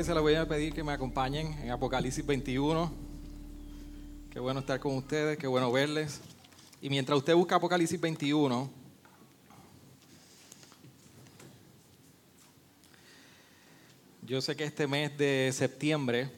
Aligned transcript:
Iglesia, 0.00 0.14
le 0.14 0.22
voy 0.22 0.34
a 0.34 0.48
pedir 0.48 0.72
que 0.72 0.82
me 0.82 0.92
acompañen 0.92 1.52
en 1.62 1.70
Apocalipsis 1.72 2.24
21. 2.24 2.90
Qué 4.32 4.40
bueno 4.40 4.60
estar 4.60 4.80
con 4.80 4.96
ustedes, 4.96 5.36
qué 5.36 5.46
bueno 5.46 5.70
verles. 5.70 6.22
Y 6.80 6.88
mientras 6.88 7.18
usted 7.18 7.34
busca 7.34 7.56
Apocalipsis 7.56 8.00
21, 8.00 8.70
yo 14.22 14.40
sé 14.40 14.56
que 14.56 14.64
este 14.64 14.86
mes 14.86 15.18
de 15.18 15.50
septiembre, 15.52 16.30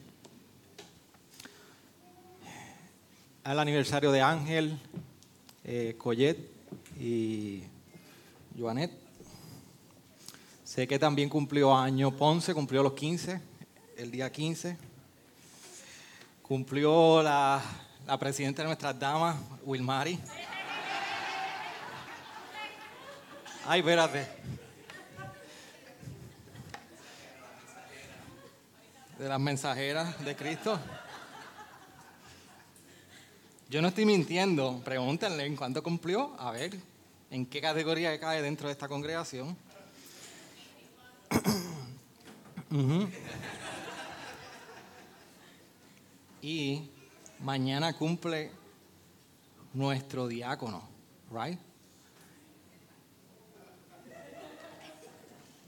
al 3.44 3.60
aniversario 3.60 4.10
de 4.10 4.22
Ángel, 4.22 4.76
eh, 5.62 5.94
Collet 5.98 6.36
y 6.98 7.62
Joanet. 8.58 8.90
Sé 10.64 10.88
que 10.88 10.98
también 10.98 11.28
cumplió 11.28 11.76
año 11.76 12.10
Ponce, 12.10 12.54
cumplió 12.54 12.82
los 12.82 12.94
15, 12.94 13.51
el 13.96 14.10
día 14.10 14.30
15. 14.30 14.76
Cumplió 16.42 17.22
la, 17.22 17.62
la 18.06 18.18
presidenta 18.18 18.62
de 18.62 18.68
nuestras 18.68 18.98
damas, 18.98 19.36
Wilmari. 19.64 20.18
Ay, 23.66 23.80
espérate. 23.80 24.26
De 29.18 29.28
las 29.28 29.40
mensajeras 29.40 30.24
de 30.24 30.34
Cristo. 30.34 30.80
Yo 33.68 33.80
no 33.80 33.88
estoy 33.88 34.04
mintiendo. 34.04 34.80
Pregúntenle 34.84 35.46
en 35.46 35.56
cuánto 35.56 35.82
cumplió. 35.82 36.34
A 36.38 36.50
ver, 36.50 36.76
en 37.30 37.46
qué 37.46 37.60
categoría 37.60 38.18
cae 38.18 38.42
dentro 38.42 38.68
de 38.68 38.72
esta 38.72 38.88
congregación. 38.88 39.56
Y 46.42 46.90
mañana 47.38 47.92
cumple 47.92 48.50
nuestro 49.72 50.26
diácono, 50.26 50.82
right? 51.30 51.58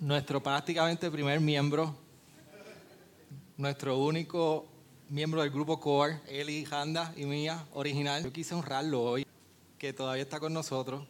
Nuestro 0.00 0.42
prácticamente 0.42 1.10
primer 1.12 1.40
miembro, 1.40 1.94
nuestro 3.56 3.98
único 3.98 4.66
miembro 5.08 5.42
del 5.42 5.50
grupo 5.50 5.78
Core, 5.78 6.20
Eli, 6.26 6.66
Handa 6.68 7.14
y 7.16 7.24
mía, 7.24 7.64
original. 7.72 8.24
Yo 8.24 8.32
quise 8.32 8.54
honrarlo 8.54 9.00
hoy, 9.00 9.24
que 9.78 9.92
todavía 9.92 10.24
está 10.24 10.40
con 10.40 10.52
nosotros, 10.52 11.06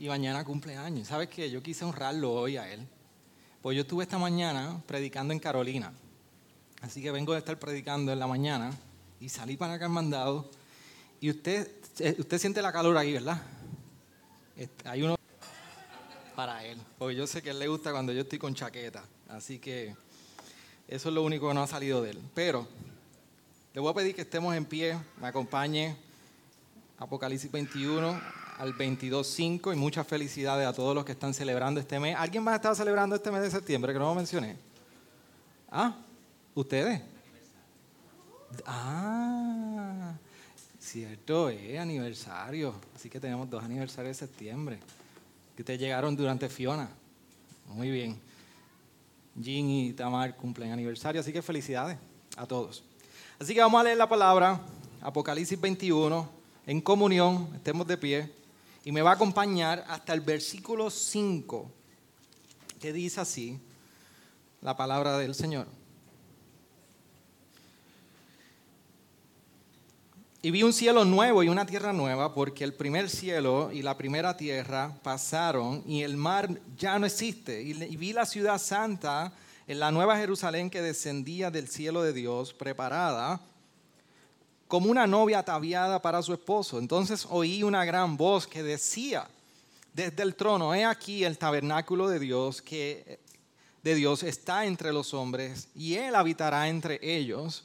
y 0.00 0.08
mañana 0.08 0.44
cumple 0.44 0.76
años. 0.76 1.06
¿Sabes 1.06 1.28
qué? 1.28 1.48
Yo 1.48 1.62
quise 1.62 1.84
honrarlo 1.84 2.32
hoy 2.32 2.56
a 2.56 2.70
él. 2.72 2.86
Pues 3.62 3.76
yo 3.76 3.82
estuve 3.82 4.02
esta 4.02 4.18
mañana 4.18 4.82
predicando 4.84 5.32
en 5.32 5.38
Carolina. 5.38 5.92
Así 6.80 7.02
que 7.02 7.10
vengo 7.10 7.32
de 7.32 7.40
estar 7.40 7.58
predicando 7.58 8.12
en 8.12 8.18
la 8.18 8.26
mañana 8.26 8.70
y 9.20 9.28
salí 9.28 9.56
para 9.56 9.74
acá 9.74 9.86
en 9.86 9.92
mandado. 9.92 10.50
Y 11.20 11.30
usted, 11.30 11.70
eh, 11.98 12.16
usted 12.18 12.38
siente 12.38 12.62
la 12.62 12.72
calor 12.72 12.96
ahí, 12.96 13.12
¿verdad? 13.12 13.42
Este, 14.56 14.88
Hay 14.88 15.02
uno 15.02 15.16
para 16.36 16.64
él. 16.64 16.78
Porque 16.98 17.16
yo 17.16 17.26
sé 17.26 17.42
que 17.42 17.50
él 17.50 17.58
le 17.58 17.66
gusta 17.66 17.90
cuando 17.90 18.12
yo 18.12 18.20
estoy 18.20 18.38
con 18.38 18.54
chaqueta. 18.54 19.02
Así 19.28 19.58
que 19.58 19.96
eso 20.86 21.08
es 21.08 21.14
lo 21.14 21.22
único 21.24 21.48
que 21.48 21.54
no 21.54 21.62
ha 21.62 21.66
salido 21.66 22.00
de 22.00 22.10
él. 22.10 22.20
Pero 22.32 22.66
le 23.74 23.80
voy 23.80 23.90
a 23.90 23.94
pedir 23.94 24.14
que 24.14 24.22
estemos 24.22 24.54
en 24.54 24.64
pie, 24.64 24.96
me 25.20 25.26
acompañe 25.26 25.96
Apocalipsis 26.98 27.50
21 27.50 28.20
al 28.58 28.74
22.5 28.74 29.72
y 29.72 29.76
muchas 29.76 30.06
felicidades 30.06 30.66
a 30.66 30.72
todos 30.72 30.94
los 30.94 31.04
que 31.04 31.12
están 31.12 31.34
celebrando 31.34 31.80
este 31.80 32.00
mes. 32.00 32.16
¿Alguien 32.16 32.42
más 32.42 32.56
está 32.56 32.74
celebrando 32.74 33.16
este 33.16 33.30
mes 33.30 33.42
de 33.42 33.50
septiembre 33.50 33.92
que 33.92 33.98
no 33.98 34.06
lo 34.06 34.14
mencioné? 34.14 34.56
¿Ah? 35.70 35.96
¿Ustedes? 36.54 37.02
Ah, 38.66 40.14
cierto, 40.78 41.48
es 41.50 41.78
aniversario. 41.78 42.74
Así 42.94 43.08
que 43.10 43.20
tenemos 43.20 43.48
dos 43.48 43.62
aniversarios 43.62 44.18
de 44.18 44.26
septiembre. 44.26 44.78
Que 45.54 45.62
ustedes 45.62 45.80
llegaron 45.80 46.16
durante 46.16 46.48
Fiona. 46.48 46.88
Muy 47.66 47.90
bien. 47.90 48.20
Jean 49.34 49.68
y 49.68 49.92
Tamar 49.92 50.36
cumplen 50.36 50.72
aniversario, 50.72 51.20
así 51.20 51.32
que 51.32 51.42
felicidades 51.42 51.96
a 52.36 52.46
todos. 52.46 52.82
Así 53.38 53.54
que 53.54 53.60
vamos 53.60 53.80
a 53.80 53.84
leer 53.84 53.96
la 53.96 54.08
palabra, 54.08 54.60
Apocalipsis 55.00 55.60
21, 55.60 56.28
en 56.66 56.80
comunión, 56.80 57.48
estemos 57.54 57.86
de 57.86 57.96
pie, 57.96 58.32
y 58.84 58.90
me 58.90 59.02
va 59.02 59.10
a 59.10 59.14
acompañar 59.14 59.84
hasta 59.88 60.12
el 60.12 60.20
versículo 60.20 60.90
5, 60.90 61.70
que 62.80 62.92
dice 62.92 63.20
así, 63.20 63.60
la 64.60 64.76
palabra 64.76 65.18
del 65.18 65.34
Señor. 65.34 65.77
Y 70.40 70.52
vi 70.52 70.62
un 70.62 70.72
cielo 70.72 71.04
nuevo 71.04 71.42
y 71.42 71.48
una 71.48 71.66
tierra 71.66 71.92
nueva, 71.92 72.32
porque 72.32 72.62
el 72.62 72.72
primer 72.72 73.10
cielo 73.10 73.72
y 73.72 73.82
la 73.82 73.98
primera 73.98 74.36
tierra 74.36 74.94
pasaron 75.02 75.82
y 75.84 76.02
el 76.02 76.16
mar 76.16 76.48
ya 76.76 76.96
no 76.96 77.06
existe. 77.06 77.60
Y, 77.60 77.72
vi 77.96 78.12
la 78.12 78.24
ciudad 78.24 78.58
santa 78.58 79.32
en 79.66 79.80
la 79.80 79.90
nueva 79.90 80.16
Jerusalén 80.16 80.70
que 80.70 80.80
descendía 80.80 81.50
del 81.50 81.66
cielo 81.66 82.02
de 82.02 82.12
Dios, 82.12 82.54
preparada 82.54 83.40
como 84.68 84.90
una 84.90 85.08
novia 85.08 85.40
ataviada 85.40 86.00
para 86.00 86.22
su 86.22 86.32
esposo. 86.32 86.78
Entonces 86.78 87.26
oí 87.28 87.64
una 87.64 87.84
gran 87.84 88.16
voz 88.16 88.46
que 88.46 88.62
decía 88.62 89.26
desde 89.92 90.22
el 90.22 90.36
trono, 90.36 90.72
he 90.72 90.84
aquí 90.84 91.24
el 91.24 91.36
tabernáculo 91.36 92.08
de 92.08 92.20
Dios 92.20 92.62
que 92.62 93.18
de 93.82 93.94
Dios 93.96 94.22
está 94.22 94.66
entre 94.66 94.92
los 94.92 95.14
hombres 95.14 95.68
y 95.74 95.94
él 95.94 96.14
habitará 96.14 96.68
entre 96.68 97.00
ellos 97.02 97.64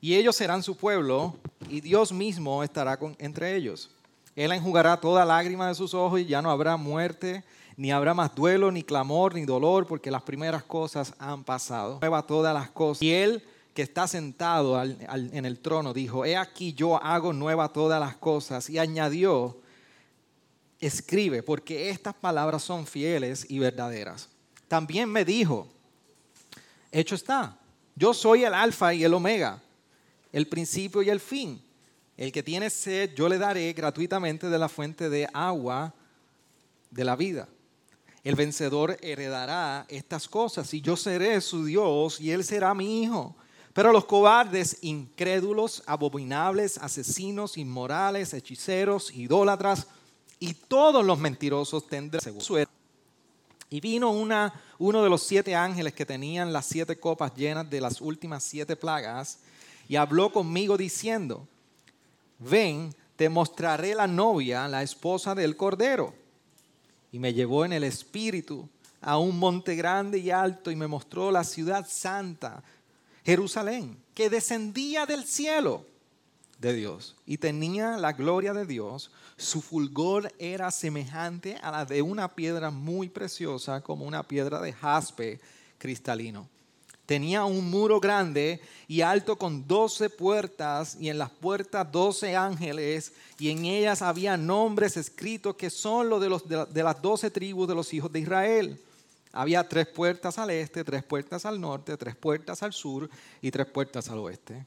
y 0.00 0.14
ellos 0.14 0.36
serán 0.36 0.62
su 0.62 0.76
pueblo 0.76 1.36
y 1.68 1.80
Dios 1.80 2.12
mismo 2.12 2.62
estará 2.62 2.96
con, 2.96 3.16
entre 3.18 3.56
ellos. 3.56 3.90
Él 4.36 4.52
enjugará 4.52 5.00
toda 5.00 5.24
lágrima 5.24 5.66
de 5.68 5.74
sus 5.74 5.94
ojos 5.94 6.20
y 6.20 6.26
ya 6.26 6.40
no 6.40 6.50
habrá 6.50 6.76
muerte, 6.76 7.42
ni 7.76 7.90
habrá 7.90 8.14
más 8.14 8.34
duelo, 8.34 8.70
ni 8.70 8.84
clamor, 8.84 9.34
ni 9.34 9.44
dolor, 9.44 9.86
porque 9.86 10.10
las 10.10 10.22
primeras 10.22 10.62
cosas 10.62 11.12
han 11.18 11.42
pasado. 11.42 11.98
Nueva 12.00 12.24
todas 12.24 12.54
las 12.54 12.70
cosas. 12.70 13.02
Y 13.02 13.12
él 13.12 13.42
que 13.74 13.82
está 13.82 14.06
sentado 14.06 14.78
al, 14.78 14.96
en 15.32 15.44
el 15.44 15.58
trono 15.58 15.92
dijo, 15.92 16.24
he 16.24 16.36
aquí 16.36 16.72
yo 16.72 17.02
hago 17.02 17.32
nueva 17.32 17.72
todas 17.72 17.98
las 17.98 18.16
cosas. 18.16 18.70
Y 18.70 18.78
añadió, 18.78 19.58
escribe, 20.78 21.42
porque 21.42 21.90
estas 21.90 22.14
palabras 22.14 22.62
son 22.62 22.86
fieles 22.86 23.44
y 23.48 23.58
verdaderas. 23.58 24.28
También 24.68 25.08
me 25.08 25.24
dijo, 25.24 25.66
hecho 26.92 27.16
está, 27.16 27.58
yo 27.96 28.14
soy 28.14 28.44
el 28.44 28.54
alfa 28.54 28.94
y 28.94 29.02
el 29.02 29.14
omega 29.14 29.60
el 30.32 30.46
principio 30.46 31.02
y 31.02 31.10
el 31.10 31.20
fin. 31.20 31.62
El 32.16 32.32
que 32.32 32.42
tiene 32.42 32.68
sed, 32.68 33.14
yo 33.14 33.28
le 33.28 33.38
daré 33.38 33.72
gratuitamente 33.72 34.48
de 34.48 34.58
la 34.58 34.68
fuente 34.68 35.08
de 35.08 35.28
agua 35.32 35.94
de 36.90 37.04
la 37.04 37.16
vida. 37.16 37.48
El 38.24 38.34
vencedor 38.34 38.98
heredará 39.00 39.86
estas 39.88 40.28
cosas 40.28 40.74
y 40.74 40.80
yo 40.80 40.96
seré 40.96 41.40
su 41.40 41.64
Dios 41.64 42.20
y 42.20 42.32
él 42.32 42.44
será 42.44 42.74
mi 42.74 43.02
hijo. 43.02 43.36
Pero 43.72 43.92
los 43.92 44.06
cobardes, 44.06 44.78
incrédulos, 44.82 45.84
abominables, 45.86 46.78
asesinos, 46.78 47.56
inmorales, 47.56 48.34
hechiceros, 48.34 49.14
idólatras 49.14 49.86
y 50.40 50.54
todos 50.54 51.04
los 51.04 51.18
mentirosos 51.18 51.86
tendrán 51.86 52.40
suerte. 52.40 52.72
Y 53.70 53.80
vino 53.80 54.10
una, 54.10 54.60
uno 54.78 55.02
de 55.02 55.10
los 55.10 55.22
siete 55.22 55.54
ángeles 55.54 55.92
que 55.92 56.06
tenían 56.06 56.52
las 56.52 56.66
siete 56.66 56.98
copas 56.98 57.34
llenas 57.36 57.70
de 57.70 57.80
las 57.80 58.00
últimas 58.00 58.42
siete 58.42 58.74
plagas 58.74 59.38
y 59.88 59.96
habló 59.96 60.30
conmigo 60.30 60.76
diciendo, 60.76 61.48
ven, 62.38 62.94
te 63.16 63.28
mostraré 63.28 63.94
la 63.94 64.06
novia, 64.06 64.68
la 64.68 64.82
esposa 64.82 65.34
del 65.34 65.56
Cordero. 65.56 66.14
Y 67.10 67.18
me 67.18 67.32
llevó 67.32 67.64
en 67.64 67.72
el 67.72 67.84
espíritu 67.84 68.68
a 69.00 69.18
un 69.18 69.38
monte 69.38 69.74
grande 69.74 70.18
y 70.18 70.30
alto 70.30 70.70
y 70.70 70.76
me 70.76 70.86
mostró 70.86 71.30
la 71.30 71.42
ciudad 71.42 71.86
santa, 71.88 72.62
Jerusalén, 73.24 73.96
que 74.14 74.28
descendía 74.28 75.06
del 75.06 75.24
cielo 75.24 75.86
de 76.58 76.74
Dios 76.74 77.16
y 77.24 77.38
tenía 77.38 77.96
la 77.96 78.12
gloria 78.12 78.52
de 78.52 78.66
Dios. 78.66 79.10
Su 79.38 79.62
fulgor 79.62 80.32
era 80.38 80.70
semejante 80.70 81.56
a 81.62 81.70
la 81.70 81.84
de 81.86 82.02
una 82.02 82.34
piedra 82.34 82.70
muy 82.70 83.08
preciosa, 83.08 83.80
como 83.80 84.04
una 84.04 84.22
piedra 84.22 84.60
de 84.60 84.72
jaspe 84.72 85.40
cristalino 85.78 86.48
Tenía 87.08 87.46
un 87.46 87.70
muro 87.70 88.00
grande 88.00 88.60
y 88.86 89.00
alto 89.00 89.36
con 89.36 89.66
doce 89.66 90.10
puertas 90.10 90.94
y 91.00 91.08
en 91.08 91.16
las 91.16 91.30
puertas 91.30 91.90
doce 91.90 92.36
ángeles 92.36 93.14
y 93.38 93.48
en 93.48 93.64
ellas 93.64 94.02
había 94.02 94.36
nombres 94.36 94.98
escritos 94.98 95.56
que 95.56 95.70
son 95.70 96.10
los 96.10 96.20
de, 96.20 96.28
los 96.28 96.46
de 96.46 96.82
las 96.82 97.00
doce 97.00 97.30
tribus 97.30 97.66
de 97.66 97.74
los 97.74 97.94
hijos 97.94 98.12
de 98.12 98.20
Israel. 98.20 98.78
Había 99.32 99.66
tres 99.66 99.86
puertas 99.86 100.36
al 100.36 100.50
este, 100.50 100.84
tres 100.84 101.02
puertas 101.02 101.46
al 101.46 101.58
norte, 101.58 101.96
tres 101.96 102.14
puertas 102.14 102.62
al 102.62 102.74
sur 102.74 103.08
y 103.40 103.50
tres 103.50 103.68
puertas 103.68 104.10
al 104.10 104.18
oeste. 104.18 104.66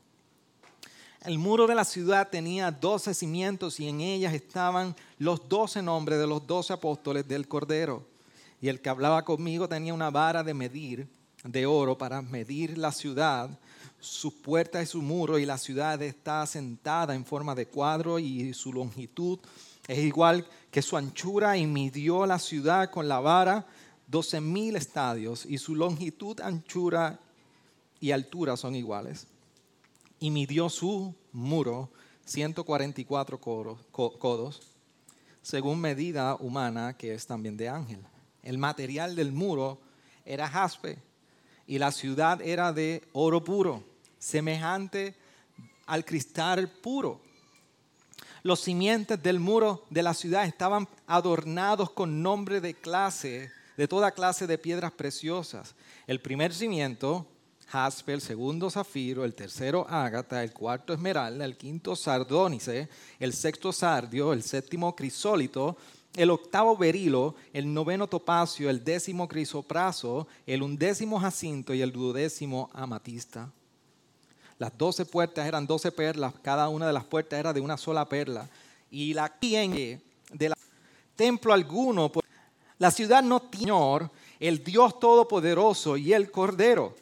El 1.24 1.38
muro 1.38 1.68
de 1.68 1.76
la 1.76 1.86
ciudad 1.86 2.28
tenía 2.28 2.72
doce 2.72 3.14
cimientos 3.14 3.80
y 3.80 3.88
en 3.88 4.02
ellas 4.02 4.34
estaban 4.34 4.96
los 5.20 5.48
doce 5.48 5.84
nombres 5.84 6.18
de 6.18 6.26
los 6.26 6.48
doce 6.48 6.74
apóstoles 6.74 7.28
del 7.28 7.48
Cordero. 7.48 8.04
Y 8.60 8.68
el 8.68 8.82
que 8.82 8.90
hablaba 8.90 9.24
conmigo 9.26 9.70
tenía 9.70 9.94
una 9.94 10.10
vara 10.10 10.42
de 10.42 10.56
medir 10.56 11.21
de 11.44 11.66
oro 11.66 11.98
para 11.98 12.22
medir 12.22 12.78
la 12.78 12.92
ciudad, 12.92 13.50
sus 14.00 14.34
puertas 14.34 14.84
y 14.84 14.86
su 14.88 15.02
muro, 15.02 15.40
y 15.40 15.46
la 15.46 15.58
ciudad 15.58 16.02
está 16.02 16.46
sentada 16.46 17.16
en 17.16 17.26
forma 17.26 17.56
de 17.56 17.68
cuadro 17.68 18.20
y 18.20 18.54
su 18.54 18.74
longitud 18.74 19.40
es 19.88 20.00
igual 20.00 20.48
que 20.70 20.82
su 20.82 20.96
anchura 20.96 21.58
y 21.58 21.66
midió 21.66 22.26
la 22.26 22.40
ciudad 22.40 22.90
con 22.92 23.08
la 23.08 23.20
vara 23.20 23.66
doce 24.08 24.40
mil 24.40 24.76
estadios 24.76 25.46
y 25.46 25.58
su 25.58 25.76
longitud, 25.76 26.40
anchura 26.42 27.20
y 28.00 28.12
altura 28.12 28.58
son 28.58 28.76
iguales. 28.76 29.28
Y 30.20 30.30
midió 30.30 30.70
su 30.70 31.16
muro 31.32 31.90
144 32.26 33.40
codos, 33.40 34.62
según 35.42 35.82
medida 35.82 36.36
humana 36.36 36.96
que 36.96 37.14
es 37.14 37.26
también 37.26 37.58
de 37.58 37.70
ángel. 37.70 38.00
El 38.44 38.58
material 38.58 39.16
del 39.16 39.32
muro 39.32 39.80
era 40.26 40.48
jaspe 40.48 41.00
y 41.72 41.80
la 41.80 41.94
ciudad 41.94 42.42
era 42.42 42.74
de 42.74 43.02
oro 43.14 43.46
puro, 43.46 43.82
semejante 44.20 45.16
al 45.86 46.04
cristal 46.04 46.68
puro. 46.68 47.22
Los 48.44 48.60
simientes 48.60 49.24
del 49.24 49.40
muro 49.40 49.86
de 49.90 50.04
la 50.04 50.14
ciudad 50.14 50.44
estaban 50.44 50.86
adornados 51.08 51.92
con 51.92 52.22
nombre 52.22 52.60
de 52.60 52.74
clase, 52.74 53.52
de 53.78 53.88
toda 53.88 54.12
clase 54.12 54.48
de 54.48 54.58
piedras 54.58 54.92
preciosas. 54.92 55.74
El 56.08 56.20
primer 56.20 56.54
cimiento, 56.54 57.26
jaspe, 57.68 58.12
el 58.12 58.22
segundo 58.22 58.70
zafiro, 58.70 59.24
el 59.24 59.34
tercero 59.34 59.88
ágata, 59.90 60.44
el 60.44 60.52
cuarto 60.52 60.92
esmeralda, 60.92 61.46
el 61.46 61.56
quinto 61.56 61.96
sardónice, 61.96 62.90
el 63.18 63.32
sexto 63.32 63.72
sardio, 63.72 64.34
el 64.34 64.44
séptimo 64.44 64.94
crisólito, 64.94 65.78
el 66.16 66.30
octavo 66.30 66.76
berilo, 66.76 67.36
el 67.54 67.74
noveno 67.74 68.08
topacio, 68.08 68.70
el 68.70 68.84
décimo 68.84 69.28
crisopraso, 69.28 70.28
el 70.46 70.62
undécimo 70.62 71.20
jacinto 71.20 71.74
y 71.74 71.82
el 71.82 71.92
duodécimo 71.92 72.70
amatista. 72.74 73.52
Las 74.58 74.78
doce 74.78 75.06
puertas 75.06 75.48
eran 75.48 75.66
doce 75.66 75.92
perlas, 75.92 76.34
cada 76.42 76.70
una 76.70 76.86
de 76.86 76.94
las 76.94 77.06
puertas 77.06 77.40
era 77.40 77.54
de 77.54 77.62
una 77.62 77.78
sola 77.78 78.08
perla. 78.08 78.50
Y 78.92 79.14
la 79.14 79.34
de 79.42 80.50
la 80.50 80.56
templo 81.16 81.54
alguno, 81.54 82.12
pues, 82.12 82.26
la 82.78 82.92
ciudad 82.92 83.24
no 83.24 83.42
tiene 83.42 84.10
el 84.40 84.64
Dios 84.64 85.00
Todopoderoso 85.00 85.98
y 85.98 86.14
el 86.14 86.32
Cordero. 86.32 86.96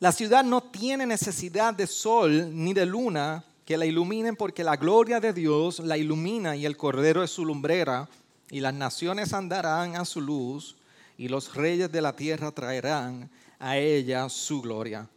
La 0.00 0.12
ciudad 0.12 0.44
no 0.44 0.62
tiene 0.62 1.06
necesidad 1.06 1.74
de 1.74 1.86
sol 1.86 2.50
ni 2.52 2.74
de 2.74 2.86
luna 2.86 3.44
que 3.66 3.76
la 3.76 3.84
iluminen 3.84 4.36
porque 4.36 4.62
la 4.62 4.76
gloria 4.76 5.18
de 5.18 5.32
Dios 5.32 5.80
la 5.80 5.98
ilumina 5.98 6.54
y 6.54 6.64
el 6.64 6.76
Cordero 6.76 7.24
es 7.24 7.32
su 7.32 7.44
lumbrera, 7.44 8.08
y 8.48 8.60
las 8.60 8.72
naciones 8.72 9.32
andarán 9.32 9.96
a 9.96 10.04
su 10.04 10.20
luz, 10.20 10.76
y 11.18 11.26
los 11.26 11.52
reyes 11.52 11.90
de 11.90 12.00
la 12.00 12.14
tierra 12.14 12.52
traerán 12.52 13.28
a 13.58 13.76
ella 13.76 14.28
su 14.28 14.62
gloria. 14.62 15.08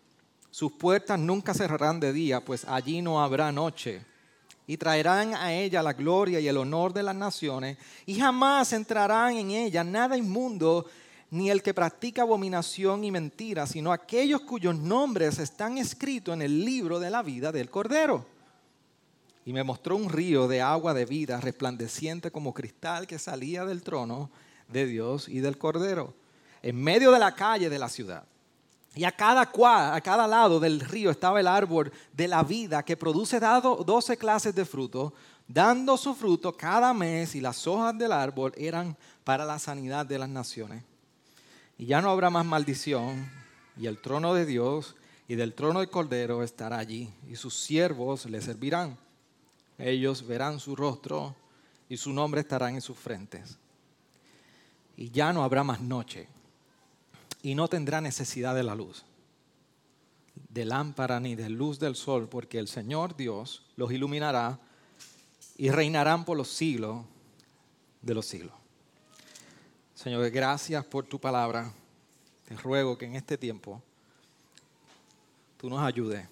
Sus 0.49 0.71
puertas 0.71 1.19
nunca 1.19 1.53
cerrarán 1.53 1.99
de 1.99 2.11
día, 2.11 2.43
pues 2.43 2.65
allí 2.65 3.03
no 3.03 3.21
habrá 3.21 3.51
noche. 3.51 4.01
Y 4.65 4.77
traerán 4.77 5.35
a 5.35 5.53
ella 5.53 5.83
la 5.83 5.93
gloria 5.93 6.39
y 6.39 6.47
el 6.47 6.57
honor 6.57 6.91
de 6.91 7.03
las 7.03 7.15
naciones, 7.15 7.77
y 8.07 8.15
jamás 8.15 8.73
entrarán 8.73 9.35
en 9.35 9.51
ella 9.51 9.83
nada 9.83 10.17
inmundo, 10.17 10.87
ni 11.29 11.51
el 11.51 11.61
que 11.61 11.75
practica 11.75 12.23
abominación 12.23 13.03
y 13.03 13.11
mentira, 13.11 13.67
sino 13.67 13.91
aquellos 13.91 14.41
cuyos 14.41 14.75
nombres 14.75 15.37
están 15.37 15.77
escritos 15.77 16.33
en 16.33 16.41
el 16.41 16.65
libro 16.65 16.99
de 16.99 17.11
la 17.11 17.21
vida 17.21 17.51
del 17.51 17.69
Cordero 17.69 18.38
y 19.49 19.53
me 19.53 19.63
mostró 19.63 19.95
un 19.95 20.09
río 20.09 20.47
de 20.47 20.61
agua 20.61 20.93
de 20.93 21.05
vida 21.05 21.41
resplandeciente 21.41 22.29
como 22.29 22.53
cristal 22.53 23.07
que 23.07 23.17
salía 23.17 23.65
del 23.65 23.81
trono 23.81 24.29
de 24.67 24.85
Dios 24.85 25.27
y 25.27 25.39
del 25.39 25.57
Cordero, 25.57 26.13
en 26.61 26.79
medio 26.79 27.11
de 27.11 27.17
la 27.17 27.33
calle 27.33 27.67
de 27.67 27.79
la 27.79 27.89
ciudad. 27.89 28.25
Y 28.93 29.05
a 29.05 29.11
cada, 29.11 29.41
a 29.41 30.01
cada 30.01 30.27
lado 30.27 30.59
del 30.59 30.79
río 30.79 31.09
estaba 31.09 31.39
el 31.39 31.47
árbol 31.47 31.91
de 32.13 32.27
la 32.27 32.43
vida 32.43 32.85
que 32.85 32.95
produce 32.95 33.39
dado 33.39 33.77
12 33.77 34.17
clases 34.17 34.53
de 34.53 34.65
fruto, 34.65 35.15
dando 35.47 35.97
su 35.97 36.13
fruto 36.13 36.55
cada 36.55 36.93
mes 36.93 37.33
y 37.33 37.41
las 37.41 37.65
hojas 37.65 37.97
del 37.97 38.11
árbol 38.11 38.53
eran 38.55 38.95
para 39.23 39.45
la 39.45 39.57
sanidad 39.57 40.05
de 40.05 40.19
las 40.19 40.29
naciones. 40.29 40.83
Y 41.75 41.87
ya 41.87 42.03
no 42.03 42.11
habrá 42.11 42.29
más 42.29 42.45
maldición 42.45 43.27
y 43.75 43.87
el 43.87 43.99
trono 43.99 44.35
de 44.35 44.45
Dios 44.45 44.95
y 45.27 45.33
del 45.33 45.55
trono 45.55 45.79
del 45.79 45.89
Cordero 45.89 46.43
estará 46.43 46.77
allí 46.77 47.09
y 47.27 47.35
sus 47.35 47.55
siervos 47.55 48.27
le 48.27 48.41
servirán 48.41 48.95
ellos 49.79 50.27
verán 50.27 50.59
su 50.59 50.75
rostro 50.75 51.35
y 51.87 51.97
su 51.97 52.11
nombre 52.11 52.41
estará 52.41 52.69
en 52.69 52.81
sus 52.81 52.97
frentes. 52.97 53.57
Y 54.97 55.09
ya 55.09 55.31
no 55.31 55.43
habrá 55.43 55.63
más 55.63 55.79
noche 55.79 56.27
y 57.41 57.55
no 57.55 57.69
tendrá 57.69 58.01
necesidad 58.01 58.53
de 58.53 58.63
la 58.63 58.75
luz, 58.75 59.05
de 60.49 60.65
lámpara 60.65 61.21
ni 61.21 61.35
de 61.35 61.49
luz 61.49 61.79
del 61.79 61.95
sol, 61.95 62.27
porque 62.27 62.59
el 62.59 62.67
Señor 62.67 63.15
Dios 63.15 63.65
los 63.77 63.91
iluminará 63.93 64.59
y 65.57 65.69
reinarán 65.69 66.25
por 66.25 66.35
los 66.35 66.49
siglos 66.49 67.05
de 68.01 68.13
los 68.13 68.25
siglos. 68.25 68.53
Señor, 69.95 70.29
gracias 70.29 70.85
por 70.85 71.05
tu 71.05 71.19
palabra. 71.19 71.71
Te 72.45 72.55
ruego 72.57 72.97
que 72.97 73.05
en 73.05 73.15
este 73.15 73.37
tiempo 73.37 73.81
tú 75.57 75.69
nos 75.69 75.81
ayudes 75.81 76.27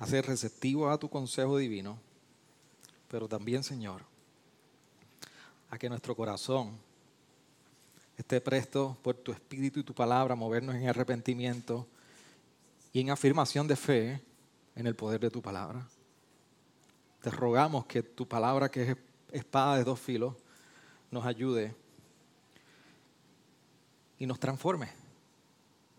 a 0.00 0.06
ser 0.06 0.26
receptivo 0.26 0.88
a 0.88 0.98
tu 0.98 1.10
consejo 1.10 1.58
divino, 1.58 1.98
pero 3.08 3.28
también, 3.28 3.62
Señor, 3.62 4.02
a 5.68 5.78
que 5.78 5.90
nuestro 5.90 6.16
corazón 6.16 6.72
esté 8.16 8.40
presto 8.40 8.96
por 9.02 9.14
tu 9.14 9.30
espíritu 9.30 9.80
y 9.80 9.84
tu 9.84 9.94
palabra 9.94 10.32
a 10.32 10.36
movernos 10.36 10.74
en 10.74 10.88
arrepentimiento 10.88 11.86
y 12.94 13.00
en 13.00 13.10
afirmación 13.10 13.68
de 13.68 13.76
fe 13.76 14.22
en 14.74 14.86
el 14.86 14.96
poder 14.96 15.20
de 15.20 15.30
tu 15.30 15.42
palabra. 15.42 15.86
Te 17.20 17.30
rogamos 17.30 17.84
que 17.84 18.02
tu 18.02 18.26
palabra, 18.26 18.70
que 18.70 18.92
es 18.92 18.96
espada 19.32 19.76
de 19.76 19.84
dos 19.84 20.00
filos, 20.00 20.34
nos 21.10 21.26
ayude 21.26 21.74
y 24.18 24.24
nos 24.24 24.40
transforme 24.40 24.88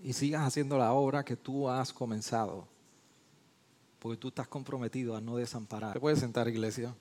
y 0.04 0.14
sigas 0.14 0.42
haciendo 0.42 0.80
la 0.80 0.92
obra 0.92 1.24
que 1.24 1.36
tú 1.36 1.70
has 1.70 1.94
comenzado 1.94 2.68
porque 4.02 4.18
tú 4.18 4.30
estás 4.30 4.48
comprometido 4.48 5.16
a 5.16 5.22
no 5.22 5.38
desamparar. 5.38 5.94
¿Te 5.94 6.00
puedes 6.00 6.18
sentar, 6.18 6.48
iglesia? 6.48 6.96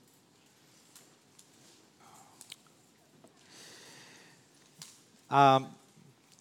Ah, 5.27 5.67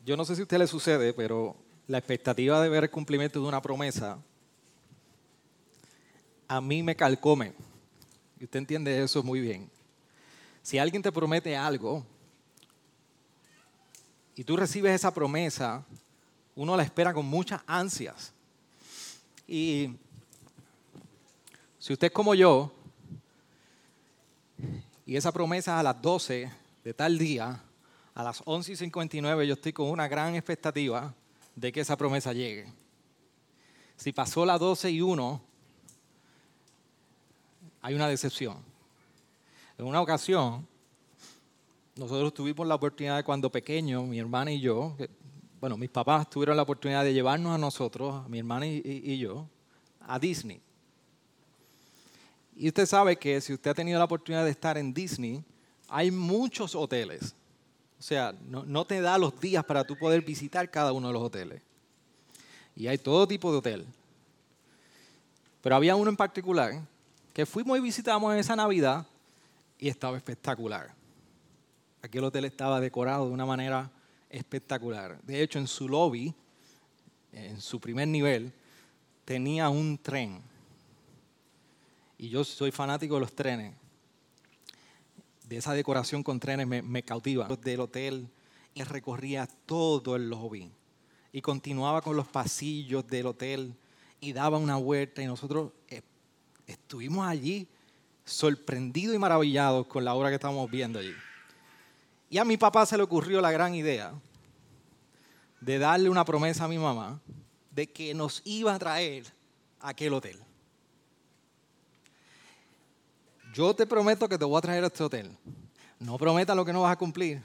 yo 0.04 0.18
no 0.18 0.24
sé 0.26 0.34
si 0.34 0.42
a 0.42 0.44
usted 0.44 0.58
le 0.58 0.66
sucede, 0.66 1.14
pero 1.14 1.56
la 1.86 1.96
expectativa 1.96 2.60
de 2.60 2.68
ver 2.68 2.84
el 2.84 2.90
cumplimiento 2.90 3.40
de 3.40 3.48
una 3.48 3.62
promesa 3.62 4.18
a 6.46 6.60
mí 6.60 6.82
me 6.82 6.94
calcome. 6.94 7.54
Y 8.38 8.44
usted 8.44 8.58
entiende 8.58 9.02
eso 9.02 9.22
muy 9.22 9.40
bien. 9.40 9.70
Si 10.62 10.76
alguien 10.76 11.02
te 11.02 11.10
promete 11.10 11.56
algo 11.56 12.04
y 14.36 14.44
tú 14.44 14.58
recibes 14.58 14.94
esa 14.94 15.14
promesa, 15.14 15.86
uno 16.54 16.76
la 16.76 16.82
espera 16.82 17.14
con 17.14 17.24
muchas 17.24 17.62
ansias. 17.66 18.34
Y 19.48 19.96
si 21.80 21.94
usted 21.94 22.08
es 22.08 22.12
como 22.12 22.34
yo, 22.34 22.70
y 25.06 25.16
esa 25.16 25.32
promesa 25.32 25.80
a 25.80 25.82
las 25.82 26.00
12 26.00 26.52
de 26.84 26.94
tal 26.94 27.16
día, 27.16 27.58
a 28.14 28.22
las 28.22 28.42
11 28.44 28.72
y 28.72 28.76
59 28.76 29.46
yo 29.46 29.54
estoy 29.54 29.72
con 29.72 29.88
una 29.88 30.06
gran 30.06 30.34
expectativa 30.34 31.14
de 31.56 31.72
que 31.72 31.80
esa 31.80 31.96
promesa 31.96 32.34
llegue. 32.34 32.70
Si 33.96 34.12
pasó 34.12 34.44
las 34.44 34.60
12 34.60 34.90
y 34.90 35.00
1, 35.00 35.40
hay 37.80 37.94
una 37.94 38.08
decepción. 38.08 38.58
En 39.78 39.86
una 39.86 40.02
ocasión, 40.02 40.68
nosotros 41.96 42.34
tuvimos 42.34 42.66
la 42.66 42.74
oportunidad 42.74 43.16
de 43.16 43.24
cuando 43.24 43.50
pequeños, 43.50 44.06
mi 44.06 44.18
hermana 44.18 44.52
y 44.52 44.60
yo, 44.60 44.96
bueno, 45.58 45.78
mis 45.78 45.90
papás 45.90 46.28
tuvieron 46.28 46.58
la 46.58 46.62
oportunidad 46.62 47.04
de 47.04 47.14
llevarnos 47.14 47.54
a 47.54 47.58
nosotros, 47.58 48.26
a 48.26 48.28
mi 48.28 48.38
hermana 48.38 48.66
y 48.66 49.16
yo, 49.16 49.48
a 50.00 50.18
Disney. 50.18 50.60
Y 52.60 52.68
usted 52.68 52.84
sabe 52.84 53.16
que 53.16 53.40
si 53.40 53.54
usted 53.54 53.70
ha 53.70 53.74
tenido 53.74 53.98
la 53.98 54.04
oportunidad 54.04 54.44
de 54.44 54.50
estar 54.50 54.76
en 54.76 54.92
Disney, 54.92 55.42
hay 55.88 56.10
muchos 56.10 56.74
hoteles 56.74 57.34
O 57.98 58.02
sea, 58.02 58.34
no, 58.42 58.84
te 58.84 59.00
da 59.00 59.16
los 59.16 59.40
días 59.40 59.64
para 59.64 59.82
tú 59.82 59.96
poder 59.96 60.20
visitar 60.20 60.70
cada 60.70 60.92
uno 60.92 61.06
de 61.06 61.14
los 61.14 61.22
hoteles. 61.22 61.62
Y 62.76 62.86
hay 62.86 62.98
todo 62.98 63.26
tipo 63.26 63.50
de 63.50 63.58
hotel. 63.58 63.86
Pero 65.62 65.74
había 65.74 65.96
uno 65.96 66.10
en 66.10 66.18
particular 66.18 66.82
que 67.32 67.46
fuimos 67.46 67.78
y 67.78 67.80
visitamos 67.80 68.30
en 68.34 68.40
esa 68.40 68.54
Navidad 68.54 69.06
y 69.78 69.88
estaba 69.88 70.18
espectacular. 70.18 70.92
Aquel 72.02 72.24
hotel 72.24 72.44
estaba 72.44 72.78
decorado 72.78 73.26
de 73.26 73.32
una 73.32 73.46
manera 73.46 73.90
espectacular. 74.28 75.18
De 75.22 75.40
hecho, 75.40 75.58
en 75.58 75.66
su 75.66 75.88
lobby, 75.88 76.34
en 77.32 77.58
su 77.58 77.80
primer 77.80 78.06
nivel, 78.06 78.52
tenía 79.24 79.70
un 79.70 79.96
tren. 79.96 80.49
Y 82.20 82.28
yo 82.28 82.44
soy 82.44 82.70
fanático 82.70 83.14
de 83.14 83.20
los 83.20 83.34
trenes. 83.34 83.74
De 85.48 85.56
esa 85.56 85.72
decoración 85.72 86.22
con 86.22 86.38
trenes 86.38 86.66
me, 86.66 86.82
me 86.82 87.02
cautiva. 87.02 87.48
Del 87.48 87.80
hotel 87.80 88.28
y 88.74 88.82
recorría 88.82 89.48
todo 89.64 90.16
el 90.16 90.28
lobby. 90.28 90.70
Y 91.32 91.40
continuaba 91.40 92.02
con 92.02 92.18
los 92.18 92.28
pasillos 92.28 93.06
del 93.06 93.24
hotel 93.24 93.74
y 94.20 94.34
daba 94.34 94.58
una 94.58 94.76
vuelta 94.76 95.22
y 95.22 95.26
nosotros 95.26 95.72
eh, 95.88 96.02
estuvimos 96.66 97.26
allí 97.26 97.66
sorprendidos 98.26 99.16
y 99.16 99.18
maravillados 99.18 99.86
con 99.86 100.04
la 100.04 100.12
obra 100.12 100.28
que 100.28 100.34
estábamos 100.34 100.70
viendo 100.70 100.98
allí. 100.98 101.14
Y 102.28 102.36
a 102.36 102.44
mi 102.44 102.58
papá 102.58 102.84
se 102.84 102.98
le 102.98 103.02
ocurrió 103.02 103.40
la 103.40 103.50
gran 103.50 103.74
idea 103.74 104.12
de 105.62 105.78
darle 105.78 106.10
una 106.10 106.26
promesa 106.26 106.66
a 106.66 106.68
mi 106.68 106.76
mamá 106.76 107.18
de 107.70 107.90
que 107.90 108.12
nos 108.12 108.42
iba 108.44 108.74
a 108.74 108.78
traer 108.78 109.24
a 109.80 109.88
aquel 109.88 110.12
hotel. 110.12 110.38
Yo 113.52 113.74
te 113.74 113.86
prometo 113.86 114.28
que 114.28 114.38
te 114.38 114.44
voy 114.44 114.58
a 114.58 114.60
traer 114.60 114.84
a 114.84 114.86
este 114.86 115.02
hotel. 115.02 115.36
No 115.98 116.16
prometas 116.16 116.56
lo 116.56 116.64
que 116.64 116.72
no 116.72 116.82
vas 116.82 116.92
a 116.92 116.96
cumplir. 116.96 117.42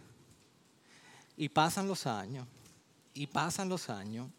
Y 1.37 1.49
pasan 1.49 1.87
los 1.87 2.05
años, 2.05 2.47
y 3.13 3.27
pasan 3.27 3.67
los 3.67 3.89
años, 3.89 4.29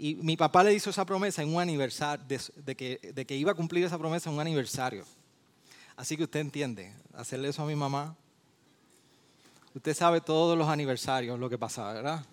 y 0.00 0.14
mi 0.14 0.36
papá 0.36 0.62
le 0.62 0.72
hizo 0.72 0.90
esa 0.90 1.04
promesa 1.04 1.42
en 1.42 1.52
un 1.52 1.60
aniversario, 1.60 2.24
de, 2.24 2.76
que, 2.76 3.36
iba 3.36 3.50
a 3.50 3.54
cumplir 3.54 3.84
esa 3.84 3.98
promesa 3.98 4.30
en 4.30 4.36
un 4.36 4.40
aniversario. 4.40 5.04
Así 5.96 6.16
que 6.16 6.22
usted 6.22 6.38
entiende, 6.38 6.92
hacerle 7.14 7.48
eso 7.48 7.62
a 7.62 7.66
mi 7.66 7.74
mamá. 7.74 8.16
Usted 9.74 9.94
sabe 9.94 10.20
todos 10.20 10.56
los 10.56 10.68
aniversarios, 10.68 11.38
lo 11.38 11.50
que 11.50 11.58
pasaba, 11.58 11.92
¿verdad? 11.94 12.24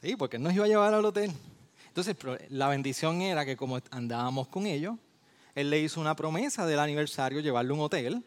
Sí, 0.00 0.16
porque 0.16 0.38
él 0.38 0.42
nos 0.42 0.54
iba 0.54 0.64
a 0.64 0.68
llevar 0.68 0.94
al 0.94 1.04
hotel. 1.04 1.30
Entonces, 1.88 2.16
la 2.48 2.68
bendición 2.68 3.20
era 3.20 3.44
que 3.44 3.56
como 3.56 3.78
andábamos 3.90 4.48
con 4.48 4.66
ellos, 4.66 4.96
él 5.56 5.70
le 5.70 5.80
hizo 5.80 6.00
una 6.00 6.14
promesa 6.14 6.66
del 6.66 6.78
aniversario, 6.78 7.40
llevarle 7.40 7.72
un 7.72 7.80
hotel, 7.80 8.24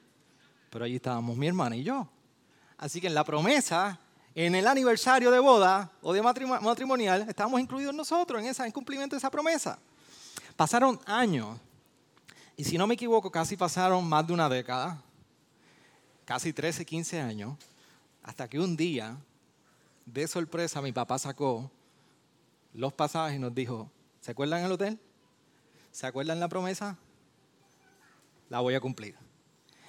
pero 0.70 0.84
allí 0.84 0.96
estábamos 0.96 1.38
mi 1.38 1.48
hermana 1.48 1.78
y 1.78 1.84
yo. 1.84 2.10
Así 2.78 3.00
que 3.00 3.08
en 3.08 3.14
la 3.14 3.24
promesa 3.24 4.00
en 4.36 4.56
el 4.56 4.68
aniversario 4.68 5.32
de 5.32 5.40
boda 5.40 5.92
o 6.02 6.14
de 6.14 6.22
matrimonial, 6.22 7.28
estábamos 7.28 7.60
incluidos 7.60 7.94
nosotros 7.94 8.42
en, 8.42 8.48
esa, 8.48 8.66
en 8.66 8.72
cumplimiento 8.72 9.16
de 9.16 9.18
esa 9.18 9.30
promesa. 9.30 9.80
Pasaron 10.56 11.00
años, 11.06 11.60
y 12.56 12.64
si 12.64 12.78
no 12.78 12.88
me 12.88 12.94
equivoco, 12.94 13.32
casi 13.32 13.58
pasaron 13.58 14.08
más 14.08 14.26
de 14.26 14.34
una 14.34 14.48
década, 14.48 15.02
casi 16.26 16.54
13, 16.54 16.86
15 16.86 17.20
años, 17.20 17.58
hasta 18.24 18.48
que 18.48 18.60
un 18.60 18.78
día, 18.78 19.18
de 20.06 20.28
sorpresa, 20.28 20.82
mi 20.82 20.92
papá 20.92 21.20
sacó 21.20 21.70
los 22.74 22.94
pasajes 22.94 23.36
y 23.36 23.40
nos 23.40 23.54
dijo, 23.54 23.92
¿se 24.22 24.32
acuerdan 24.32 24.64
el 24.64 24.72
hotel? 24.72 25.00
¿Se 25.92 26.08
acuerdan 26.08 26.40
la 26.40 26.48
promesa? 26.48 26.98
La 28.50 28.60
voy 28.60 28.76
a 28.76 28.82
cumplir. 28.82 29.16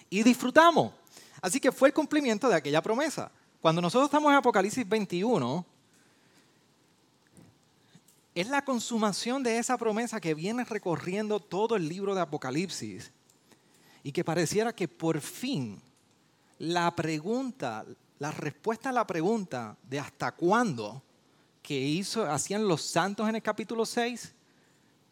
Y 0.09 0.23
disfrutamos. 0.23 0.93
Así 1.41 1.59
que 1.59 1.73
fue 1.73 1.89
el 1.89 1.95
cumplimiento 1.95 2.49
de 2.49 2.55
aquella 2.55 2.83
promesa. 2.83 3.31
Cuando 3.61 3.81
nosotros 3.81 4.09
estamos 4.09 4.31
en 4.31 4.37
Apocalipsis 4.37 4.89
21, 4.89 5.67
es 8.35 8.49
la 8.49 8.65
consumación 8.65 9.43
de 9.43 9.59
esa 9.59 9.77
promesa 9.77 10.21
que 10.21 10.35
viene 10.35 10.65
recorriendo 10.65 11.41
todo 11.41 11.77
el 11.77 11.89
libro 11.89 12.15
de 12.15 12.21
Apocalipsis 12.21 13.13
y 14.03 14.13
que 14.13 14.25
pareciera 14.25 14.73
que 14.73 14.89
por 14.89 15.21
fin 15.21 15.81
la 16.59 16.95
pregunta, 16.95 17.85
la 18.19 18.31
respuesta 18.31 18.91
a 18.91 18.93
la 18.93 19.07
pregunta 19.07 19.77
de 19.83 19.99
hasta 19.99 20.33
cuándo 20.33 21.03
que 21.63 21.79
hizo, 21.79 22.31
hacían 22.31 22.67
los 22.67 22.83
santos 22.83 23.29
en 23.29 23.37
el 23.37 23.43
capítulo 23.43 23.85
6, 23.85 24.33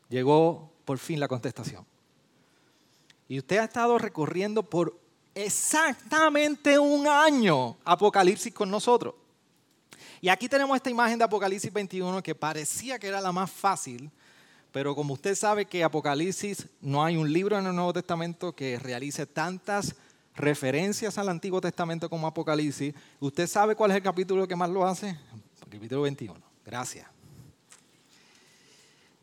llegó 0.09 0.71
por 0.85 0.99
fin 0.99 1.21
la 1.21 1.29
contestación. 1.29 1.85
Y 3.29 3.39
usted 3.39 3.59
ha 3.59 3.65
estado 3.65 3.99
recorriendo 3.99 4.63
por 4.63 4.99
exactamente 5.35 6.79
un 6.79 7.07
año 7.07 7.77
Apocalipsis 7.85 8.53
con 8.53 8.71
nosotros. 8.71 9.15
Y 10.21 10.29
aquí 10.29 10.49
tenemos 10.49 10.75
esta 10.75 10.91
imagen 10.91 11.19
de 11.19 11.25
Apocalipsis 11.25 11.73
21 11.73 12.23
que 12.23 12.35
parecía 12.35 12.99
que 12.99 13.07
era 13.07 13.21
la 13.21 13.31
más 13.31 13.51
fácil, 13.51 14.11
pero 14.73 14.95
como 14.95 15.15
usted 15.15 15.35
sabe 15.35 15.67
que 15.67 15.85
Apocalipsis 15.85 16.67
no 16.81 17.05
hay 17.05 17.17
un 17.17 17.33
libro 17.33 17.59
en 17.59 17.67
el 17.67 17.75
Nuevo 17.75 17.93
Testamento 17.93 18.55
que 18.55 18.79
realice 18.79 19.27
tantas 19.27 19.95
referencias 20.35 21.19
al 21.19 21.29
Antiguo 21.29 21.61
Testamento 21.61 22.09
como 22.09 22.27
Apocalipsis, 22.27 22.95
¿usted 23.21 23.47
sabe 23.47 23.77
cuál 23.77 23.91
es 23.91 23.99
el 23.99 24.03
capítulo 24.03 24.49
que 24.49 24.57
más 24.57 24.71
lo 24.71 24.87
hace? 24.87 25.09
El 25.09 25.71
capítulo 25.71 26.03
21. 26.03 26.41
Gracias. 26.65 27.07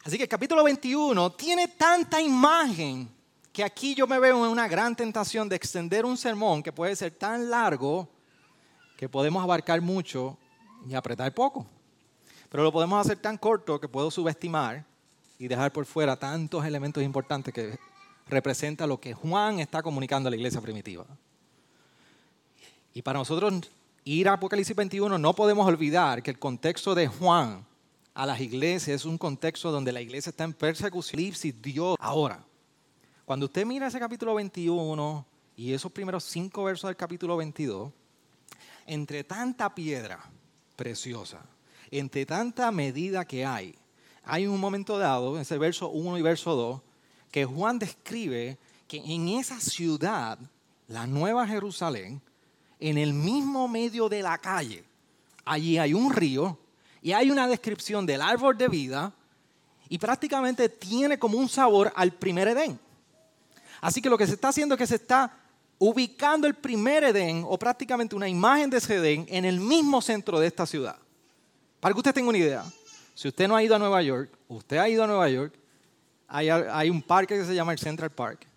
Así 0.04 0.18
que 0.18 0.24
el 0.24 0.30
capítulo 0.30 0.64
21 0.64 1.32
tiene 1.32 1.70
tanta 1.70 2.22
imagen 2.22 3.15
que 3.56 3.64
aquí 3.64 3.96
yo 3.96 4.06
me 4.06 4.20
veo 4.20 4.46
en 4.46 4.52
una 4.52 4.68
gran 4.68 4.98
tentación 4.98 5.48
de 5.48 5.56
extender 5.56 6.04
un 6.04 6.18
sermón 6.18 6.62
que 6.62 6.74
puede 6.74 6.94
ser 6.94 7.12
tan 7.12 7.50
largo 7.50 8.06
que 8.98 9.08
podemos 9.08 9.42
abarcar 9.42 9.80
mucho 9.80 10.38
y 10.86 10.94
apretar 10.94 11.34
poco. 11.34 11.66
Pero 12.50 12.64
lo 12.64 12.74
podemos 12.74 13.00
hacer 13.00 13.18
tan 13.18 13.38
corto 13.38 13.80
que 13.80 13.88
puedo 13.88 14.12
subestimar 14.12 14.84
y 15.40 15.48
dejar 15.48 15.72
por 15.72 15.86
fuera 15.86 16.18
tantos 16.18 16.66
elementos 16.66 17.02
importantes 17.02 17.54
que 17.54 17.80
representa 18.28 18.86
lo 18.86 19.00
que 19.00 19.14
Juan 19.14 19.62
está 19.62 19.82
comunicando 19.82 20.28
a 20.28 20.32
la 20.32 20.36
iglesia 20.36 20.60
primitiva. 20.60 21.06
Y 22.94 23.02
para 23.04 23.20
nosotros 23.20 23.72
ir 24.04 24.28
a 24.28 24.34
Apocalipsis 24.34 24.76
21 24.76 25.18
no 25.18 25.34
podemos 25.34 25.66
olvidar 25.66 26.22
que 26.22 26.32
el 26.32 26.40
contexto 26.40 26.94
de 26.94 27.08
Juan 27.08 27.66
a 28.14 28.26
las 28.26 28.42
iglesias 28.42 29.00
es 29.00 29.06
un 29.06 29.18
contexto 29.18 29.72
donde 29.72 29.94
la 29.94 30.02
iglesia 30.02 30.32
está 30.32 30.44
en 30.44 30.52
persecución. 30.52 31.34
Dios 31.62 31.96
ahora. 32.02 32.44
Cuando 33.26 33.48
usted 33.48 33.66
mira 33.66 33.88
ese 33.88 34.00
capítulo 34.00 34.36
21 34.36 35.26
y 35.58 35.74
esos 35.74 35.92
primeros 35.92 36.24
cinco 36.26 36.64
versos 36.64 36.90
del 36.90 36.96
capítulo 36.96 37.36
22, 37.38 37.92
entre 38.86 39.24
tanta 39.24 39.74
piedra 39.74 40.20
preciosa, 40.76 41.42
entre 41.90 42.28
tanta 42.28 42.72
medida 42.72 43.26
que 43.26 43.44
hay, 43.44 43.74
hay 44.24 44.46
un 44.46 44.60
momento 44.60 45.00
dado, 45.00 45.36
en 45.36 45.42
ese 45.42 45.58
verso 45.58 45.90
1 45.90 46.20
y 46.20 46.22
verso 46.22 46.56
2, 46.56 46.82
que 47.32 47.46
Juan 47.46 47.80
describe 47.80 48.60
que 48.88 48.98
en 48.98 49.30
esa 49.30 49.60
ciudad, 49.60 50.38
la 50.88 51.08
Nueva 51.08 51.48
Jerusalén, 51.48 52.22
en 52.80 53.00
el 53.00 53.12
mismo 53.16 53.68
medio 53.68 54.08
de 54.08 54.22
la 54.22 54.38
calle, 54.38 54.84
allí 55.46 55.80
hay 55.80 55.96
un 55.96 56.14
río 56.14 56.60
y 57.02 57.14
hay 57.14 57.32
una 57.32 57.48
descripción 57.48 58.06
del 58.06 58.22
árbol 58.22 58.56
de 58.56 58.68
vida 58.68 59.16
y 59.90 59.98
prácticamente 59.98 60.70
tiene 60.70 61.18
como 61.18 61.40
un 61.40 61.50
sabor 61.50 61.92
al 61.96 62.12
primer 62.14 62.50
Edén. 62.50 62.85
Así 63.82 64.02
que 64.02 64.10
lo 64.10 64.18
que 64.18 64.28
se 64.28 64.34
está 64.34 64.50
haciendo 64.50 64.76
es 64.76 64.80
que 64.80 64.88
se 64.88 64.96
está 64.96 65.32
ubicando 65.78 66.48
el 66.48 66.56
primer 66.56 67.04
Edén 67.04 67.44
o 67.48 67.58
prácticamente 67.58 68.16
una 68.16 68.30
imagen 68.30 68.70
de 68.70 68.78
ese 68.78 68.96
Edén 68.96 69.26
en 69.30 69.46
el 69.46 69.60
mismo 69.60 70.02
centro 70.02 70.40
de 70.40 70.48
esta 70.48 70.66
ciudad. 70.66 70.98
Para 71.80 71.94
que 71.94 72.00
usted 72.00 72.14
tenga 72.14 72.30
una 72.30 72.38
idea, 72.38 72.64
si 73.14 73.28
usted 73.28 73.48
no 73.48 73.56
ha 73.56 73.64
ido 73.64 73.76
a 73.76 73.80
Nueva 73.80 74.02
York, 74.02 74.30
usted 74.48 74.78
ha 74.78 74.90
ido 74.90 75.04
a 75.04 75.08
Nueva 75.08 75.30
York, 75.30 75.54
hay, 76.28 76.90
un 76.90 77.02
parque 77.02 77.38
que 77.38 77.46
se 77.46 77.56
llama 77.56 77.72
el 77.72 77.80
Central 77.80 78.10
Park. 78.10 78.48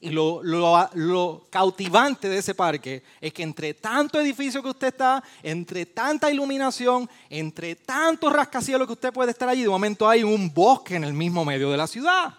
Y 0.00 0.10
lo, 0.10 0.42
lo, 0.42 1.46
cautivante 1.48 2.28
de 2.28 2.38
ese 2.38 2.54
parque 2.54 3.02
es 3.20 3.32
que 3.32 3.42
entre 3.42 3.72
tanto 3.74 4.20
edificio 4.20 4.62
que 4.62 4.68
usted 4.68 4.88
está, 4.88 5.22
entre 5.42 5.86
tanta 5.86 6.30
iluminación, 6.30 7.08
entre 7.30 7.76
tantos 7.76 8.32
rascacielos 8.32 8.86
que 8.86 8.92
usted 8.92 9.12
puede 9.12 9.30
estar 9.30 9.48
allí, 9.48 9.62
de 9.62 9.68
momento 9.68 10.08
hay 10.08 10.22
un 10.22 10.52
bosque 10.52 10.96
en 10.96 11.04
el 11.04 11.12
mismo 11.12 11.44
medio 11.44 11.70
de 11.70 11.76
la 11.76 11.86
ciudad. 11.86 12.34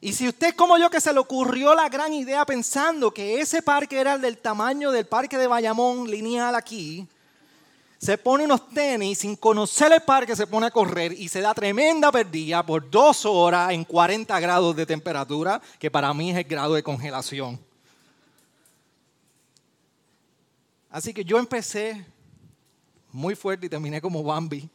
Y 0.00 0.12
si 0.12 0.28
usted 0.28 0.54
como 0.54 0.76
yo 0.76 0.90
que 0.90 1.00
se 1.00 1.12
le 1.12 1.18
ocurrió 1.18 1.74
la 1.74 1.88
gran 1.88 2.12
idea 2.12 2.44
pensando 2.44 3.12
que 3.12 3.40
ese 3.40 3.62
parque 3.62 3.98
era 3.98 4.14
el 4.14 4.20
del 4.20 4.38
tamaño 4.38 4.90
del 4.90 5.06
parque 5.06 5.38
de 5.38 5.46
Bayamón 5.46 6.10
lineal 6.10 6.54
aquí, 6.54 7.08
se 7.98 8.18
pone 8.18 8.44
unos 8.44 8.68
tenis 8.68 9.18
sin 9.18 9.36
conocer 9.36 9.90
el 9.92 10.02
parque, 10.02 10.36
se 10.36 10.46
pone 10.46 10.66
a 10.66 10.70
correr 10.70 11.12
y 11.12 11.28
se 11.28 11.40
da 11.40 11.54
tremenda 11.54 12.12
perdida 12.12 12.64
por 12.64 12.90
dos 12.90 13.24
horas 13.24 13.72
en 13.72 13.84
40 13.84 14.38
grados 14.38 14.76
de 14.76 14.84
temperatura, 14.84 15.62
que 15.78 15.90
para 15.90 16.12
mí 16.12 16.30
es 16.30 16.36
el 16.36 16.44
grado 16.44 16.74
de 16.74 16.82
congelación. 16.82 17.58
Así 20.90 21.14
que 21.14 21.24
yo 21.24 21.38
empecé 21.38 22.04
muy 23.12 23.34
fuerte 23.34 23.66
y 23.66 23.70
terminé 23.70 24.00
como 24.02 24.22
Bambi 24.22 24.68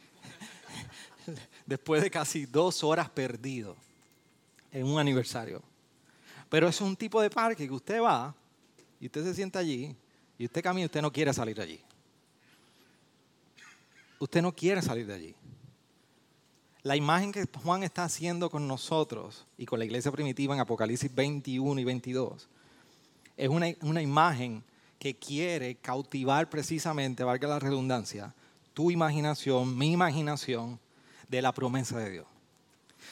después 1.66 2.02
de 2.02 2.10
casi 2.10 2.48
dos 2.48 2.84
horas 2.84 3.08
perdido 3.08 3.76
en 4.72 4.86
un 4.86 5.00
aniversario. 5.00 5.62
Pero 6.50 6.68
es 6.68 6.82
un 6.82 6.96
tipo 6.96 7.22
de 7.22 7.30
parque 7.30 7.68
que 7.68 7.74
usted 7.74 8.02
va 8.02 8.36
y 9.00 9.06
usted 9.06 9.24
se 9.24 9.34
sienta 9.34 9.60
allí 9.60 9.96
y 10.38 10.46
usted 10.46 10.64
camina 10.64 10.84
y 10.84 10.86
usted 10.86 11.02
no 11.02 11.12
quiere 11.12 11.34
salir 11.34 11.56
de 11.56 11.64
allí. 11.64 11.82
Usted 14.20 14.42
no 14.42 14.54
quiere 14.54 14.82
salir 14.82 15.08
de 15.08 15.14
allí. 15.14 15.36
La 16.84 16.96
imagen 16.96 17.32
que 17.32 17.46
Juan 17.64 17.84
está 17.84 18.04
haciendo 18.04 18.50
con 18.50 18.68
nosotros 18.68 19.46
y 19.58 19.66
con 19.66 19.80
la 19.80 19.86
iglesia 19.86 20.12
primitiva 20.12 20.54
en 20.54 20.62
Apocalipsis 20.62 21.14
21 21.14 21.80
y 21.80 21.84
22 21.84 22.50
es 23.38 23.50
una, 23.50 23.68
una 23.82 24.02
imagen 24.02 24.64
que 25.00 25.16
quiere 25.16 25.76
cautivar 25.76 26.50
precisamente, 26.50 27.24
valga 27.24 27.48
la 27.48 27.60
redundancia, 27.60 28.36
tu 28.74 28.92
imaginación, 28.92 29.76
mi 29.76 29.92
imaginación 29.92 30.80
de 31.28 31.42
la 31.42 31.52
promesa 31.52 31.98
de 31.98 32.12
Dios. 32.12 32.31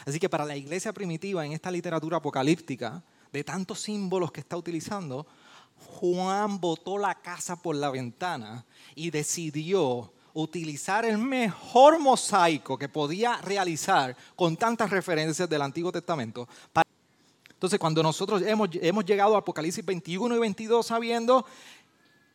Así 0.05 0.19
que 0.19 0.29
para 0.29 0.45
la 0.45 0.55
iglesia 0.55 0.93
primitiva 0.93 1.45
en 1.45 1.53
esta 1.53 1.71
literatura 1.71 2.17
apocalíptica, 2.17 3.03
de 3.31 3.43
tantos 3.43 3.81
símbolos 3.81 4.31
que 4.31 4.39
está 4.39 4.57
utilizando, 4.57 5.27
Juan 5.75 6.59
botó 6.59 6.97
la 6.97 7.15
casa 7.15 7.55
por 7.55 7.75
la 7.75 7.89
ventana 7.89 8.65
y 8.95 9.11
decidió 9.11 10.11
utilizar 10.33 11.05
el 11.05 11.17
mejor 11.17 11.99
mosaico 11.99 12.77
que 12.77 12.89
podía 12.89 13.37
realizar 13.37 14.15
con 14.35 14.57
tantas 14.57 14.89
referencias 14.89 15.49
del 15.49 15.61
Antiguo 15.61 15.91
Testamento. 15.91 16.47
Entonces, 17.49 17.79
cuando 17.79 18.01
nosotros 18.01 18.41
hemos, 18.45 19.05
llegado 19.05 19.35
a 19.35 19.39
Apocalipsis 19.39 19.85
21 19.85 20.35
y 20.35 20.39
22 20.39 20.85
sabiendo 20.85 21.45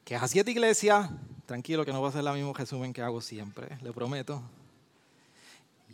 que 0.05 0.17
a 0.17 0.29
siete 0.29 0.51
iglesias, 0.51 1.09
tranquilo 1.47 1.85
que 1.85 1.93
no 1.93 2.03
va 2.03 2.11
a 2.11 2.13
ser 2.13 2.27
el 2.27 2.35
mismo 2.35 2.53
resumen 2.53 2.93
que 2.93 3.01
hago 3.01 3.21
siempre, 3.21 3.79
le 3.83 3.93
prometo. 3.93 4.43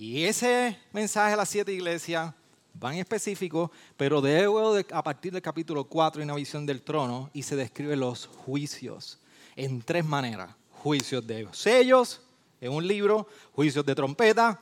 Y 0.01 0.25
ese 0.25 0.79
mensaje 0.95 1.35
a 1.35 1.37
las 1.37 1.51
siete 1.51 1.75
iglesias 1.75 2.33
van 2.73 2.95
específico, 2.95 3.71
pero 3.99 4.23
luego 4.23 4.75
a 4.93 5.03
partir 5.03 5.31
del 5.31 5.43
capítulo 5.43 5.85
4 5.85 6.21
hay 6.21 6.25
una 6.25 6.37
visión 6.37 6.65
del 6.65 6.81
trono 6.81 7.29
y 7.35 7.43
se 7.43 7.55
describen 7.55 8.01
los 8.01 8.27
juicios 8.27 9.19
en 9.57 9.83
tres 9.83 10.03
maneras. 10.03 10.57
Juicios 10.73 11.27
de 11.27 11.47
sellos 11.53 12.23
en 12.63 12.73
un 12.73 12.89
libro, 12.89 13.29
juicios 13.53 13.85
de 13.85 13.95
trompeta 13.95 14.59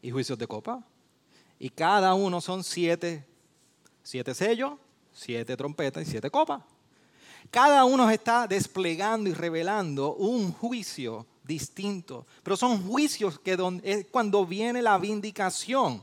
y 0.00 0.10
juicios 0.10 0.38
de 0.38 0.46
copa. 0.46 0.82
Y 1.58 1.68
cada 1.68 2.14
uno 2.14 2.40
son 2.40 2.64
siete, 2.64 3.26
siete 4.02 4.34
sellos, 4.34 4.72
siete 5.12 5.54
trompetas 5.54 6.08
y 6.08 6.10
siete 6.10 6.30
copas. 6.30 6.62
Cada 7.50 7.84
uno 7.84 8.08
está 8.08 8.46
desplegando 8.46 9.28
y 9.28 9.34
revelando 9.34 10.14
un 10.14 10.50
juicio 10.50 11.26
distinto, 11.48 12.26
pero 12.44 12.56
son 12.56 12.86
juicios 12.86 13.40
que 13.40 13.56
es 13.82 14.06
cuando 14.12 14.46
viene 14.46 14.80
la 14.80 14.98
vindicación 14.98 16.02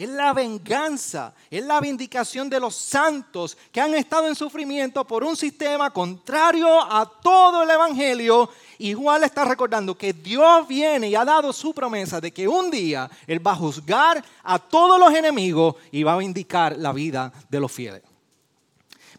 es 0.00 0.08
la 0.08 0.32
venganza, 0.32 1.34
es 1.50 1.62
la 1.62 1.78
vindicación 1.78 2.48
de 2.48 2.58
los 2.58 2.74
santos 2.74 3.58
que 3.70 3.82
han 3.82 3.94
estado 3.94 4.28
en 4.28 4.34
sufrimiento 4.34 5.06
por 5.06 5.22
un 5.22 5.36
sistema 5.36 5.90
contrario 5.90 6.80
a 6.80 7.04
todo 7.04 7.64
el 7.64 7.68
Evangelio. 7.68 8.48
Y 8.78 8.94
Juan 8.94 9.20
le 9.20 9.26
está 9.26 9.44
recordando 9.44 9.98
que 9.98 10.14
Dios 10.14 10.66
viene 10.66 11.10
y 11.10 11.14
ha 11.14 11.24
dado 11.26 11.52
su 11.52 11.74
promesa 11.74 12.18
de 12.18 12.32
que 12.32 12.48
un 12.48 12.70
día 12.70 13.10
Él 13.26 13.46
va 13.46 13.52
a 13.52 13.56
juzgar 13.56 14.24
a 14.42 14.58
todos 14.58 14.98
los 14.98 15.12
enemigos 15.12 15.74
y 15.92 16.02
va 16.02 16.14
a 16.14 16.18
vindicar 16.18 16.78
la 16.78 16.94
vida 16.94 17.30
de 17.50 17.60
los 17.60 17.70
fieles. 17.70 18.00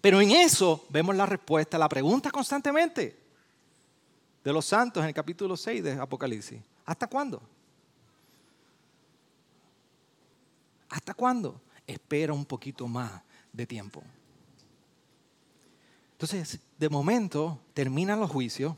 Pero 0.01 0.19
en 0.19 0.31
eso 0.31 0.85
vemos 0.89 1.15
la 1.15 1.27
respuesta 1.27 1.77
a 1.77 1.79
la 1.79 1.89
pregunta 1.89 2.31
constantemente 2.31 3.20
de 4.43 4.53
los 4.53 4.65
santos 4.65 5.01
en 5.03 5.10
el 5.10 5.13
capítulo 5.13 5.55
6 5.55 5.83
de 5.83 5.91
Apocalipsis. 5.93 6.62
¿Hasta 6.86 7.07
cuándo? 7.07 7.41
¿Hasta 10.89 11.13
cuándo? 11.13 11.62
Espera 11.88 12.33
un 12.33 12.45
poquito 12.45 12.88
más 12.88 13.21
de 13.53 13.65
tiempo. 13.65 14.03
Entonces, 16.13 16.60
de 16.77 16.89
momento 16.89 17.60
terminan 17.74 18.19
los 18.19 18.29
juicios 18.29 18.75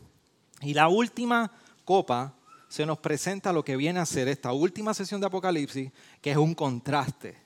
y 0.61 0.73
la 0.73 0.87
última 0.87 1.51
copa 1.83 2.33
se 2.69 2.85
nos 2.85 2.97
presenta 2.99 3.53
lo 3.53 3.63
que 3.63 3.75
viene 3.75 3.99
a 3.99 4.05
ser 4.05 4.27
esta 4.27 4.51
última 4.51 4.93
sesión 4.93 5.21
de 5.21 5.27
Apocalipsis, 5.27 5.91
que 6.21 6.31
es 6.31 6.37
un 6.37 6.55
contraste 6.55 7.37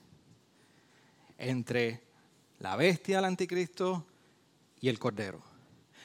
entre 1.36 2.02
la 2.60 2.76
bestia, 2.76 3.18
el 3.18 3.24
anticristo 3.24 4.04
y 4.80 4.88
el 4.88 4.98
cordero. 4.98 5.40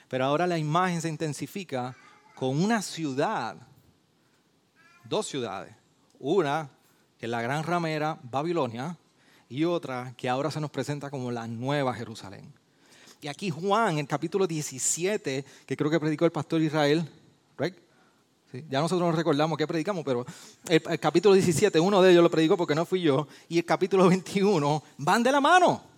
Pero 0.09 0.25
ahora 0.25 0.45
la 0.45 0.57
imagen 0.57 1.01
se 1.01 1.09
intensifica 1.09 1.95
con 2.35 2.61
una 2.61 2.81
ciudad, 2.81 3.55
dos 5.03 5.27
ciudades, 5.27 5.75
una 6.19 6.69
que 7.19 7.27
la 7.27 7.41
gran 7.41 7.63
ramera 7.63 8.17
Babilonia 8.23 8.97
y 9.49 9.63
otra 9.63 10.13
que 10.17 10.29
ahora 10.29 10.51
se 10.51 10.59
nos 10.59 10.71
presenta 10.71 11.09
como 11.09 11.31
la 11.31 11.47
nueva 11.47 11.93
Jerusalén. 11.93 12.51
Y 13.21 13.27
aquí 13.27 13.49
Juan, 13.49 13.93
en 13.93 13.99
el 13.99 14.07
capítulo 14.07 14.45
17, 14.45 15.45
que 15.65 15.77
creo 15.77 15.89
que 15.89 15.99
predicó 15.99 16.25
el 16.25 16.31
pastor 16.31 16.61
Israel, 16.61 17.09
ya 18.69 18.81
nosotros 18.81 19.07
nos 19.07 19.15
recordamos 19.15 19.57
que 19.57 19.65
predicamos, 19.65 20.03
pero 20.05 20.25
el, 20.67 20.81
el 20.87 20.99
capítulo 20.99 21.33
17, 21.33 21.79
uno 21.79 22.01
de 22.01 22.11
ellos 22.11 22.21
lo 22.21 22.29
predicó 22.29 22.55
porque 22.55 22.75
no 22.75 22.85
fui 22.85 23.01
yo, 23.01 23.27
y 23.49 23.57
el 23.57 23.65
capítulo 23.65 24.07
21 24.09 24.83
van 24.97 25.23
de 25.23 25.31
la 25.31 25.41
mano. 25.41 25.92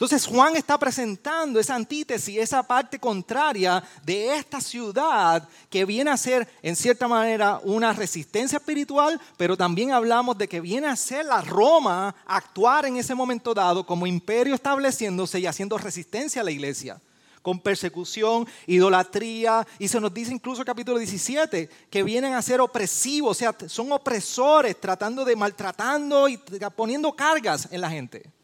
Entonces 0.00 0.26
Juan 0.26 0.56
está 0.56 0.78
presentando 0.78 1.60
esa 1.60 1.74
antítesis, 1.74 2.38
esa 2.38 2.62
parte 2.62 2.98
contraria 2.98 3.84
de 4.02 4.34
esta 4.34 4.58
ciudad 4.58 5.46
que 5.68 5.84
viene 5.84 6.10
a 6.10 6.16
ser 6.16 6.48
en 6.62 6.74
cierta 6.74 7.06
manera 7.06 7.60
una 7.64 7.92
resistencia 7.92 8.56
espiritual, 8.56 9.20
pero 9.36 9.58
también 9.58 9.92
hablamos 9.92 10.38
de 10.38 10.48
que 10.48 10.62
viene 10.62 10.86
a 10.86 10.96
ser 10.96 11.26
la 11.26 11.42
Roma 11.42 12.16
actuar 12.24 12.86
en 12.86 12.96
ese 12.96 13.14
momento 13.14 13.52
dado 13.52 13.84
como 13.84 14.06
imperio 14.06 14.54
estableciéndose 14.54 15.38
y 15.38 15.44
haciendo 15.44 15.76
resistencia 15.76 16.40
a 16.40 16.44
la 16.46 16.50
iglesia 16.50 16.98
con 17.42 17.60
persecución, 17.60 18.46
idolatría, 18.66 19.66
y 19.78 19.88
se 19.88 20.00
nos 20.00 20.14
dice 20.14 20.32
incluso 20.32 20.64
capítulo 20.64 20.96
17 20.96 21.68
que 21.90 22.02
vienen 22.02 22.32
a 22.32 22.40
ser 22.40 22.62
opresivos, 22.62 23.32
o 23.32 23.38
sea, 23.38 23.54
son 23.66 23.92
opresores 23.92 24.80
tratando 24.80 25.26
de 25.26 25.36
maltratando 25.36 26.26
y 26.26 26.38
poniendo 26.74 27.12
cargas 27.12 27.68
en 27.70 27.82
la 27.82 27.90
gente. 27.90 28.39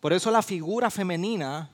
Por 0.00 0.14
eso 0.14 0.30
la 0.30 0.42
figura 0.42 0.90
femenina 0.90 1.70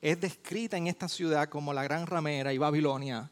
es 0.00 0.20
descrita 0.20 0.76
en 0.76 0.86
esta 0.86 1.08
ciudad 1.08 1.48
como 1.48 1.72
la 1.72 1.82
gran 1.82 2.06
ramera 2.06 2.52
y 2.52 2.58
Babilonia. 2.58 3.30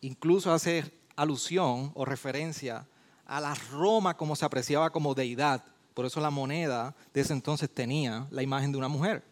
Incluso 0.00 0.52
hace 0.52 0.92
alusión 1.14 1.92
o 1.94 2.04
referencia 2.04 2.86
a 3.26 3.40
la 3.40 3.54
Roma 3.54 4.16
como 4.16 4.34
se 4.34 4.44
apreciaba 4.44 4.90
como 4.90 5.14
deidad. 5.14 5.64
Por 5.94 6.04
eso 6.04 6.20
la 6.20 6.30
moneda 6.30 6.94
de 7.14 7.20
ese 7.20 7.32
entonces 7.32 7.70
tenía 7.70 8.26
la 8.30 8.42
imagen 8.42 8.72
de 8.72 8.78
una 8.78 8.88
mujer, 8.88 9.22